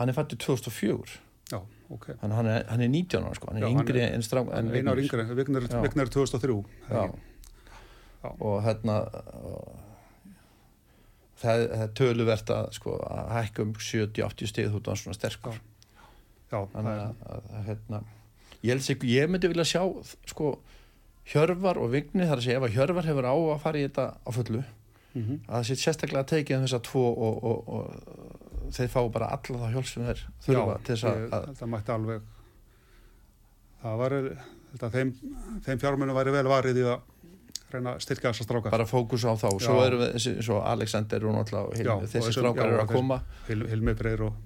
hann 0.00 0.08
er 0.12 0.16
fættið 0.18 0.42
2004 0.46 1.16
já, 1.52 1.60
ok. 1.90 2.10
Hann, 2.22 2.32
hann, 2.34 2.46
er, 2.50 2.64
hann 2.70 2.82
er 2.82 2.90
19 2.92 3.22
ára 3.24 3.34
sko, 3.38 3.50
hann 3.52 3.62
er 3.62 3.68
yngri 3.70 4.02
er- 4.02 4.14
en 4.16 4.22
strák 4.26 4.50
en 4.52 4.70
einar 4.74 4.98
yngri, 4.98 5.26
Vignar 5.38 6.06
er 6.06 6.12
2003 6.12 6.60
Já. 6.90 7.06
Já. 8.26 8.30
og 8.40 8.62
hérna 8.66 8.96
uh, 9.06 9.76
það, 11.38 11.62
það 11.70 11.82
er 11.84 11.92
töluvert 12.00 12.50
að 12.56 12.68
sko 12.78 12.96
að 13.06 13.32
hækka 13.36 13.62
um 13.66 13.72
70-80 13.78 14.50
stig 14.50 14.70
þú 14.72 14.80
ert 14.82 15.02
svona 15.02 15.18
sterkur 15.18 15.60
já, 16.50 16.58
það 16.58 16.72
þannig 16.76 17.02
að, 17.02 17.20
að, 17.36 17.50
að 17.60 17.66
hérna 17.70 18.00
ég 18.62 18.70
held 18.74 18.82
sig, 18.86 19.04
ég 19.10 19.30
myndi 19.30 19.48
vilja 19.52 19.64
sjá 19.72 19.82
sko 20.30 20.56
Hjörvar 21.26 21.78
og 21.82 21.90
Vigni 21.90 22.22
þar 22.28 22.38
að 22.38 22.44
segja 22.46 22.58
ef 22.60 22.66
að 22.68 22.74
Hjörvar 22.76 23.06
hefur 23.08 23.26
á 23.26 23.34
að 23.34 23.62
fara 23.64 23.78
í 23.80 23.86
þetta 23.88 24.08
á 24.22 24.30
fullu 24.34 24.64
Mhm. 25.16 25.36
að 25.48 25.54
það 25.56 25.62
sé 25.64 25.74
sérstaklega 25.80 26.26
tekið 26.28 26.56
um 26.58 26.64
þess 26.66 26.74
að 26.76 26.82
tvo 26.90 27.02
og, 27.08 27.36
og, 27.48 27.68
og 27.72 28.72
þeir 28.76 28.90
fá 28.92 28.98
bara 29.14 29.30
alla 29.32 29.60
þá 29.62 29.70
hjálp 29.72 29.86
sem 29.88 30.02
þeir 30.04 30.18
þurfa 30.44 30.74
Já, 30.74 30.82
til 30.84 30.92
þess 30.92 31.04
að, 31.08 31.22
að 31.32 31.46
held 31.46 31.62
að 31.64 31.70
mætti 31.72 31.92
alveg 31.94 32.26
það 33.82 33.96
var 34.02 34.16
þeim, 34.92 35.12
þeim 35.64 35.80
fjármunum 35.82 36.18
væri 36.18 36.34
vel 36.36 36.44
varið 36.50 36.80
í 36.82 36.84
að 36.90 37.00
reyna 37.72 37.94
að 37.96 38.04
styrkja 38.04 38.32
þessa 38.34 38.46
stráka 38.46 38.72
bara 38.76 38.86
fókus 38.90 39.24
á 39.26 39.32
þá 39.40 39.48
svo 39.56 39.78
Já. 39.80 39.86
eru 39.88 40.02
við 40.02 40.28
svo 40.46 40.60
Alexander 40.74 41.24
og 41.30 41.34
náttúrulega 41.38 41.96
og 41.96 42.06
þessi 42.12 42.34
strákar 42.36 42.68
eru 42.68 42.78
og 42.78 42.84
að 42.84 42.92
koma 42.98 43.18
Hil, 43.48 43.62
Hilmi 43.72 43.94
Freyr 43.98 44.26
og 44.28 44.36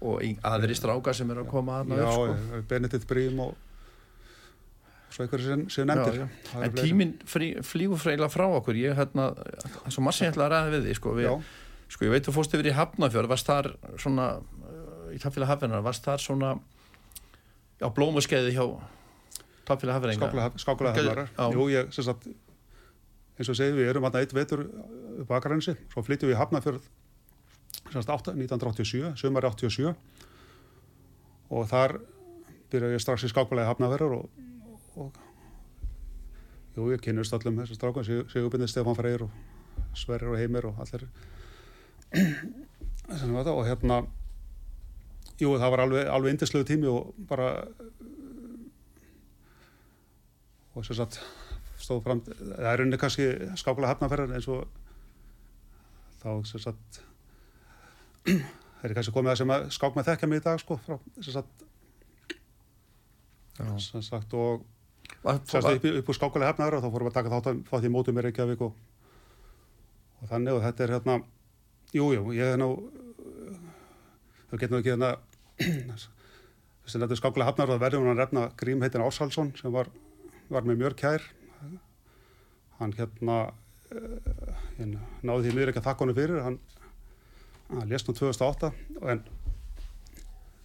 og 0.00 0.22
aðri 0.48 0.76
strákar 0.78 1.16
sem 1.16 1.30
eru 1.32 1.44
að 1.44 1.50
koma 1.52 1.80
að 1.82 1.98
já, 1.98 2.06
sko. 2.08 2.60
Benedikt 2.70 3.08
Brím 3.08 3.42
og 3.44 3.56
svo 5.10 5.24
einhverju 5.24 5.48
sem, 5.48 5.64
sem 5.72 5.88
nefndir. 5.88 6.20
Já, 6.20 6.26
já. 6.26 6.50
Það 6.50 6.66
en 6.66 6.76
tíminn 6.78 7.14
flýgur 7.26 8.00
freila 8.00 8.30
frá 8.32 8.46
okkur. 8.46 8.78
Ég 8.78 8.96
hérna, 8.98 9.30
svo 9.88 10.04
margt 10.06 10.20
sem 10.20 10.28
ég 10.28 10.34
ætla 10.34 10.46
að 10.46 10.54
ræða 10.54 10.74
við 10.76 10.86
því 10.88 10.96
sko, 11.00 11.14
við, 11.18 11.48
sko 11.90 12.06
ég 12.06 12.14
veit 12.14 12.28
þú 12.28 12.36
fórst 12.36 12.54
yfir 12.56 12.70
í 12.70 12.76
Hafnafjörð 12.76 13.32
varst 13.34 13.50
þar 13.50 13.72
svona 14.00 14.28
uh, 14.38 15.10
í 15.14 15.18
Taffélag 15.22 15.50
Hafnarnar, 15.52 15.84
varst 15.86 16.06
þar 16.06 16.24
svona 16.24 16.54
á 17.80 17.88
blómuskeiði 17.96 18.54
hjá 18.56 18.64
Taffélag 19.68 19.98
Hafnarnar 19.98 20.54
skákulega, 20.60 21.26
já. 21.26 21.44
jú, 21.50 21.68
ég, 21.74 21.90
sem 21.96 22.06
sagt 22.06 22.30
eins 23.40 23.48
og 23.48 23.56
segið, 23.56 23.78
við 23.80 23.92
erum 23.92 24.06
alltaf 24.06 24.24
eitt 24.24 24.34
vetur 24.36 24.66
upp 25.22 25.30
á 25.32 25.34
Akarænsi, 25.38 25.74
svo 25.92 26.04
flytjum 26.04 26.30
við 26.30 26.36
í 26.36 26.42
8 26.44 26.80
1987 27.90 29.16
sömari 29.20 29.50
87 29.50 29.94
og 31.50 31.66
þar 31.70 31.98
byrjaði 32.70 32.96
ég 32.96 33.02
strax 33.02 33.26
í 33.26 33.30
skákulega 33.32 33.70
hafnarverðar 33.72 34.14
og, 34.20 34.28
og 35.00 35.18
jú, 36.76 36.86
ég 36.92 37.02
kynust 37.02 37.34
öllum 37.34 37.58
þessum 37.62 37.78
strákan, 37.78 38.06
Sigurbindið 38.30 38.70
Stefán 38.70 38.98
Freyr 38.98 39.26
og 39.26 39.98
Sverrir 39.98 40.30
og 40.34 40.38
Heimir 40.38 40.70
og 40.70 40.78
allir 40.84 41.08
og 43.56 43.66
hérna 43.66 44.04
jú, 45.40 45.56
það 45.58 45.70
var 45.74 45.84
alveg, 45.86 46.06
alveg 46.06 46.36
indislegu 46.36 46.68
tími 46.68 46.90
og 46.90 47.14
bara 47.30 47.52
og 50.74 50.86
sem 50.86 50.96
sagt 50.96 51.18
stóð 51.80 52.04
fram, 52.04 52.20
það 52.22 52.70
er 52.70 52.82
unni 52.84 52.98
kannski 53.00 53.30
skákulega 53.58 53.94
hafnaferðar 53.94 54.36
eins 54.36 54.48
og 54.52 54.68
þá 56.20 56.30
sem 56.46 56.62
sagt 56.62 57.00
það 58.26 58.84
er 58.88 58.94
kannski 58.96 59.14
komið 59.14 59.30
það 59.32 59.40
sem 59.42 59.52
að 59.54 59.66
skák 59.76 59.96
með 59.96 60.08
þekkja 60.10 60.28
mig 60.30 60.40
í 60.40 60.44
dag 60.44 60.60
sko 60.62 60.76
frá, 60.84 60.96
sem 61.20 61.34
sagt, 61.36 61.64
sem 63.86 64.02
sagt 64.04 64.34
og 64.38 64.64
var- 65.24 65.40
upp, 65.40 65.84
upp 65.84 66.08
úr 66.12 66.16
skákulega 66.16 66.52
hafnaferðar 66.52 66.78
og 66.80 66.84
þá 66.86 66.94
fórum 66.94 67.08
við 67.08 67.12
að 67.12 67.18
taka 67.18 67.34
þátt, 67.34 67.64
þátt 67.70 67.88
í 67.88 67.92
mótum 67.92 68.18
í 68.20 68.24
Reykjavík 68.24 68.62
og, 68.64 68.72
og 70.22 70.30
þannig 70.30 70.56
og 70.56 70.62
þetta 70.64 70.84
er 70.86 70.94
hérna 70.96 71.16
jújú, 71.92 72.14
jú, 72.20 72.32
ég 72.38 72.54
er 72.54 72.60
nú 72.60 72.70
þau 74.50 74.56
getur 74.58 74.74
nú 74.76 74.80
ekki 74.80 74.94
hérna 74.94 75.10
þess 75.60 76.94
að 76.96 77.02
þetta 77.04 77.14
er 77.16 77.20
skákulega 77.20 77.50
hafnar 77.50 77.74
og 77.74 77.82
verður 77.82 78.04
hún 78.04 78.14
að 78.14 78.22
refna 78.24 78.46
Grím 78.58 78.80
heitin 78.84 79.04
Áshalsson 79.04 79.52
sem 79.58 79.72
var, 79.74 79.90
var 80.50 80.64
með 80.66 80.80
mjög 80.80 80.96
kær. 80.98 81.26
Hann 82.80 82.94
hérna 82.96 83.36
uh, 83.92 84.54
hérna, 84.78 85.02
náði 85.22 85.50
því 85.50 85.52
miður 85.58 85.72
ekki 85.74 85.82
að 85.82 85.88
þakka 85.90 86.06
honum 86.06 86.16
fyrir 86.16 86.40
hann, 86.46 86.56
hann 87.72 87.90
lést 87.90 88.08
nú 88.08 88.16
2008 88.18 88.72
en, 89.12 89.22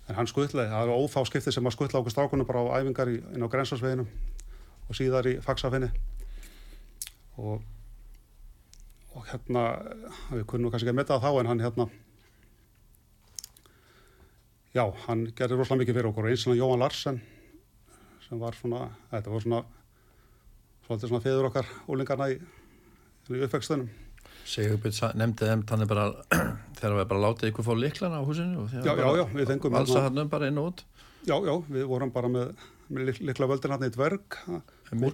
en 0.08 0.18
hann 0.20 0.32
skuttlaði 0.32 0.72
það 0.74 0.92
var 0.92 1.06
ófá 1.06 1.26
skipti 1.30 1.54
sem 1.54 1.66
að 1.66 1.78
skuttla 1.78 2.02
okkur 2.02 2.16
strákunum 2.16 2.50
bara 2.50 2.66
á 2.66 2.82
æfingar 2.82 3.12
í, 3.14 3.20
inn 3.36 3.46
á 3.46 3.52
grensasveginum 3.52 4.10
og 4.86 4.98
síðar 4.98 5.30
í 5.30 5.38
faxafinni 5.46 5.92
og 7.42 7.64
og 9.16 9.24
hérna 9.30 9.62
við 10.34 10.44
kunnum 10.50 10.72
kannski 10.72 10.90
ekki 10.90 10.92
að 10.92 11.00
metta 11.00 11.16
það 11.16 11.24
þá 11.24 11.40
en 11.40 11.50
hann 11.54 11.64
hérna 11.64 11.86
já, 14.76 14.84
hann 15.06 15.24
gerði 15.38 15.60
rosalega 15.60 15.84
mikið 15.84 15.98
fyrir 15.98 16.10
okkur. 16.10 16.28
Og 16.28 16.34
eins 16.34 16.46
og 16.50 16.58
Jóhann 16.60 16.84
Larsen 16.84 17.22
sem 18.26 18.42
var 18.42 18.58
svona, 18.58 18.90
þetta 19.12 19.32
var 19.32 19.46
svona 19.46 19.62
svolítið 20.86 21.12
svona 21.12 21.24
feður 21.24 21.50
okkar 21.50 21.70
ólingarna 21.88 22.30
í, 22.34 22.40
í 23.32 23.44
uppvextunum. 23.46 23.88
Sigurbjörn 24.46 25.18
nefndi 25.18 25.48
þeim 25.50 25.64
þannig 25.70 25.90
bara 25.90 26.06
þegar 26.78 26.96
við 27.00 27.08
bara 27.10 27.24
látið 27.24 27.50
ykkur 27.50 27.66
fá 27.66 27.74
liklana 27.80 28.22
á 28.22 28.28
húsinu 28.28 28.68
já, 28.70 28.94
já, 28.94 29.08
já, 29.18 29.24
við 29.34 29.52
fengum 29.52 29.74
valsa 29.74 30.04
hann 30.06 30.22
um 30.22 30.30
bara 30.30 30.50
inn 30.52 30.62
og 30.62 30.70
út. 30.70 30.84
Já, 31.26 31.36
já, 31.42 31.54
við 31.74 31.88
vorum 31.90 32.12
bara 32.14 32.30
með, 32.30 32.52
með 32.94 33.22
likla 33.26 33.50
völdin 33.50 33.74
hann 33.74 33.88
í 33.88 33.92
dverg 33.96 34.38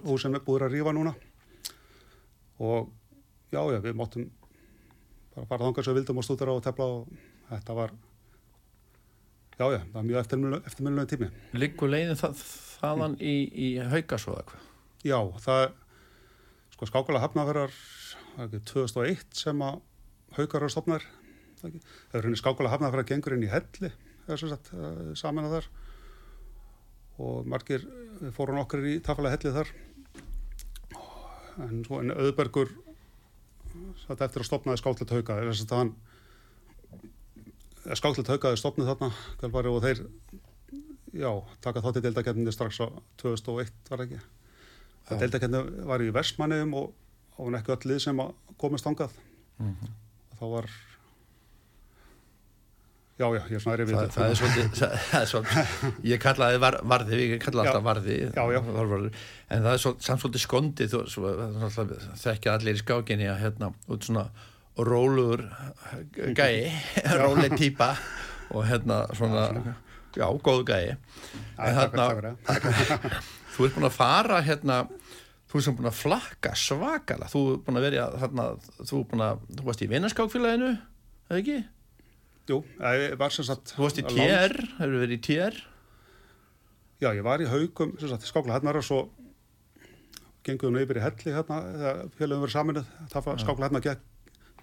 húsinu 0.04 0.36
er 0.36 0.44
búið 0.44 0.66
að 0.68 0.76
rífa 0.76 0.92
núna. 0.92 1.14
Og 2.60 2.90
já, 3.54 3.62
já, 3.72 3.78
við 3.84 3.96
móttum 3.96 4.28
bara 5.32 5.48
fara 5.48 5.64
þangar 5.64 5.86
sem 5.86 5.94
við 5.94 6.02
vildum 6.02 6.20
og 6.20 6.26
stúdara 6.28 6.56
og 6.56 6.64
tefla 6.66 6.90
og 6.98 7.14
þetta 7.48 7.78
var 7.78 7.94
já, 9.56 9.64
já, 9.64 9.78
það 9.78 9.96
var 9.96 10.08
mjög 10.10 10.20
eftirmjölulega 10.26 11.10
tími. 11.14 11.30
Liggur 11.56 11.92
leiðin 11.92 12.20
það, 12.20 12.44
þaðan 12.82 13.16
í, 13.16 13.36
í 13.48 13.72
haugasóða? 13.80 14.60
Já, 15.08 15.18
það 15.40 15.64
sko 16.76 16.88
skákala 16.90 17.22
hafnaverðar 17.24 17.72
2001 18.36 19.36
sem 19.36 19.64
að 19.64 19.80
haugar 20.38 20.62
eru 20.62 20.72
stopnar 20.72 21.04
það 21.62 22.16
er 22.18 22.26
henni 22.26 22.40
skákala 22.40 22.72
hafnaverðar 22.72 23.08
gengur 23.12 23.36
inn 23.36 23.46
í 23.46 23.50
helli 23.52 23.92
saman 25.18 25.48
að 25.48 25.56
þar. 25.56 25.68
Og 27.22 27.46
margir 27.46 27.84
fórum 28.34 28.62
okkur 28.62 28.86
í 28.88 28.94
tafalega 29.04 29.36
hellið 29.36 29.58
þar. 29.58 29.72
En 31.62 31.82
svo 31.86 32.00
en 32.00 32.14
auðbergur 32.14 32.72
satt 34.02 34.24
eftir 34.24 34.42
að 34.42 34.48
stopnaði 34.48 34.80
skáklet 34.80 35.14
hauga 35.16 35.38
að 37.82 37.98
skáklet 37.98 38.30
haugaði 38.30 38.60
stopnið 38.60 38.92
þarna 38.92 39.10
og 39.72 39.82
þeir 39.84 40.02
já, 41.12 41.30
taka 41.64 41.82
þátti 41.84 42.04
deildakenninni 42.04 42.54
strax 42.54 42.80
á 42.80 42.86
2001 43.20 43.90
var 43.90 44.04
ekki? 44.06 44.20
Deildakenninni 45.10 45.86
var 45.90 46.04
í 46.04 46.12
Versmanniðum 46.14 46.76
og 46.78 46.92
og 47.42 47.50
hann 47.50 47.58
ekki 47.58 47.74
öll 47.74 47.90
lið 47.90 48.00
sem 48.04 48.22
komist 48.60 48.86
ángað 48.86 49.14
mm 49.58 49.74
-hmm. 49.74 49.92
þá 50.38 50.44
var 50.54 50.70
já 53.18 53.26
já, 53.34 53.42
ég 53.50 53.54
er 53.56 53.60
svona 53.60 53.76
erið 53.76 53.88
við 53.88 53.98
þetta. 53.98 54.14
það 54.20 54.30
er 54.30 54.36
svolítið, 54.40 55.26
svolítið 55.32 56.08
ég 56.12 56.22
kallaði 56.22 56.62
var, 56.62 56.78
varði, 56.82 57.20
ég 57.34 57.42
kallaði 57.42 57.68
alltaf 57.68 57.84
varði 57.84 58.16
já, 58.22 58.44
já. 58.52 58.60
en 59.50 59.62
það 59.62 59.72
er 59.72 59.84
svo, 59.84 59.94
samt 59.98 60.20
svolítið 60.20 60.46
skondið 60.46 60.96
þekkja 62.22 62.54
allir 62.54 62.74
í 62.74 62.82
skákinni 62.82 63.28
að 63.28 63.42
hérna 63.44 63.72
út 63.88 64.04
svona 64.04 64.30
róluður 64.76 65.46
gæi, 66.32 66.72
róleg 67.20 67.56
týpa 67.60 67.96
og 68.52 68.66
hérna 68.68 69.06
svona 69.16 69.74
já, 70.16 70.26
góð 70.44 70.64
gæi. 70.68 70.96
En 71.58 71.76
hérna 71.76 72.36
þú 73.52 73.66
ert 73.66 73.76
búin 73.76 73.88
að 73.88 73.96
fara 73.96 74.40
hérna 74.44 74.82
þú 75.52 75.60
er 75.60 75.64
sem 75.66 75.74
búin 75.76 75.90
að 75.90 75.98
flakka 75.98 76.54
svakala 76.56 77.26
þú 77.28 77.40
er 77.50 77.56
búin 77.66 77.78
að 77.78 77.84
vera 77.84 78.04
þarna 78.22 78.44
þú 78.80 79.00
að, 79.20 79.42
þú 79.58 79.66
varst 79.66 79.82
í 79.84 79.88
vinnarskákfélaginu 79.90 80.70
eða 80.72 81.40
ekki? 81.42 81.56
Jú, 82.48 82.62
ég 82.80 83.18
var 83.20 83.34
sem 83.34 83.46
sagt 83.46 83.74
Þú 83.76 83.84
varst 83.84 84.00
í 84.00 84.06
TR, 84.06 84.54
hefur 84.78 84.96
verið 85.02 85.18
í 85.18 85.20
TR? 85.28 85.58
Já, 87.02 87.10
ég 87.12 87.22
var 87.26 87.42
í 87.44 87.50
haugum 87.50 87.92
skákla 88.00 88.56
hérna 88.56 88.72
og 88.80 88.86
svo 88.86 89.02
genguðum 90.46 90.80
við 90.80 90.86
yfir 90.86 90.98
í 90.98 91.04
helli 91.04 91.34
hérna 91.36 91.58
félagum 92.16 92.46
verið 92.46 92.56
saminuð, 92.56 92.88
skákla 93.12 93.68
hérna 93.68 93.96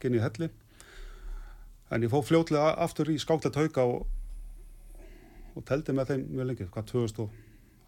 inn 0.09 0.15
í 0.17 0.23
helli. 0.23 0.49
En 1.93 2.05
ég 2.05 2.11
fóð 2.11 2.27
fljótlega 2.31 2.73
aftur 2.81 3.11
í 3.13 3.19
skáklet 3.21 3.59
hauga 3.59 3.85
og, 3.85 4.07
og 5.53 5.65
teldi 5.69 5.95
með 5.95 6.13
þeim 6.13 6.25
mjög 6.33 6.49
lengi, 6.49 6.67
hvað 6.73 6.89
2000 6.93 7.29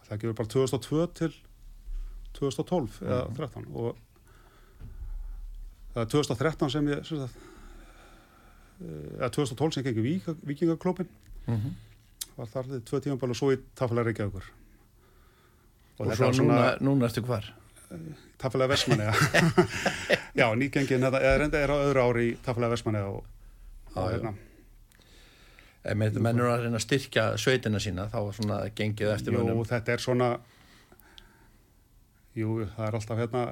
það 0.08 0.22
gefur 0.24 0.38
bara 0.40 0.54
2002 0.56 1.08
til 1.20 1.32
2012 2.38 3.02
eða 3.06 3.22
2013 3.30 3.66
mm. 3.66 3.76
og 3.76 3.98
það 5.94 6.04
er 6.04 6.12
2013 6.16 6.74
sem 6.74 6.92
ég 6.92 7.08
sem 7.08 7.22
sagt, 7.22 7.48
eða 9.20 9.32
2012 9.36 9.78
sem 9.78 9.86
gengi 9.86 10.06
vík, 10.06 10.30
vikingaklópin 10.48 11.10
mm 11.46 11.56
-hmm. 11.56 11.74
var 12.38 12.48
þar 12.48 12.70
þið 12.74 12.84
tvö 12.90 13.00
tíma 13.00 13.30
og 13.30 13.36
svo 13.38 13.52
í 13.52 13.58
Tafalega 13.76 14.06
Reykjavíkur 14.10 14.52
og, 16.00 16.08
og 16.08 16.16
svo 16.16 16.32
núna, 16.32 16.78
núna 16.80 17.06
ertu 17.06 17.22
hvar? 17.22 17.54
Eh, 17.92 17.98
Tafalega 18.38 18.68
Vesmanni 18.68 19.04
já, 20.40 20.56
nýgengin 20.56 21.04
er, 21.04 21.16
er 21.56 21.72
á 21.72 21.78
öðru 21.86 22.00
ári 22.00 22.32
í 22.32 22.38
Tafalega 22.44 22.72
Vesmanni 22.72 23.00
og, 23.00 23.26
og 23.96 24.12
hérna 24.12 24.34
Með 25.82 26.20
mennur 26.22 26.46
að 26.46 26.60
reyna 26.62 26.78
að 26.78 26.84
styrkja 26.84 27.38
sveitina 27.42 27.80
sína 27.80 28.04
þá 28.06 28.18
er 28.22 28.34
svona 28.38 28.58
gengið 28.70 29.14
eftir 29.16 29.34
Jú, 29.34 29.64
þetta 29.66 29.92
er 29.92 29.98
svona 29.98 30.28
Jú, 32.38 32.62
það 32.76 32.86
er 32.88 32.98
alltaf 33.00 33.20
hérna 33.20 33.46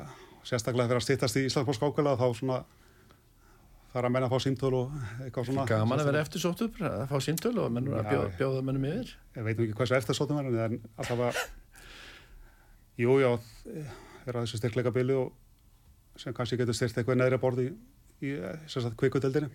sérstaklega 0.48 0.88
þegar 0.88 1.02
að 1.02 1.06
stýttast 1.08 1.40
í 1.40 1.46
Íslandsbórs 1.50 1.80
skákula 1.82 2.14
þá 2.20 2.28
svona 2.38 2.60
þarf 3.90 4.06
að 4.06 4.14
menna 4.14 4.30
að 4.30 4.36
fá 4.36 4.46
símtöl 4.46 4.72
og 4.78 4.94
eitthvað 5.26 5.50
svona. 5.50 5.66
Gaman 5.70 6.02
að 6.04 6.12
vera 6.12 6.22
eftirsótt 6.24 6.64
upp 6.66 6.80
að 6.86 7.02
fá 7.10 7.18
símtöl 7.26 7.56
og 7.60 7.74
mennur 7.76 7.98
að 8.00 8.12
bjóða, 8.14 8.30
bjóða 8.40 8.64
mennum 8.68 8.88
yfir. 8.88 9.12
Ég 9.36 9.48
veit 9.48 9.56
ekki 9.56 9.76
hvað 9.76 9.92
svo 9.92 10.00
eftirsóttum 10.00 10.40
er 10.42 10.50
en 10.68 10.80
alltaf 10.96 11.26
að 11.30 11.42
Jú, 13.00 13.14
já, 13.22 13.30
er 14.28 14.36
að 14.36 14.44
þessu 14.44 14.60
styrkleika 14.60 14.92
bili 14.92 15.16
og 15.16 15.30
sem 16.20 16.36
kannski 16.36 16.58
getur 16.60 16.76
styrt 16.76 16.98
eitthvað 17.00 17.22
neðri 17.22 17.38
að 17.38 17.44
borði 17.46 17.68
í, 17.70 17.76
í 18.28 18.34
sérstaklega 18.68 19.00
kvikkutöldinni 19.06 19.50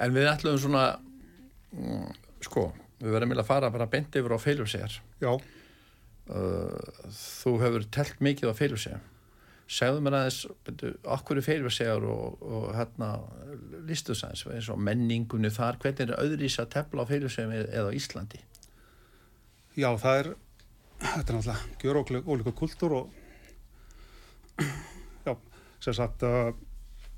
En 0.00 0.12
við 0.16 0.28
ætlum 0.28 0.58
svona 0.60 0.84
mm, 1.72 2.10
sko, 2.44 2.66
við 3.00 3.16
verðum 3.16 3.38
að 3.38 3.48
fara 3.48 3.72
bara 3.72 3.88
bent 3.88 4.20
yfir 4.20 4.36
á 4.36 4.38
feilursegar 4.40 5.00
Já 5.24 5.32
þú 6.30 7.54
hefur 7.62 7.86
telt 7.94 8.20
mikið 8.22 8.52
á 8.52 8.54
feilursegjum 8.54 9.06
segðu 9.70 10.02
mér 10.02 10.16
aðeins 10.18 10.40
okkur 11.14 11.38
er 11.38 11.46
feilursegjur 11.46 12.06
og, 12.10 12.40
og 12.42 12.64
hérna 12.74 13.10
listu 13.86 14.16
sæns 14.18 14.42
eins 14.50 14.70
og 14.72 14.80
menningunni 14.82 15.50
þar 15.54 15.78
hvernig 15.82 16.08
er 16.08 16.16
öðrís 16.18 16.58
að 16.62 16.72
tefla 16.74 17.06
á 17.06 17.10
feilursegjum 17.10 17.54
eða 17.54 17.90
á 17.90 17.94
Íslandi? 17.94 18.40
Já 19.78 19.90
það 20.02 20.22
er 20.22 20.30
þetta 21.00 21.32
er 21.32 21.38
náttúrulega 21.38 21.60
gjör 21.84 22.00
ólíka 22.26 22.54
kultúr 22.58 22.96
og 22.98 23.06
já 25.26 25.36
sem 25.80 25.94
sagt 25.94 26.26
uh, 26.26 26.50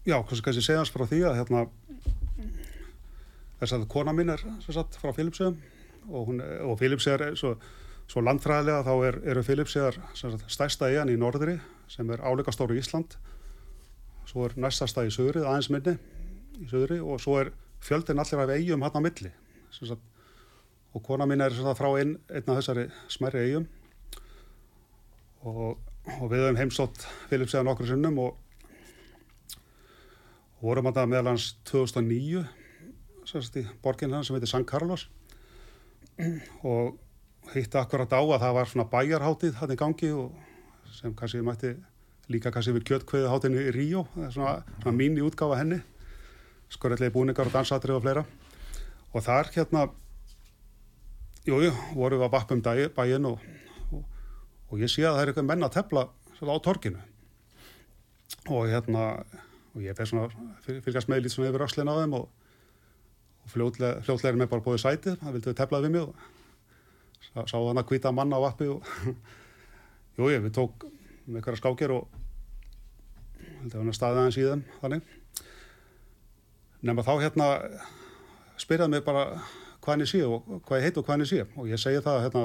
já 0.04 0.18
kannski 0.20 0.60
segjast 0.60 0.92
frá 0.92 1.06
því 1.08 1.22
að 1.30 1.38
hérna 1.40 1.66
þess 3.62 3.78
að 3.78 3.88
kona 3.88 4.12
mín 4.12 4.34
er 4.34 4.44
sem 4.44 4.76
sagt 4.76 5.00
frá 5.00 5.14
feilursegjum 5.16 5.56
og, 6.12 6.36
og 6.68 6.76
feilursegjur 6.80 7.30
er 7.30 7.40
svo 7.40 7.56
Svo 8.12 8.20
landfræðilega 8.20 8.84
þá 8.84 8.92
er, 9.06 9.16
eru 9.32 9.42
Filipsíðar 9.46 9.96
stærsta 10.52 10.90
eigan 10.90 11.08
í 11.08 11.16
norðri 11.16 11.54
sem 11.88 12.10
er 12.12 12.20
áleika 12.20 12.52
stóru 12.52 12.76
Ísland. 12.76 13.14
Svo 14.28 14.44
er 14.44 14.56
næsta 14.60 14.84
stað 14.90 15.08
í 15.08 15.12
söðri, 15.14 15.40
aðeins 15.40 15.70
minni 15.72 15.94
í 16.60 16.66
söðri 16.68 16.98
og 17.00 17.22
svo 17.24 17.38
er 17.40 17.54
fjöldin 17.80 18.20
allir 18.20 18.42
af 18.42 18.52
eigum 18.52 18.84
hann 18.84 18.98
á 19.00 19.04
milli. 19.06 19.30
Sagt, 19.72 20.02
og 20.92 21.04
kona 21.06 21.24
mín 21.24 21.40
er 21.40 21.56
frá 21.56 21.88
einn 21.96 22.18
ein 22.28 22.44
af 22.52 22.58
þessari 22.58 22.84
smerri 23.08 23.46
eigum 23.46 23.64
og, 25.48 25.78
og 26.20 26.26
við 26.28 26.44
höfum 26.44 26.60
heimstótt 26.60 27.06
Filipsíðar 27.30 27.64
nokkur 27.64 27.88
sinnum 27.88 28.20
og, 28.20 28.36
og 30.58 30.66
vorum 30.68 30.90
að 30.90 31.00
það 31.00 31.14
meðal 31.14 31.32
hans 31.32 31.48
2009 31.72 32.44
sagt, 33.24 33.56
í 33.56 33.64
borginn 33.80 34.12
hann 34.12 34.28
sem 34.28 34.36
heitir 34.36 34.52
San 34.52 34.68
Carlos 34.68 35.08
og 36.60 37.00
hitt 37.52 37.74
akkurat 37.76 38.12
á 38.14 38.20
að 38.22 38.42
það 38.44 38.56
var 38.58 38.70
svona 38.70 38.90
bæjarháttið 38.92 39.56
hann 39.60 39.74
í 39.74 39.78
gangi 39.80 40.12
og 40.16 40.36
sem 40.92 41.14
kannski 41.18 41.42
mætti 41.44 41.72
líka 42.32 42.52
kannski 42.54 42.74
við 42.76 42.86
kjötkveðuháttinni 42.90 43.66
í 43.66 43.72
Ríó, 43.74 44.04
svona, 44.14 44.62
svona 44.80 44.96
mín 44.96 45.18
í 45.18 45.24
útgáfa 45.26 45.58
henni 45.60 45.80
skorillegi 46.72 47.12
búningar 47.12 47.50
og 47.50 47.52
dansatrið 47.52 47.98
og 47.98 48.04
fleira. 48.04 48.24
Og 49.12 49.24
þar 49.24 49.50
hérna 49.52 49.86
jújú, 51.44 51.72
voru 51.92 52.20
við 52.20 52.28
að 52.28 52.34
vakka 52.36 52.56
um 52.56 52.62
bæin 52.62 53.28
og, 53.28 53.40
og, 53.92 54.04
og 54.70 54.80
ég 54.80 54.90
sé 54.90 55.04
að 55.04 55.16
það 55.16 55.22
er 55.22 55.32
eitthvað 55.32 55.48
menn 55.50 55.66
að 55.66 55.74
tefla 55.76 56.06
á 56.42 56.56
torkinu 56.64 57.02
og 58.50 58.66
hérna 58.66 59.02
og 59.72 59.82
ég 59.84 59.96
fer 59.96 60.08
svona 60.08 60.30
fylgast 60.64 61.08
með 61.08 61.22
lítið 61.22 61.34
svona 61.36 61.50
yfir 61.52 61.64
öslinn 61.66 61.90
á 61.92 61.94
þeim 62.00 62.16
og, 62.18 62.24
og 63.44 63.52
fljótlega 63.52 64.32
er 64.32 64.38
mér 64.40 64.50
bara 64.50 64.64
bóðið 64.64 64.82
sætið, 64.82 65.18
það 65.20 65.36
vildi 65.36 65.50
við 65.52 65.58
teflaði 65.60 65.92
við 65.92 66.08
og 66.08 66.30
sá, 67.34 67.56
hann 67.56 67.80
að 67.80 67.88
hvita 67.88 68.12
manna 68.14 68.40
á 68.40 68.42
appi 68.48 68.68
og 68.72 68.86
jú 70.18 70.28
ég, 70.32 70.42
við 70.44 70.54
tók 70.58 70.86
með 71.26 71.40
eitthvað 71.40 71.60
skákir 71.60 71.94
og 71.96 72.08
held 73.62 73.74
að 73.74 73.80
hann 73.80 73.96
staði 73.96 74.20
aðeins 74.20 74.38
í 74.38 74.46
þeim 74.46 74.64
þannig. 74.82 75.10
Nema 76.82 77.04
þá 77.06 77.12
hérna 77.22 77.48
spyrjaði 78.60 78.94
mig 78.96 79.04
bara 79.06 79.26
hvað 79.82 79.92
hann 79.94 80.04
ég 80.04 80.10
sé 80.10 80.22
og 80.26 80.48
hvað 80.66 80.80
ég 80.80 80.88
heit 80.88 80.98
og 80.98 81.06
hvað 81.06 81.14
hann 81.14 81.26
ég 81.26 81.30
sé. 81.30 81.46
Og 81.56 81.70
ég 81.70 81.80
segi 81.80 82.02
það 82.04 82.24
hérna 82.26 82.44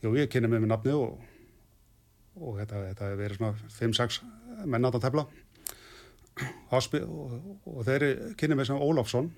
jú 0.00 0.14
ég 0.16 0.32
kynni 0.32 0.48
mig 0.48 0.62
með 0.62 0.72
nafni 0.72 0.96
og 0.96 1.18
og 2.40 2.56
þetta, 2.56 2.82
þetta 2.88 3.08
hefur 3.08 3.20
verið 3.20 3.40
svona 3.40 3.70
5-6 3.76 4.20
mennátt 4.70 4.96
að 4.96 5.06
tefla. 5.06 5.26
Og, 6.70 6.94
og, 7.04 7.32
og 7.68 7.80
þeirri 7.84 8.10
kynni 8.40 8.56
mig 8.56 8.68
sem 8.68 8.80
Ólafsson 8.80 9.28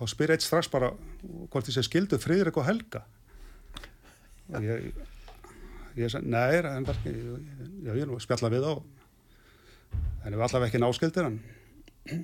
þá 0.00 0.04
spyr 0.08 0.34
eitt 0.34 0.44
strax 0.44 0.70
bara 0.72 0.90
hvort 1.52 1.68
því 1.68 1.76
sé 1.76 1.86
skildu 1.86 2.18
friður 2.20 2.50
eitthvað 2.50 2.70
helga? 2.72 3.04
Og 4.50 4.64
ég 4.66 4.90
ég 5.98 6.10
sagði, 6.10 6.30
en 6.30 6.36
það 6.36 6.56
er 6.56 6.92
ekki, 6.92 7.14
já, 7.84 7.94
ég 7.94 8.02
er 8.02 8.10
nú 8.10 8.18
að 8.18 8.24
spjalla 8.24 8.50
við 8.52 8.66
á, 8.66 8.72
en 10.24 10.36
við 10.36 10.44
allavega 10.44 10.68
ekki 10.68 10.82
náskildir, 10.82 11.30
en, 11.30 12.22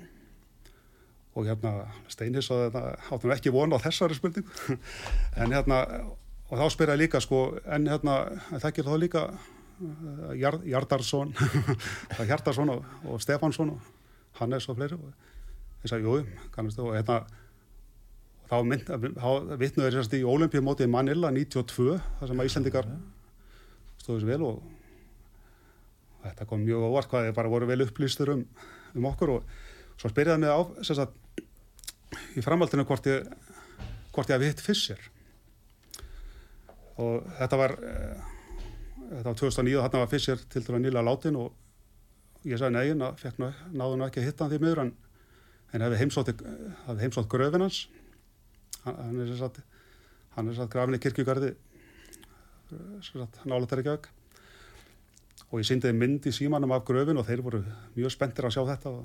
og 1.37 1.49
hérna, 1.49 1.73
Steinis 2.13 2.51
og 2.55 2.63
þetta, 2.67 2.85
áttum 3.13 3.35
ekki 3.35 3.55
vona 3.55 3.81
á 3.81 3.85
þessari 3.85 4.17
spurning, 4.19 4.47
en 5.41 5.55
hérna, 5.55 5.83
og 6.47 6.61
þá 6.61 6.67
spyrjaði 6.75 7.05
líka, 7.05 7.23
sko, 7.25 7.43
en 7.65 7.89
hérna, 7.91 8.19
það 8.53 8.69
ekki 8.71 8.87
þá 8.87 8.93
líka 9.03 9.25
uh, 9.33 10.33
Jar, 10.39 10.61
Jardarsson, 10.67 11.35
Hjardarsson 12.31 12.77
og, 12.77 12.87
og 13.07 13.25
Stefansson 13.25 13.75
og 13.75 13.93
Hannes 14.41 14.69
og 14.71 14.79
fleiri, 14.79 15.01
og 15.01 15.83
ég 15.83 15.91
sagði, 15.91 16.07
jú, 16.07 16.47
kannast 16.55 16.79
þú, 16.79 16.93
og 16.93 17.01
hérna, 17.01 17.21
þá, 18.47 18.57
þá 19.19 19.59
vittnuður 19.61 19.97
sérst 19.97 20.17
í 20.17 20.23
Ólimpíumótið 20.27 20.91
Manila 20.93 21.33
92 21.35 21.99
þar 22.21 22.31
sem 22.31 22.43
að 22.43 22.51
Íslandikar 22.51 22.89
stóðu 24.03 24.23
sér 24.23 24.33
vel 24.33 24.47
og 24.47 24.63
þetta 26.27 26.47
kom 26.51 26.63
mjög 26.63 26.87
óvart 26.89 27.11
hvað 27.11 27.29
þið 27.29 27.37
bara 27.39 27.53
voru 27.53 27.71
vel 27.71 27.83
upplýstur 27.87 28.33
um, 28.35 28.45
um 28.95 29.11
okkur 29.11 29.37
og 29.37 29.51
svo 29.97 30.11
spyrjaði 30.13 30.45
mig 30.45 30.55
á 30.55 30.61
sérst, 30.87 31.13
í 32.39 32.45
framhaldinu 32.45 32.87
hvort 32.89 33.11
ég 33.11 33.27
hvort 34.17 34.31
ég 34.31 34.39
hafi 34.39 34.49
hitt 34.49 34.63
Fischer. 34.65 35.01
Og 36.97 37.27
þetta 37.37 37.59
var 37.61 37.75
eh, 37.77 38.29
þetta 39.11 39.27
var 39.29 39.41
2009 39.43 39.77
og 39.77 39.85
þarna 39.85 40.05
var 40.05 40.13
Fischer 40.13 40.45
til 40.53 40.63
dæra 40.65 40.81
nýla 40.81 41.05
látin 41.05 41.37
og 41.41 42.47
ég 42.47 42.57
sagði 42.61 42.79
negin 42.79 43.05
að 43.05 43.27
náðu 43.75 43.99
nú 43.99 44.07
ekki 44.07 44.23
að 44.23 44.31
hitta 44.31 44.47
hann 44.47 44.55
því 44.55 44.63
miður 44.63 44.85
en 44.87 44.95
en 45.75 45.85
hefði 45.85 45.99
heimsótt 47.03 47.29
gröfin 47.31 47.65
hans 47.65 47.87
hann 48.85 49.23
er 49.23 49.33
satt, 49.39 49.63
hann 50.37 50.51
er 50.51 50.59
satt 50.59 50.73
grafin 50.73 50.99
í 50.99 51.03
kirkjugarði 51.03 51.55
nálatar 53.47 53.83
ekki 53.83 53.95
auk 53.95 54.09
og 55.51 55.61
ég 55.61 55.69
syndiði 55.69 55.95
mynd 55.97 56.27
í 56.27 56.33
símanum 56.35 56.75
af 56.75 56.85
gröfin 56.89 57.19
og 57.21 57.27
þeir 57.29 57.43
voru 57.45 57.63
mjög 57.95 58.13
spenntir 58.15 58.49
að 58.49 58.57
sjá 58.57 58.65
þetta 58.73 58.93
og, 58.93 59.05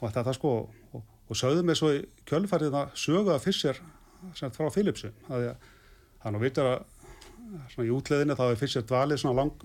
og 0.00 0.12
þetta 0.12 0.34
sko. 0.36 0.52
Og, 0.92 1.04
og 1.30 1.38
sögðu 1.38 1.64
mig 1.64 1.78
svo 1.78 1.92
í 1.94 2.02
kjölfærið 2.28 2.76
að 2.76 2.92
sögu 3.00 3.32
að 3.32 3.44
Fischer 3.46 3.80
sem 4.36 4.52
frá 4.52 4.68
Philipsu. 4.74 5.12
Það 5.28 5.46
er 5.48 6.34
nú 6.34 6.42
vitur 6.42 6.68
að 6.74 6.84
svona 7.72 7.88
í 7.88 7.94
útleðinu 7.94 8.36
þá 8.36 8.44
er 8.50 8.60
Fischer 8.60 8.84
dvalið 8.86 9.22
svona 9.22 9.40
lang 9.40 9.64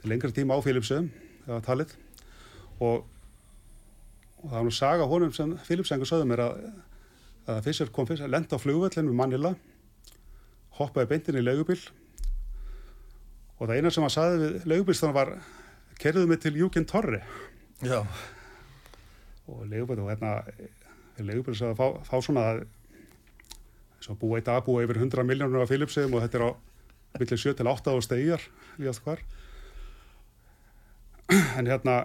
til 0.00 0.10
lengri 0.12 0.32
tíma 0.34 0.56
á 0.56 0.64
Philipsu 0.64 1.02
það 1.44 1.52
var 1.52 1.64
talið. 1.66 1.94
Og, 2.78 3.04
og 4.38 4.46
það 4.48 4.56
var 4.56 4.68
nú 4.70 4.76
saga 4.78 5.10
honum 5.12 5.34
sem 5.36 5.56
Philipsengur 5.68 6.08
sögðu 6.08 6.30
mér 6.30 6.46
að 6.46 6.62
að 7.48 7.62
Fischer 7.64 7.90
kom 7.92 8.08
fyrst 8.08 8.24
að 8.26 8.34
lenda 8.34 8.58
á 8.58 8.62
flugvöllinu 8.62 9.10
með 9.10 9.18
Manila 9.22 9.52
hoppaði 10.78 11.10
beintin 11.12 11.38
í 11.40 11.44
leigubill 11.44 11.80
og 13.58 13.66
það 13.66 13.76
eina 13.78 13.92
sem 13.92 14.04
hann 14.04 14.14
saði 14.14 14.40
við 14.42 14.66
leigubilstan 14.70 15.14
var 15.16 15.32
kerðuðu 15.98 16.30
mig 16.30 16.42
til 16.42 16.54
Júkin 16.54 16.86
Torri. 16.86 17.18
Já. 17.82 18.04
Og 19.50 19.64
leigubill 19.66 20.04
og 20.04 20.12
hérna 20.12 20.36
leigubill 21.18 21.56
sagði 21.58 21.74
að 21.74 21.80
fá, 21.80 21.86
fá 22.06 22.16
svona 22.22 22.44
þess 23.98 24.12
að 24.12 24.20
búa 24.20 24.38
eitt 24.38 24.50
að 24.52 24.62
búa 24.68 24.84
yfir 24.84 25.00
100 25.00 25.26
miljónur 25.26 25.64
af 25.64 25.72
Philipsum 25.72 26.14
og 26.14 26.22
þetta 26.22 26.38
er 26.38 26.46
á 26.46 26.50
millir 27.18 27.42
7 27.42 27.56
til 27.58 27.70
8 27.72 27.96
á 27.96 27.98
stegjar 28.04 28.46
líðast 28.78 29.02
hvar. 29.02 29.24
En 31.58 31.66
hérna 31.66 31.96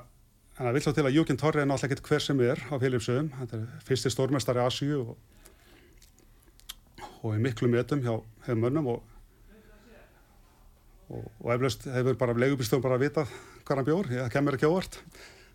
en 0.54 0.66
það 0.66 0.74
vill 0.76 0.86
þá 0.86 0.92
til 0.94 1.06
að 1.08 1.16
Júkin 1.18 1.40
Torri 1.42 1.64
er 1.64 1.70
náttúrulega 1.70 1.92
ekkert 1.92 2.10
hver 2.10 2.26
sem 2.26 2.42
er 2.46 2.60
á 2.70 2.76
Philipsum, 2.78 3.30
þetta 3.40 3.62
er 3.62 3.86
fyrsti 3.88 4.12
stórmestari 4.14 4.62
Asíu 4.64 5.00
og 5.04 5.16
og 7.24 7.38
í 7.38 7.42
miklu 7.42 7.70
metum 7.72 8.02
hjá 8.04 8.14
hefðmönnum 8.48 8.90
og, 8.92 9.04
og, 11.08 11.28
og 11.40 11.52
eflaust 11.56 11.86
hefur 11.94 12.18
bara 12.20 12.36
leigubílstofum 12.36 12.84
bara 12.84 12.98
að 13.00 13.06
vita 13.06 13.24
hvað 13.64 13.80
hann 13.80 13.88
bjór, 13.88 14.10
það 14.12 14.34
kemur 14.34 14.58
ekki 14.58 14.68
óvart. 14.68 14.98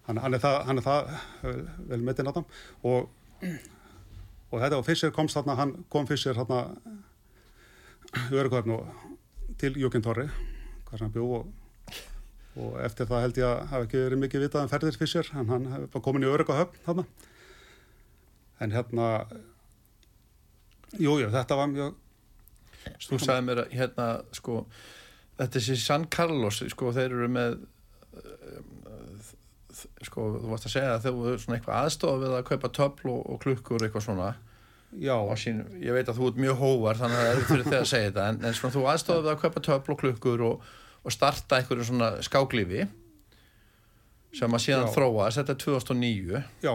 Hann, 0.07 0.21
hann 0.25 0.37
er 0.39 0.41
það, 0.41 0.55
hann 0.65 0.81
er 0.81 0.87
það 0.87 1.11
vel 1.91 2.01
metin 2.07 2.31
á 2.31 2.33
það 2.33 2.45
og, 2.89 3.11
og 4.49 4.63
þetta 4.63 4.79
og 4.79 4.87
Fischer 4.87 5.13
komst 5.13 5.37
þarna, 5.37 5.59
hann 5.61 5.75
kom 5.93 6.09
Fischer 6.09 6.39
þarna 6.39 6.63
örugvarn 8.33 8.73
og 8.79 8.89
til 9.61 9.75
Jókin 9.77 10.05
Torri 10.05 10.25
hvað 10.89 11.05
hann 11.05 11.13
bjó 11.13 11.29
og 11.43 11.53
og 12.59 12.77
eftir 12.83 13.09
það 13.09 13.25
held 13.25 13.41
ég 13.41 13.49
að 13.49 13.65
hafa 13.73 13.87
ekki 13.87 14.03
verið 14.05 14.23
mikið 14.25 14.45
vitað 14.45 14.67
um 14.67 14.73
ferðir 14.73 14.99
Fischer, 14.99 15.31
en 15.39 15.53
hann 15.53 15.69
var 15.93 16.05
komin 16.05 16.27
í 16.27 16.31
örugahöfn 16.31 16.83
þarna. 16.87 17.07
En 18.59 18.75
hérna 18.75 19.09
Jújú, 20.97 21.27
jú, 21.27 21.33
þetta 21.35 21.59
var 21.59 21.69
mjög 21.71 21.97
Þú 23.05 23.19
sagði 23.21 23.45
mér 23.45 23.61
að 23.65 23.75
hérna 23.77 24.07
sko, 24.33 24.63
þetta 25.39 25.61
sér 25.61 25.81
San 25.83 26.07
Carlos 26.09 26.63
sko, 26.73 26.93
þeir 26.97 27.13
eru 27.13 27.29
með 27.35 27.59
sko, 30.07 30.27
þú 30.39 30.51
varst 30.53 30.69
að 30.69 30.75
segja 30.75 30.95
að 30.97 31.07
þau 31.07 31.13
eru 31.29 31.41
svona 31.43 31.59
eitthvað 31.59 31.81
aðstofa 31.83 32.21
við 32.23 32.37
að 32.39 32.47
kaupa 32.49 32.71
töfl 32.79 33.11
og, 33.13 33.21
og 33.35 33.41
klukkur 33.45 33.85
eitthvað 33.85 34.07
svona. 34.07 34.29
Já. 34.99 35.15
Sín, 35.37 35.63
Ég 35.85 35.93
veit 35.93 36.09
að 36.09 36.19
þú 36.19 36.31
ert 36.31 36.41
mjög 36.41 36.61
hóvar 36.63 36.99
þannig 36.99 37.19
að 37.21 37.27
það 37.27 37.33
er 37.35 37.49
fyrir 37.51 37.67
þegar 37.67 37.83
að 37.83 37.91
segja 37.91 38.09
þetta 38.09 38.27
en, 38.33 38.39
en 38.41 38.57
svona, 38.57 38.75
þú 38.79 38.85
aðstofa 38.93 39.25
við 39.27 39.33
að 39.35 39.43
kaupa 39.43 39.65
töfl 39.69 39.95
og 39.95 40.01
klukkur 40.03 40.45
og, 40.49 40.71
og 41.09 41.15
starta 41.15 41.59
einhverju 41.63 41.89
svona 41.89 42.11
skáklífi 42.25 42.85
sem 44.39 44.53
að 44.55 44.63
síðan 44.67 44.87
Já. 44.87 44.93
þróast, 44.95 45.39
þetta 45.41 45.55
er 45.55 45.61
2009 45.65 46.43
Já, 46.67 46.75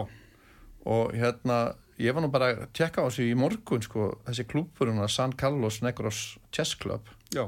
og 0.90 1.12
hérna 1.14 1.58
ég 2.02 2.14
var 2.16 2.24
nú 2.24 2.30
bara 2.34 2.48
að 2.52 2.64
tjekka 2.74 3.04
á 3.04 3.06
þessu 3.06 3.28
í 3.30 3.36
morgun 3.38 3.84
sko, 3.86 4.08
þessi 4.26 4.46
klúpurinn 4.50 4.98
að 5.04 5.12
San 5.14 5.32
Carlos 5.38 5.78
Negros 5.86 6.24
Chess 6.50 6.74
Club. 6.74 7.06
Já, 7.34 7.46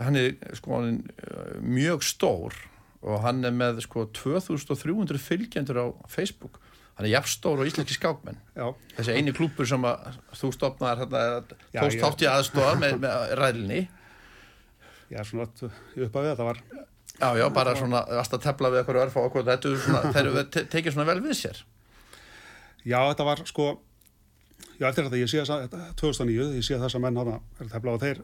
hann 0.00 0.16
er 0.16 0.32
sko 0.56 0.78
hann 0.78 1.02
er 1.20 1.60
mjög 1.60 2.06
stór 2.08 2.56
og 3.04 3.20
hann 3.24 3.44
er 3.44 3.52
með 3.52 3.82
sko 3.84 4.06
2300 4.16 5.20
fylgjendur 5.20 5.76
á 5.80 5.86
Facebook. 6.08 6.56
Hann 6.96 7.06
er 7.08 7.14
jafn 7.14 7.30
stór 7.32 7.60
og 7.62 7.68
íslenski 7.68 7.94
skákmenn. 7.96 8.40
Já, 8.56 8.72
þessi 8.96 9.14
eini 9.16 9.32
klúpur 9.36 9.68
sem 9.68 9.84
að 9.88 10.16
þú 10.36 10.50
stopnaðar 10.56 11.04
hérna, 11.04 11.22
Já, 11.72 11.80
tókst 11.84 11.96
ég- 11.96 12.02
þátt 12.04 12.24
í 12.24 12.28
aðstofa 12.32 12.74
með, 12.80 12.98
með 13.04 13.34
ræðlinni 13.40 13.82
já, 15.10 15.20
svona 15.26 15.46
upp 15.50 16.16
að 16.16 16.24
við 16.24 16.30
þetta 16.30 16.48
var 16.48 16.62
já 17.20 17.28
já, 17.36 17.46
bara 17.52 17.76
svona 17.76 18.00
að 18.06 18.40
tefla 18.46 18.72
við 18.72 18.80
eitthvað 18.80 19.02
örfa 19.04 19.26
okkur, 19.28 19.46
þetta 19.50 19.70
er 19.70 19.84
svona, 19.84 20.02
þeir 20.14 20.26
eru 20.30 20.44
te 20.48 20.64
tekið 20.72 20.96
svona 20.96 21.08
vel 21.10 21.20
við 21.24 21.36
sér. 21.36 21.62
Já, 22.86 22.98
þetta 23.10 23.26
var 23.28 23.46
sko 23.48 23.70
Já, 24.80 24.88
eftir 24.88 25.04
þetta, 25.04 25.18
ég 25.20 25.28
sé 25.28 25.42
þess 25.42 25.52
að 25.52 25.88
2009, 26.00 26.44
ég 26.56 26.64
sé 26.64 26.78
þess 26.80 26.96
að 26.96 27.02
menn 27.04 27.18
hana 27.20 27.34
er 27.58 27.66
að 27.66 27.72
tefla 27.74 27.92
á 27.92 27.98
þeir 28.00 28.22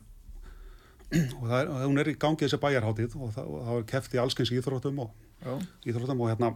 og 1.36 1.42
það 1.46 1.58
er, 1.58 1.68
og 1.68 1.82
hún 1.84 2.00
er 2.00 2.08
í 2.10 2.14
gangi 2.18 2.42
þessi 2.42 2.58
bæjarháttið 2.62 3.16
og 3.20 3.34
það, 3.34 3.50
og 3.50 3.66
það 3.66 3.76
var 3.76 3.84
keft 3.92 4.16
í 4.16 4.20
allskins 4.22 4.52
íþróttum 4.56 5.02
og 5.04 5.66
íþróttum 5.86 6.22
og 6.24 6.30
hérna 6.32 6.50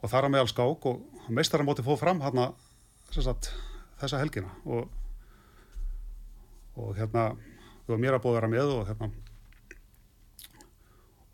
og 0.00 0.10
þar 0.10 0.26
á 0.26 0.32
meðal 0.32 0.48
skák 0.50 0.88
og 0.90 1.28
meistaramóti 1.36 1.84
fóð 1.86 2.00
fram 2.00 2.22
hérna 2.24 2.48
sagt, 3.12 3.52
þessa 4.00 4.22
helgina 4.22 4.50
og 4.64 4.88
og 6.78 6.96
hérna 6.96 7.30
við 7.36 7.92
varum 7.92 8.04
mér 8.06 8.16
að 8.16 8.24
búið 8.24 8.32
að 8.32 8.40
vera 8.40 8.52
með 8.54 8.74
og 8.78 8.90
hérna 8.90 9.10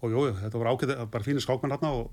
og 0.05 0.13
jú, 0.13 0.23
þetta 0.43 0.61
var 0.61 0.71
ágætið, 0.75 1.03
bara 1.15 1.25
fínir 1.27 1.45
skákmenn 1.45 1.73
hérna 1.75 1.91
og 1.97 2.11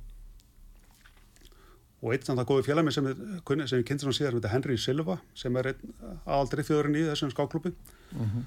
og 2.02 2.16
einn 2.16 2.24
samt 2.26 2.42
að 2.42 2.48
góði 2.50 2.64
félagminn 2.66 2.96
sem, 2.96 3.08
ég 3.12 3.84
kynnti 3.86 4.02
svona 4.08 4.18
síðan, 4.18 4.48
Henry 4.50 4.78
Silva 4.82 5.20
sem 5.38 5.58
er 5.62 5.68
einn 5.74 5.92
aðaldri 6.26 6.64
þjóðurinn 6.66 6.98
í 6.98 7.04
þessum 7.12 7.34
skáklúpi 7.34 7.74
Mhm. 8.12 8.46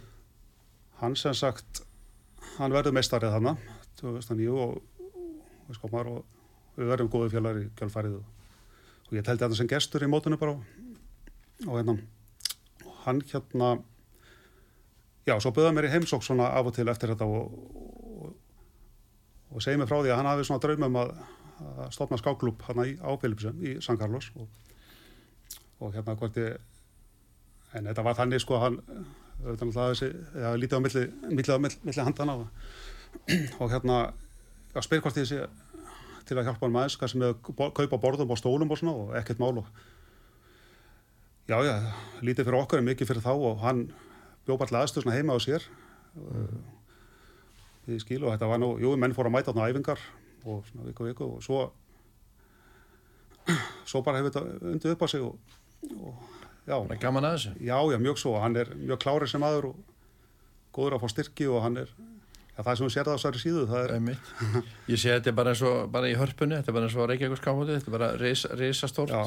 hann 1.01 1.15
sem 1.17 1.35
sagt 1.35 1.85
hann 2.59 2.73
verður 2.75 2.93
meistarið 2.97 3.31
þarna 3.37 3.57
2009 4.01 4.49
og, 4.59 4.83
og 5.69 5.77
skápmar 5.79 6.11
og 6.11 6.25
við 6.77 6.91
verðum 6.91 7.09
góði 7.13 7.31
félagar 7.33 7.63
í 7.63 7.71
kjálfarið 7.79 8.17
og, 8.19 8.25
og 9.07 9.13
ég 9.17 9.25
teldi 9.25 9.45
þetta 9.45 9.57
sem 9.61 9.71
gestur 9.71 10.03
í 10.05 10.11
mótunum 10.11 10.39
bara 10.41 10.57
og, 10.57 10.65
og 11.69 11.79
hérna 11.79 11.97
og 12.85 12.99
hann 13.07 13.23
hérna 13.31 13.71
já, 15.27 15.39
svo 15.41 15.55
bauða 15.55 15.73
mér 15.73 15.89
í 15.89 15.95
heimsók 15.95 16.27
svona 16.27 16.51
af 16.59 16.67
og 16.67 16.75
til 16.77 16.89
eftir 16.91 17.15
þetta 17.15 17.25
og, 17.25 17.55
og, 19.55 19.57
og 19.57 19.63
segi 19.65 19.81
mér 19.81 19.91
frá 19.91 20.01
því 20.01 20.13
að 20.13 20.21
hann 20.21 20.31
hafi 20.31 20.47
svona 20.49 20.63
draumum 20.65 21.01
að, 21.01 21.13
að 21.65 21.91
stopna 21.95 22.21
skáklúb 22.21 22.63
hann 22.69 22.85
í 22.85 22.95
áfélipsum 22.99 23.61
í 23.63 23.77
San 23.85 23.99
Carlos 24.01 24.31
og, 24.35 24.49
og 25.81 25.95
hérna 25.95 26.17
hvort 26.19 26.39
ég 26.43 26.59
en 27.75 27.91
þetta 27.91 28.07
var 28.07 28.19
þannig 28.19 28.43
sko 28.43 28.59
að 28.59 28.65
hann 28.67 28.81
auðvitað 29.45 29.69
náttúrulega 29.69 29.95
þessi, 29.95 30.11
já, 30.41 30.49
lítið 30.59 30.79
á 30.79 30.85
milli, 30.85 31.05
milli, 31.31 31.55
á 31.55 31.59
milli, 31.59 31.81
milli 31.85 32.07
handana 32.07 32.37
og, 32.39 32.69
og 33.63 33.73
hérna 33.73 33.99
að 34.75 34.87
spyr 34.87 35.03
hvort 35.05 35.19
ég 35.21 35.29
sé 35.31 35.41
til 36.25 36.39
að 36.39 36.49
hjálpa 36.49 36.67
hann 36.67 36.75
maður 36.75 37.01
hvað 37.01 37.13
sem 37.13 37.25
að 37.27 37.35
kaupa 37.77 38.01
borðum 38.01 38.33
og 38.33 38.41
stólum 38.41 38.71
og 38.73 38.81
svona 38.81 38.95
og 38.97 39.17
ekkert 39.19 39.43
mál 39.43 39.61
og 39.61 39.67
já, 41.51 41.59
já, 41.67 41.75
lítið 42.25 42.49
fyrir 42.49 42.61
okkur 42.63 42.81
en 42.81 42.89
mikið 42.89 43.11
fyrir 43.11 43.27
þá 43.27 43.33
og 43.35 43.59
hann 43.65 43.85
bjó 44.47 44.57
bara 44.57 44.71
til 44.71 44.79
aðstöð 44.81 45.05
svona 45.05 45.19
heima 45.19 45.37
á 45.37 45.39
sér 45.43 45.67
mm. 46.17 46.74
Í 47.93 47.99
skil 48.01 48.23
og 48.25 48.33
þetta 48.33 48.49
var 48.51 48.61
nú, 48.63 48.71
jú, 48.81 48.95
menn 49.01 49.15
fór 49.17 49.29
að 49.29 49.35
mæta 49.37 49.53
þarna 49.53 49.71
æfingar 49.73 50.01
og 50.45 50.63
svona 50.71 50.87
viku 50.89 51.05
viku 51.09 51.27
og 51.37 51.43
svo 51.45 51.61
svo 53.91 54.01
bara 54.05 54.21
hefur 54.23 54.33
þetta 54.33 54.71
undið 54.73 54.95
upp 54.95 55.05
á 55.05 55.09
sig 55.13 55.25
og, 55.25 55.37
og 56.01 56.15
já, 56.65 56.77
það 56.79 56.95
er 56.97 57.03
gaman 57.03 57.29
að 57.29 57.35
þessu 57.37 57.53
Já, 57.61 57.77
já, 57.93 57.99
mjög 58.01 58.21
svo. 58.23 58.33
Hann 58.41 58.57
er 58.57 58.71
mjög 58.81 59.03
klárið 59.05 59.33
sem 59.35 59.45
aður 59.45 59.71
og, 59.73 59.83
góður 60.75 60.97
að 60.97 61.05
fá 61.05 61.13
styrki 61.13 61.49
og 61.53 61.61
hann 61.63 61.77
er, 61.83 61.91
já, 62.57 62.61
það 62.65 62.79
sem 62.81 62.87
við 62.89 62.95
sér 62.97 63.05
það 63.09 63.13
á 63.13 63.19
þessari 63.19 63.43
síðu, 63.43 63.67
það 63.71 63.83
er, 63.85 63.93
Einmitt. 63.99 64.33
Ég 64.95 65.03
sé 65.03 65.13
þetta 65.13 65.31
er 65.31 65.37
bara 65.43 65.53
eins 65.53 65.65
og 65.69 65.77
bara 65.95 66.09
í 66.11 66.17
hörpunni, 66.19 66.57
þetta 66.61 66.73
er 66.73 66.79
bara 66.79 66.89
eins 66.89 66.97
og 66.99 67.11
Reykjavík 67.13 67.43
skáfóti, 67.43 67.77
þetta 67.77 67.93
er 67.93 67.97
bara 67.99 68.09
ris, 68.25 68.47
risastórt. 68.59 69.13
já, 69.13 69.23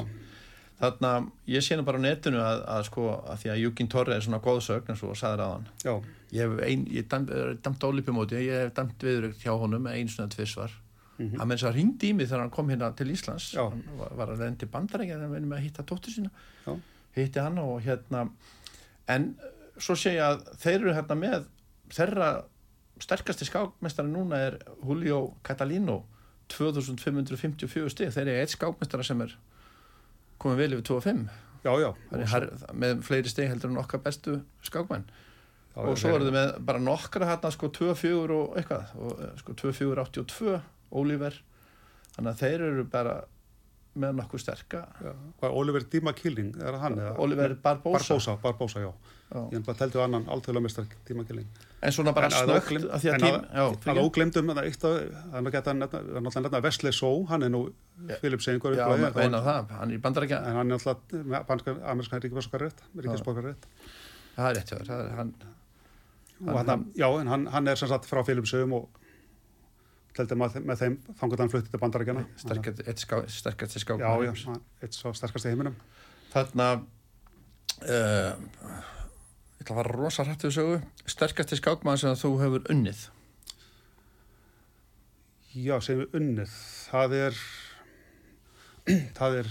Þarna, 0.77 1.11
ég 1.49 1.63
sé 1.65 1.75
nú 1.77 1.83
bara 1.87 1.97
á 1.97 2.05
netinu 2.05 2.37
að, 2.37 2.59
að 2.69 2.83
sko, 2.85 3.05
að 3.25 3.39
því 3.41 3.49
að 3.53 3.61
Júkin 3.63 3.87
Torri 3.89 4.13
er 4.13 4.21
svona 4.21 4.39
góðsögn 4.45 4.91
eins 4.93 5.03
og 5.03 5.15
sagður 5.17 5.45
aðan. 5.47 5.69
já, 5.81 5.93
Ég 6.35 6.43
hef 6.43 6.59
ein, 6.67 6.83
ég 6.91 7.07
dæmt, 7.09 7.31
dæmt 7.63 7.85
ólipumóti, 7.87 8.35
ég 8.45 8.65
hef 8.67 8.73
dæmt 8.75 9.01
viður 9.07 9.31
hjá 9.39 9.53
honum 9.57 9.87
einu 9.87 10.11
svona 10.11 10.29
tvissvar. 10.29 10.73
Mhm. 11.17 11.39
Hann 11.39 11.47
menn 11.49 11.57
svo 11.57 11.71
að 11.71 11.79
ringdi 11.79 12.11
í 12.11 12.13
mig 12.13 12.27
þegar 12.27 12.43
hann 12.43 12.53
kom 12.53 12.69
hérna 12.69 12.91
til 12.95 13.07
Íslands. 13.09 13.47
Hann 13.57 13.81
var, 13.97 14.11
var 14.19 14.33
að 14.35 14.43
lendi 14.43 14.67
bandarækja 14.69 15.17
hann 15.17 15.47
með 15.49 15.57
að 15.57 15.63
hitta 15.65 15.83
dóttur 15.87 16.13
sína. 16.13 16.29
Já. 16.67 16.75
Hitti 17.15 17.39
hann 17.41 17.57
og 17.57 17.81
hérna, 17.81 18.27
en 19.07 19.31
svo 19.79 19.95
sé 19.97 20.13
ég 20.17 20.21
að 20.27 20.45
þeir 20.61 20.77
eru 20.81 20.93
hérna 20.93 21.17
með 21.17 21.47
þeirra 21.95 22.29
sterkasti 23.01 23.47
skákmestari 23.47 24.09
núna 24.11 24.37
er 24.49 24.59
Julio 24.83 25.33
Catalino 25.45 26.03
2554 26.49 27.89
stig 27.93 28.13
þeir 28.13 28.27
eru 28.27 28.41
eitt 28.43 28.53
skákmestara 28.53 29.05
sem 29.05 29.21
er 29.25 29.33
komið 30.39 30.57
vel 30.63 30.73
yfir 30.77 30.85
25 30.89 31.29
já, 31.67 31.71
já, 31.81 31.89
Það 32.11 32.19
er 32.21 32.27
har- 32.33 32.49
með 32.73 33.01
fleiri 33.03 33.29
stig 33.31 33.49
heldur 33.49 33.69
en 33.73 33.77
okkar 33.81 33.99
bestu 34.05 34.37
skákmenn. 34.63 35.03
Já, 35.75 35.81
og 35.83 35.97
svo 35.97 36.13
eru 36.15 36.25
þið 36.29 36.35
með 36.37 36.51
bara 36.65 36.79
nokkra 36.79 37.27
hérna 37.29 37.51
sko 37.53 37.67
2-4 37.69 38.31
og 38.37 38.55
eitthvað. 38.57 38.93
Og 38.97 39.19
eh, 39.21 39.33
sko 39.41 39.53
2-4-82 39.53 40.61
Oliver. 40.91 41.35
Þannig 42.15 42.31
að 42.31 42.39
þeir 42.41 42.61
eru 42.71 42.83
bara 42.89 43.17
með 44.01 44.15
nokkuð 44.21 44.41
sterka 44.43 44.81
já, 45.03 45.11
hvað, 45.41 45.53
Oliver 45.61 45.85
Dima 45.91 46.13
Killing, 46.17 46.51
er 46.61 46.77
hann? 46.81 46.97
eða? 46.99 47.13
Oliver 47.23 47.55
Barbosa, 47.63 47.97
Barbosa, 48.07 48.35
Barbosa, 48.43 48.79
já, 48.83 48.91
Já. 49.27 49.41
ég 49.51 49.63
bara 49.65 49.75
teldi 49.81 49.99
á 49.99 50.03
annan 50.05 50.23
alþjóðlega 50.31 50.63
mestar 50.63 50.85
Dima 51.07 51.25
Killing. 51.27 51.47
en 51.81 51.91
svona 51.91 52.13
bara 52.15 52.29
snögt 52.29 52.71
en 52.71 52.85
að- 53.91 53.99
óglemdum, 54.05 54.53
það 54.53 54.61
er 55.67 56.21
náttúrulega 56.21 56.63
Wesley 56.63 56.91
Só, 56.91 57.11
hann 57.27 57.43
er 57.43 57.49
nú. 57.49 57.65
Filipsengur 58.21 58.75
hann 58.77 59.91
er 59.91 59.97
í 59.97 60.01
bandarækja 60.01 60.37
en 60.47 60.55
hann 60.55 60.71
er 60.71 60.77
náttúrulega 60.77 61.91
amerískan 61.91 62.21
ríkisborgarrétt. 62.21 62.81
það 64.37 64.49
er 64.49 64.55
rétt 64.55 64.71
er 64.71 65.33
og 66.45 66.65
hann, 66.67 66.85
já, 66.95 67.07
en 67.21 67.27
hann, 67.27 67.45
hann 67.47 67.67
er 67.67 67.75
sem 67.75 67.89
sagt 67.89 68.05
frá 68.05 68.23
Filipsögum 68.25 68.73
og 68.73 68.89
teldi 70.17 70.37
með, 70.39 70.57
með 70.67 70.81
þeim 70.83 70.95
þangur 71.19 71.43
hann 71.43 71.51
flutti 71.53 71.71
til 71.73 71.81
bandarækjana 71.81 72.23
sterkast, 72.43 72.83
eitt 72.87 73.03
ská, 73.03 73.17
sterkast 73.31 73.79
skák 73.83 74.01
já, 74.03 74.09
já, 74.27 74.33
hann- 74.47 74.63
eitt 74.83 74.97
svo 74.97 75.13
sterkast 75.17 75.47
í 75.47 75.53
heiminum. 75.53 75.75
Þarna 76.33 76.67
uh, 76.77 78.31
ég 79.57 79.61
ætla 79.63 79.75
að 79.75 79.79
fara 79.81 79.95
rosa 79.95 80.25
hrættu 80.27 80.51
sögu. 80.53 80.81
Sterkasti 81.09 81.59
skákmann 81.59 81.99
sem 82.01 82.17
þú 82.19 82.33
hefur 82.41 82.67
unnið? 82.73 83.05
Já, 85.57 85.77
sem 85.81 86.03
við 86.03 86.19
unnið. 86.19 86.57
Það 86.91 87.17
er 87.21 87.39
það 89.17 89.39
er 89.41 89.49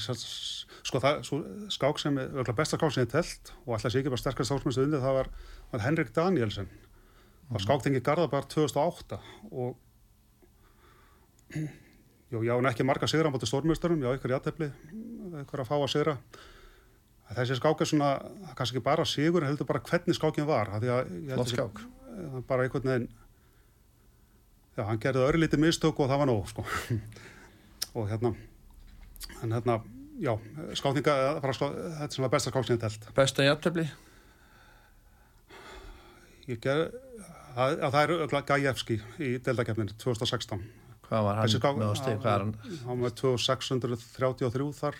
sko 0.86 1.00
það, 1.02 1.22
svo, 1.26 1.40
skák 1.72 2.00
sem 2.00 2.18
er 2.22 2.52
besta 2.56 2.78
skák 2.78 2.94
sem 2.94 3.04
ég 3.04 3.12
telt 3.12 3.50
og 3.64 3.74
alltaf 3.76 3.92
sé 3.92 4.00
ekki 4.00 4.12
bara 4.12 4.22
sterkast 4.22 4.52
skáksmennstu 4.52 4.84
unnið 4.86 5.02
það 5.04 5.16
var, 5.18 5.30
var 5.72 5.84
Henrik 5.84 6.12
Danielsen 6.16 6.68
það 6.70 7.56
var 7.56 7.64
skáktingi 7.66 8.02
Garðabar 8.06 8.46
2008 8.52 9.18
og 9.50 9.74
Jú, 11.54 12.42
já, 12.42 12.56
en 12.58 12.66
ekki 12.66 12.84
marga 12.86 13.06
sigra 13.06 13.30
á 13.30 13.34
móti 13.34 13.46
stórmjösturum, 13.46 14.00
já, 14.02 14.10
ykkur 14.16 14.34
játefli, 14.34 14.70
ykkur 15.44 15.62
að 15.62 15.68
fá 15.68 15.76
að 15.76 15.90
sigra. 15.92 16.14
Þessi 17.36 17.58
skák 17.58 17.82
er 17.82 17.90
svona, 17.90 18.08
kannski 18.58 18.76
ekki 18.76 18.86
bara 18.86 19.04
sigur, 19.06 19.42
en 19.44 19.50
heldur 19.50 19.68
bara 19.68 19.82
hvernig 19.86 20.16
skákin 20.18 20.46
var. 20.46 20.70
að 20.74 21.12
flott 21.34 21.52
skák 21.52 21.84
Bara 22.48 22.64
einhvern 22.64 22.88
veginn, 22.88 23.10
já, 24.76 24.82
hann 24.88 25.00
gerði 25.02 25.26
örlítið 25.26 25.60
mistök 25.60 26.00
og 26.00 26.08
það 26.10 26.22
var 26.22 26.30
nóg, 26.30 26.48
sko. 26.48 26.64
og 27.98 28.08
hérna, 28.08 28.32
en 29.42 29.52
hérna, 29.52 29.76
já, 30.22 30.32
skákninga, 30.80 31.16
skák, 31.44 31.76
þetta 31.76 32.08
er 32.08 32.16
svona 32.16 32.32
besta 32.32 32.54
skák 32.54 32.66
sem 32.66 32.78
ég 32.78 32.82
hef 32.82 32.96
telt. 32.96 33.14
besta 33.18 33.46
jafntefli 33.46 33.86
Ég 36.46 36.62
ger, 36.62 36.88
það, 37.56 37.78
að 37.82 37.94
það 37.94 38.02
er 38.02 38.42
Gajewski 38.50 38.98
í 39.18 39.30
deildakefninu 39.42 39.96
2016. 39.98 40.85
hvað 41.08 41.22
var 41.26 41.34
hann 41.38 41.46
Þessi 41.46 41.58
með 41.58 41.62
er 42.36 42.44
hann 42.44 42.54
Hann 42.86 43.00
var 43.04 43.10
2633 43.10 44.72
þar, 44.80 44.94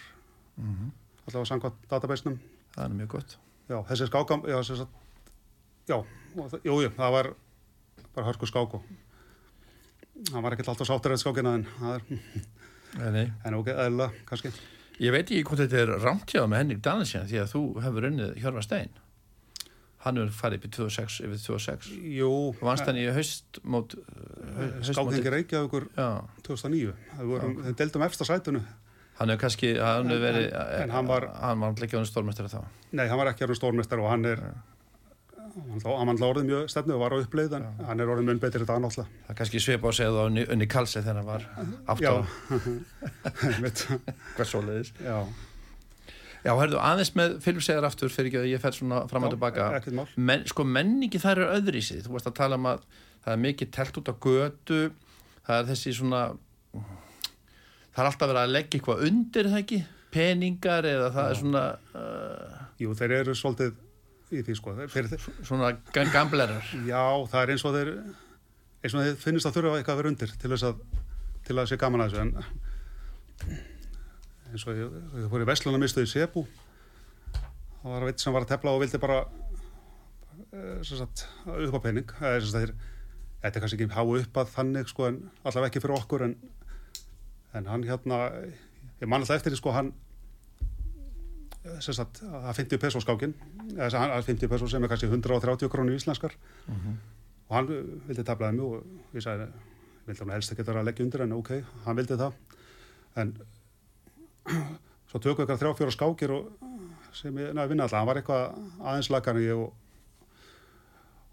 Mhm. 0.57 0.93
allavega 1.27 1.49
samkvæmt 1.51 1.89
databasenum. 1.91 2.39
það 2.77 2.85
er 2.85 2.95
mjög 3.01 3.09
gott 3.09 3.37
Já, 3.69 3.83
þessi 3.89 4.07
skákam, 4.07 4.43
já, 4.47 4.57
þessi, 4.63 4.87
já, 5.89 6.05
það- 6.37 6.63
jú, 6.65 6.77
jú, 6.83 6.91
það 6.97 7.11
var 7.13 7.33
bara 8.15 8.27
hörku 8.27 8.47
skák 8.47 8.75
og 8.75 8.83
hann 10.33 10.43
var 10.43 10.53
ekkert 10.55 10.69
alltaf 10.69 10.87
sáttur 10.89 11.13
eða 11.13 11.23
skákina 11.25 11.55
en 11.55 11.65
það 11.81 11.95
er, 11.97 13.11
nei, 13.13 13.33
en 13.45 13.55
ok, 13.55 13.67
eðla, 13.75 14.11
kannski. 14.25 14.53
ég 15.01 15.11
veit 15.13 15.27
ekki 15.29 15.43
hvort 15.45 15.59
þetta 15.59 15.83
er 15.83 15.99
rámtjáð 16.01 16.47
með 16.49 16.57
Henrik 16.63 16.83
Danielsen 16.83 17.27
því 17.27 17.41
að 17.43 17.51
þú 17.53 17.63
hefur 17.83 18.07
unnið 18.11 18.37
Hjörvar 18.41 18.63
Stein 18.65 18.89
hann 20.07 20.21
hefur 20.23 20.35
farið 20.39 20.61
upp 20.61 20.67
í 20.69 20.73
26 20.77 21.21
yfir 21.27 21.41
26 21.43 21.91
Jú, 22.17 22.31
vannst 22.63 22.87
hann 22.87 22.99
í 23.03 23.07
haustmót 23.11 23.97
skákningi 24.87 25.33
Reykjavíkur 25.35 25.89
já. 25.97 26.09
2009, 26.47 26.95
það 27.19 27.75
deildum 27.81 28.05
efsta 28.07 28.25
sætunu. 28.29 28.63
hann 29.19 29.33
hefur 29.33 29.41
kannski 29.47 29.75
hann 29.81 30.07
hefur 30.13 30.23
verið 30.29 30.47
En- 30.53 30.83
en 30.87 30.91
hann 30.95 31.07
var- 31.11 31.29
hann 31.41 31.61
var 31.61 31.73
ekki 31.87 31.97
ánum 31.99 32.07
stórmestari 32.09 32.49
þá. 32.53 32.63
Nei, 32.93 33.07
hann 33.09 33.19
var 33.19 33.27
ekki 33.33 33.45
orðin 33.49 33.59
stórmestar 33.61 33.99
og 34.05 34.11
hann 34.11 34.25
er, 34.29 34.43
hann 35.57 35.81
var 36.21 36.29
orðið 36.29 36.47
mjög 36.51 36.69
stefnu 36.71 36.95
og 36.95 37.01
var 37.01 37.17
á 37.17 37.19
uppleið, 37.25 37.55
en 37.57 37.65
hann 37.87 38.01
er 38.01 38.07
orðið 38.13 38.25
mun 38.29 38.39
betri 38.43 38.61
í 38.63 38.67
dag 38.69 38.79
náttúrulega. 38.85 39.09
það 39.27 39.31
er 39.31 39.39
kannski 39.41 39.61
svipa 39.65 39.89
á 39.89 39.93
það 39.97 40.21
á 40.21 40.25
unni, 40.53 40.67
kalsi 40.69 41.01
þegar 41.01 41.17
hann 41.17 41.27
var 41.27 41.43
átt 41.89 42.01
Já, 42.05 42.13
á. 42.13 42.21
Mitt, 43.65 43.87
hvað 44.37 44.51
svoleiðis. 44.53 44.93
Já, 45.01 45.25
já, 46.47 46.53
herðu 46.61 46.79
aðeins 46.81 47.11
með 47.19 47.35
Filipsegar 47.45 47.87
aftur 47.89 48.13
fyrir 48.15 48.31
ekki 48.31 48.41
að 48.45 48.49
ég 48.53 48.63
fer 48.63 48.77
svona 48.77 49.03
fram 49.11 49.27
og 49.27 49.33
Já, 49.33 49.35
tilbaka. 49.37 49.67
mál. 49.99 50.07
Men, 50.31 50.45
sko 50.49 50.65
menningi 50.65 51.19
þær 51.23 51.35
eru 51.43 51.49
öðrísið 51.59 52.05
þú 52.07 52.15
varst 52.17 52.31
að 52.31 52.37
tala 52.39 52.59
um 52.61 52.69
að 52.73 52.85
það 53.27 53.33
er 53.35 53.43
mikið 53.45 53.73
telt 53.77 53.99
út 54.01 54.11
á 54.11 54.15
götu 54.27 54.81
það 55.47 55.57
er 55.61 55.69
þessi 55.73 55.95
svona 55.99 56.21
það 56.77 58.03
er 58.05 58.09
alltaf 58.11 58.29
verið 58.31 58.43
að 58.45 58.55
leggja 58.55 58.79
eitthvað 58.79 59.05
undir 59.09 59.49
það 59.51 59.61
ekki? 59.65 59.81
Peningar 60.17 60.87
eða 60.89 61.09
það 61.13 61.31
er 61.33 61.39
svona 61.41 61.63
uh, 61.99 62.61
jú, 62.81 62.93
þeir 62.97 63.15
eru 63.21 63.35
svolítið 63.37 63.75
í 64.37 64.41
því, 64.47 64.55
sko, 64.59 64.73
þeir, 64.91 65.09
svona 65.47 65.69
ga- 65.95 66.07
gamblerar. 66.11 66.65
Já, 66.89 67.03
það 67.31 67.43
er 67.43 67.53
eins 67.55 67.65
og 67.69 67.75
þeir 67.77 67.91
eins 68.87 68.95
og 68.97 69.05
þeir 69.05 69.19
finnist 69.23 69.47
að 69.51 69.59
þurfa 69.59 69.77
eitthvað 69.81 69.95
að 69.95 70.01
vera 70.03 70.11
undir 70.13 70.33
til 70.43 70.51
þess 70.55 70.67
að 70.71 70.81
til 71.47 71.57
að 71.63 71.69
sé 71.71 71.79
gaman 71.79 72.03
að 72.07 72.15
þessu 72.17 72.25
en 72.25 72.33
eins 74.53 74.67
og 74.67 74.79
ég 74.79 75.29
fór 75.33 75.45
í 75.45 75.49
Vestlunum 75.49 75.83
mistuði 75.83 76.11
Sebu 76.11 76.47
það 77.83 77.91
var 77.93 78.07
veit 78.09 78.23
sem 78.23 78.35
var 78.35 78.47
að 78.47 78.53
tefla 78.55 78.75
og 78.75 78.83
vildi 78.83 79.01
bara 79.03 79.19
eh, 80.51 80.81
upp 80.83 81.79
á 81.79 81.85
þeir 81.87 82.75
þetta 83.43 83.53
er 83.53 83.63
kannski 83.63 83.79
ekki 83.79 83.95
háu 83.95 84.17
upp 84.21 84.41
að 84.41 84.55
þannig 84.55 84.91
sko 84.91 85.11
allavega 85.11 85.71
ekki 85.71 85.83
fyrir 85.85 85.99
okkur 86.01 86.27
en, 86.27 86.35
en 87.55 87.71
hann 87.71 87.87
hérna 87.87 88.21
ég 89.01 89.09
man 89.09 89.23
alltaf 89.23 89.39
eftir 89.39 89.55
því 89.55 89.61
sko 89.61 89.75
hann 89.77 89.93
eh, 91.65 91.79
sagt 91.85 92.23
að 92.27 92.53
50 92.63 92.83
peso 92.83 93.03
skákin 93.05 93.37
að 93.77 94.27
50 94.31 94.51
peso 94.51 94.69
sem 94.71 94.83
er 94.83 94.93
kannski 94.93 95.11
130 95.11 95.71
krónu 95.73 95.97
íslenskar. 95.97 96.35
Og 97.47 97.55
hann 97.55 97.69
uh, 97.71 97.83
vildi 98.09 98.25
tablaði 98.27 98.59
mjög 98.59 98.77
og 98.77 99.17
ég 99.17 99.25
sagði, 99.25 99.47
ég 99.47 100.09
vildi 100.09 100.25
hann 100.25 100.33
helst 100.35 100.55
ekki 100.55 100.65
vera 100.67 100.83
að 100.83 100.89
leggja 100.89 101.05
undir 101.07 101.25
en 101.27 101.35
ok, 101.37 101.53
hann 101.85 101.99
vildi 101.99 102.19
það. 102.19 102.39
En 103.23 103.33
svo 105.11 105.21
tökum 105.23 105.43
við 105.43 105.47
eitthvað 105.47 105.61
þrjá 105.63 105.73
fjóra 105.81 105.95
skákir 105.97 106.35
og 106.37 106.71
sem 107.17 107.39
ég 107.41 107.55
næði 107.57 107.73
vinna 107.73 107.87
alltaf, 107.87 107.99
hann 108.01 108.11
var 108.11 108.21
eitthvað 108.21 108.45
aðeins 108.83 109.11
lagan 109.13 109.39
en 109.41 109.47
ég 109.47 109.63
og, 109.63 109.73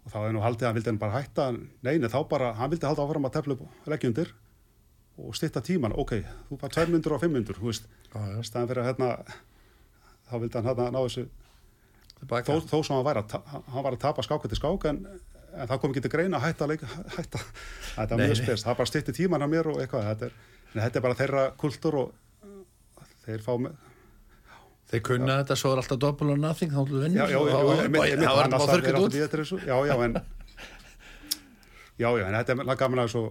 og 0.04 0.12
þá 0.12 0.16
hefði 0.20 0.34
nú 0.36 0.44
haldið 0.44 0.64
að 0.64 0.70
hann 0.70 0.78
vildi 0.78 0.92
hann 0.92 1.00
bara 1.02 1.18
hætta. 1.18 1.48
Neini 1.84 2.10
þá 2.12 2.18
bara, 2.30 2.52
hann 2.58 2.72
vildi 2.72 2.88
halda 2.88 3.04
áfram 3.04 3.28
að 3.28 3.36
tefla 3.36 3.56
upp 3.58 3.66
og 3.66 3.92
leggja 3.92 4.12
undir 4.12 4.32
og 5.20 5.36
stitta 5.38 5.62
tíman, 5.62 5.92
ok, 5.94 6.16
þú 6.48 6.56
var 6.58 6.72
200 6.74 7.14
og 7.14 7.20
500 7.22 7.58
þú 7.60 7.68
veist, 7.68 7.84
staðan 8.48 8.70
fyrir 8.70 8.82
að 8.82 8.88
hérna 8.88 9.10
þá 10.26 10.34
vildi 10.42 10.58
hann 10.58 10.66
hérna 10.70 10.88
ná 10.90 10.98
þessu 11.04 11.28
þó, 12.24 12.56
þó 12.66 12.78
sem 12.80 12.96
hann 12.96 13.06
var 13.06 13.20
að, 13.20 13.36
hann 13.46 13.84
var 13.84 13.94
að 13.94 14.02
tapa 14.02 14.24
skák 14.26 14.48
eftir 14.48 14.58
skák 14.58 14.88
en, 14.90 15.00
en 15.54 15.70
það 15.70 15.80
kom 15.82 15.94
ekki 15.94 16.02
til 16.06 16.12
greina 16.16 16.40
að 16.40 16.48
hætta, 16.48 16.66
að 16.66 16.72
leika, 16.74 16.90
hætta. 17.18 17.42
þetta 17.94 18.18
Nei, 18.18 18.24
mjög 18.24 18.34
nei. 18.34 18.42
spes. 18.42 18.64
Það 18.66 18.78
bara 18.80 18.90
stýtti 18.90 19.16
tíman 19.20 19.44
á 19.44 19.48
mér 19.50 19.70
og 19.70 19.80
eitthvað. 19.82 20.08
Þetta 20.10 20.26
er, 20.30 20.36
þetta 20.74 20.98
er 21.00 21.04
bara 21.04 21.18
þeirra 21.20 21.44
kultúr 21.60 21.98
og 22.00 22.12
þeir 23.26 23.42
fá 23.44 23.52
með 23.64 23.74
þeir 24.90 25.02
kunna 25.08 25.38
þetta 25.42 25.56
svo 25.58 25.72
er 25.74 25.80
alltaf 25.82 25.98
double 26.04 26.32
or 26.34 26.40
nothing 26.40 26.70
þá 26.74 26.80
já, 26.84 27.24
já, 27.24 27.26
já, 27.26 27.38
já, 27.38 27.82
einmitt, 27.84 28.00
og- 28.00 28.08
einmitt, 28.08 28.28
það 28.28 28.36
var 28.36 28.50
bara 28.52 28.76
er 28.90 28.98
alltaf 28.98 29.04
út 29.04 29.14
já, 29.64 29.76
já, 29.88 29.94
en 30.04 30.18
já, 31.98 32.08
já, 32.18 32.26
en 32.28 32.34
þetta 32.40 32.56
er 32.74 32.78
gaman 32.84 33.02
að 33.04 33.12
svo 33.14 33.24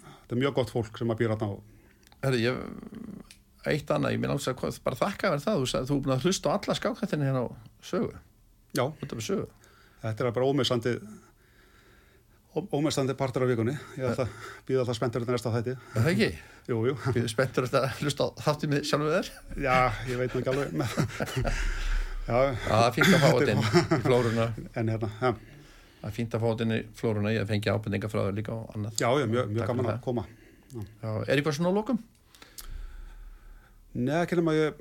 þetta 0.00 0.36
er 0.36 0.40
mjög 0.44 0.54
gott 0.60 0.72
fólk 0.74 0.98
sem 1.00 1.10
að 1.14 1.20
býra 1.22 1.36
þarna 1.36 1.56
og 1.58 1.62
Herri, 2.20 2.42
ég, 2.44 2.58
eitt 3.70 3.88
annað, 3.94 4.12
ég 4.16 4.20
minn 4.20 4.32
alveg 4.34 4.60
að 4.66 4.80
bara 4.84 4.98
þakka 5.00 5.30
verð 5.34 5.44
það, 5.46 5.60
þú, 5.62 5.68
sagði- 5.72 5.88
þú 5.90 5.94
er 5.96 6.02
búin 6.04 6.14
að 6.16 6.26
hlusta 6.26 6.50
á 6.52 6.54
alla 6.58 6.76
skákættinni 6.80 7.28
hérna 7.28 7.42
á 7.44 7.48
sögu, 7.90 8.12
já, 8.76 8.84
sögu 9.24 9.46
þetta 10.04 10.26
er 10.26 10.34
bara 10.36 10.46
ómissandi 10.50 10.92
ó- 12.56 12.68
ómestandi 12.76 13.14
partur 13.14 13.44
af 13.44 13.48
vikunni. 13.52 13.74
Ég 13.96 14.06
ætla 14.10 14.24
að 14.26 14.30
býða 14.66 14.80
alltaf 14.82 14.96
spenntur 14.98 15.22
þetta 15.22 15.36
næsta 15.36 15.52
þætti. 15.54 15.74
Er 15.94 16.00
það 16.02 16.08
ekki? 16.14 16.28
Jú, 16.70 16.76
jú. 16.86 16.94
Við 17.10 17.16
erum 17.24 17.30
spenntur 17.32 17.66
að 17.66 17.86
hlusta 18.00 18.26
á 18.26 18.28
þáttið 18.46 18.70
með 18.70 18.82
sjálfum 18.86 19.08
þér. 19.10 19.30
Já, 19.64 19.76
ég 20.06 20.20
veit 20.20 20.34
ekki 20.38 20.52
alveg 20.52 20.68
Já, 22.30 22.36
Já, 22.46 22.60
það 22.62 22.84
er 22.84 22.92
fínt 22.94 23.08
að 23.16 23.22
fá 23.24 23.30
þetta 23.32 23.54
inn 23.54 23.62
í 23.64 24.02
flóruna. 24.04 24.44
en 24.78 24.92
hérna, 24.92 25.08
já, 25.18 25.30
Það 26.00 26.06
er 26.10 26.14
fínt 26.16 26.36
að 26.36 26.44
fá 26.44 26.46
þetta 26.52 26.66
inn 26.68 26.74
í 26.76 26.80
flóruna. 27.00 27.32
Ég 27.34 27.48
fengi 27.50 27.72
ábendinga 27.74 28.10
frá 28.12 28.20
þér 28.28 28.36
líka 28.38 28.54
og 28.54 28.76
annað. 28.76 29.00
já, 29.02 29.08
já 29.18 29.26
mjög, 29.32 29.50
mjög 29.56 29.70
gaman 29.72 29.88
að 29.90 29.98
koma. 30.04 30.24
Já, 30.70 31.10
er 31.26 31.32
eitthvað 31.40 31.56
svona 31.58 31.72
á 31.74 31.78
lokum? 31.80 31.98
Nei, 33.98 34.14
ekki 34.22 34.38
nema 34.38 34.54
ég, 34.54 34.78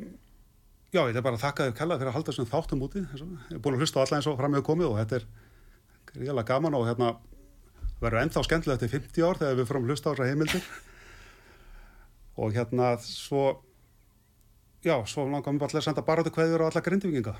já, 0.93 1.01
ég 1.09 1.17
er 1.17 1.25
bara 1.25 1.39
að 1.39 1.45
þakka 1.47 1.65
þér 1.69 1.77
kella 1.79 1.97
fyrir 1.97 2.11
að 2.11 2.17
halda 2.19 2.29
þessum 2.35 2.49
þáttum 2.51 2.83
úti. 2.85 3.01
Ég 3.01 3.55
er 3.57 3.63
búin 3.65 3.79
að 3.79 3.81
hlusta 3.87 3.97
á 3.97 4.03
alla 4.05 4.19
eins 4.19 4.29
og 4.29 4.37
fram 4.37 4.53
með 4.53 4.65
komið 4.69 4.91
og 4.91 4.99
þetta 5.01 5.17
er 5.17 5.25
gríðalega 6.11 6.49
gaman 6.53 6.77
og 6.77 6.85
hérna 6.91 7.09
verður 8.03 8.21
ennþá 8.21 8.45
skemmtilegt 8.45 8.85
til 8.85 8.91
50 8.93 9.25
ár 9.25 9.41
þegar 9.41 9.57
við 9.59 9.67
fórum 9.71 9.89
hlusta 9.89 10.05
á 10.05 10.13
þessar 10.13 10.29
heimildir. 10.29 10.69
Og 12.39 12.55
hérna 12.55 12.93
svo, 13.03 13.59
já, 14.85 14.95
svo 15.03 15.27
langar 15.27 15.53
mér 15.55 15.71
til 15.71 15.81
að 15.81 15.87
senda 15.89 16.05
baráttu 16.07 16.31
kveður 16.31 16.63
á 16.63 16.69
alla 16.69 16.83
grindvikinga 16.85 17.35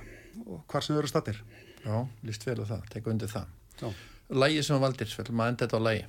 og 0.46 0.64
hvar 0.68 0.84
sem 0.84 0.98
eru 1.00 1.08
stattir. 1.08 1.40
Já, 1.86 2.04
líst 2.28 2.44
vel 2.48 2.60
á 2.60 2.66
það. 2.68 2.88
Tekka 2.94 3.14
undir 3.14 3.32
það. 3.32 3.52
Já. 3.80 3.90
Lægi 4.30 4.64
sem 4.68 4.82
valdir, 4.84 5.14
ætlum 5.24 5.44
að 5.44 5.52
enda 5.54 5.66
þetta 5.66 5.80
á 5.80 5.88
lægi. 5.88 6.08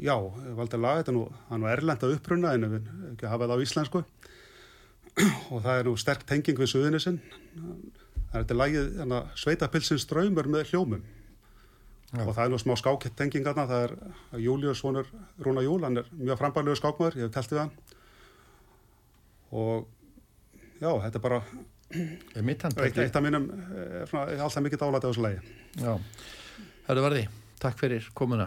Já, 0.00 0.14
ég 0.16 0.56
valdi 0.56 0.78
að 0.78 0.84
laga 0.86 1.02
þetta 1.02 1.14
nú, 1.16 1.26
hann 1.50 1.64
var 1.66 1.76
erlend 1.76 2.04
að 2.06 2.14
uppruna 2.16 2.54
en 2.56 2.68
ekki 2.70 3.26
að 3.26 3.32
hafa 3.34 3.48
það 3.50 3.60
á 3.60 3.64
íslensku 3.66 4.04
og 5.50 5.58
það 5.64 5.74
er 5.74 5.88
nú 5.90 5.96
sterk 6.00 6.22
tenging 6.28 6.56
við 6.62 6.70
suðunisinn. 6.72 7.18
Það 8.30 8.38
er 8.38 8.44
þetta 8.44 8.56
lagið 8.56 8.86
hérna, 9.00 9.18
sveitapilsins 9.36 10.06
ströymur 10.06 10.48
með 10.48 10.70
hljómum 10.70 11.02
Já. 12.10 12.24
og 12.24 12.32
það 12.34 12.44
er 12.44 12.50
nú 12.50 12.58
smá 12.58 12.74
skákett 12.74 13.14
tenging 13.14 13.44
þarna, 13.46 13.68
það 13.70 13.82
er 13.86 14.40
Július 14.42 14.80
Svonur 14.82 15.10
Rúna 15.38 15.62
Júl, 15.62 15.84
hann 15.86 16.00
er 16.00 16.08
mjög 16.10 16.40
frambæðlegu 16.40 16.80
skákmaður, 16.80 17.18
ég 17.20 17.28
hef 17.28 17.36
telt 17.36 17.52
við 17.54 17.60
hann 17.62 17.70
og 19.50 19.86
já, 20.80 20.90
þetta 20.90 21.20
er 21.20 21.22
bara 21.22 21.42
Er 21.90 22.46
eitt, 22.46 23.16
af 23.18 23.22
mínum, 23.22 23.48
er 23.50 24.06
svona, 24.06 24.28
er 24.30 24.42
alltaf 24.44 24.62
mikið 24.62 24.78
dálæti 24.78 25.06
á 25.06 25.10
þessu 25.10 25.22
lagi. 25.24 25.54
Já. 25.74 25.96
Herru 26.86 27.02
Varði, 27.02 27.24
takk 27.58 27.80
fyrir 27.80 28.06
komuna. 28.14 28.46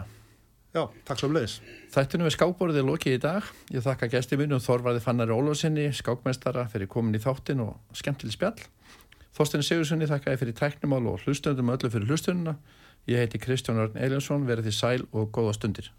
Já, 0.72 0.86
takk 1.04 1.20
svo 1.20 1.28
um 1.28 1.36
leiðis. 1.36 1.58
Þættinu 1.92 2.24
við 2.24 2.34
skákborðið 2.38 2.80
er 2.80 2.86
lokið 2.88 3.18
í 3.18 3.20
dag. 3.20 3.50
Ég 3.70 3.84
þakka 3.84 4.08
gæsti 4.14 4.38
mínum 4.40 4.62
Þorvarði 4.64 5.02
Fannari 5.04 5.36
Ólafsinni, 5.36 5.84
skákmestara, 5.94 6.64
fyrir 6.72 6.88
komin 6.90 7.14
í 7.14 7.20
þáttin 7.20 7.60
og 7.66 7.76
skemmtileg 8.00 8.34
spjall. 8.34 8.64
Þorstein 9.36 9.66
Sigurssoni 9.66 10.08
þakka 10.08 10.34
ég 10.34 10.40
fyrir 10.40 10.56
tæknumál 10.56 11.04
og 11.12 11.20
hlustöndum 11.26 11.70
öllu 11.74 11.92
fyrir 11.92 12.08
hlustununa. 12.08 12.56
Ég 13.04 13.20
heiti 13.20 13.38
Kristján 13.38 13.82
Örn 13.82 13.98
Eliasson, 14.00 14.46
verið 14.48 14.70
því 14.70 14.74
sæl 14.78 15.02
og 15.12 15.28
góða 15.34 15.52
stundir. 15.58 15.90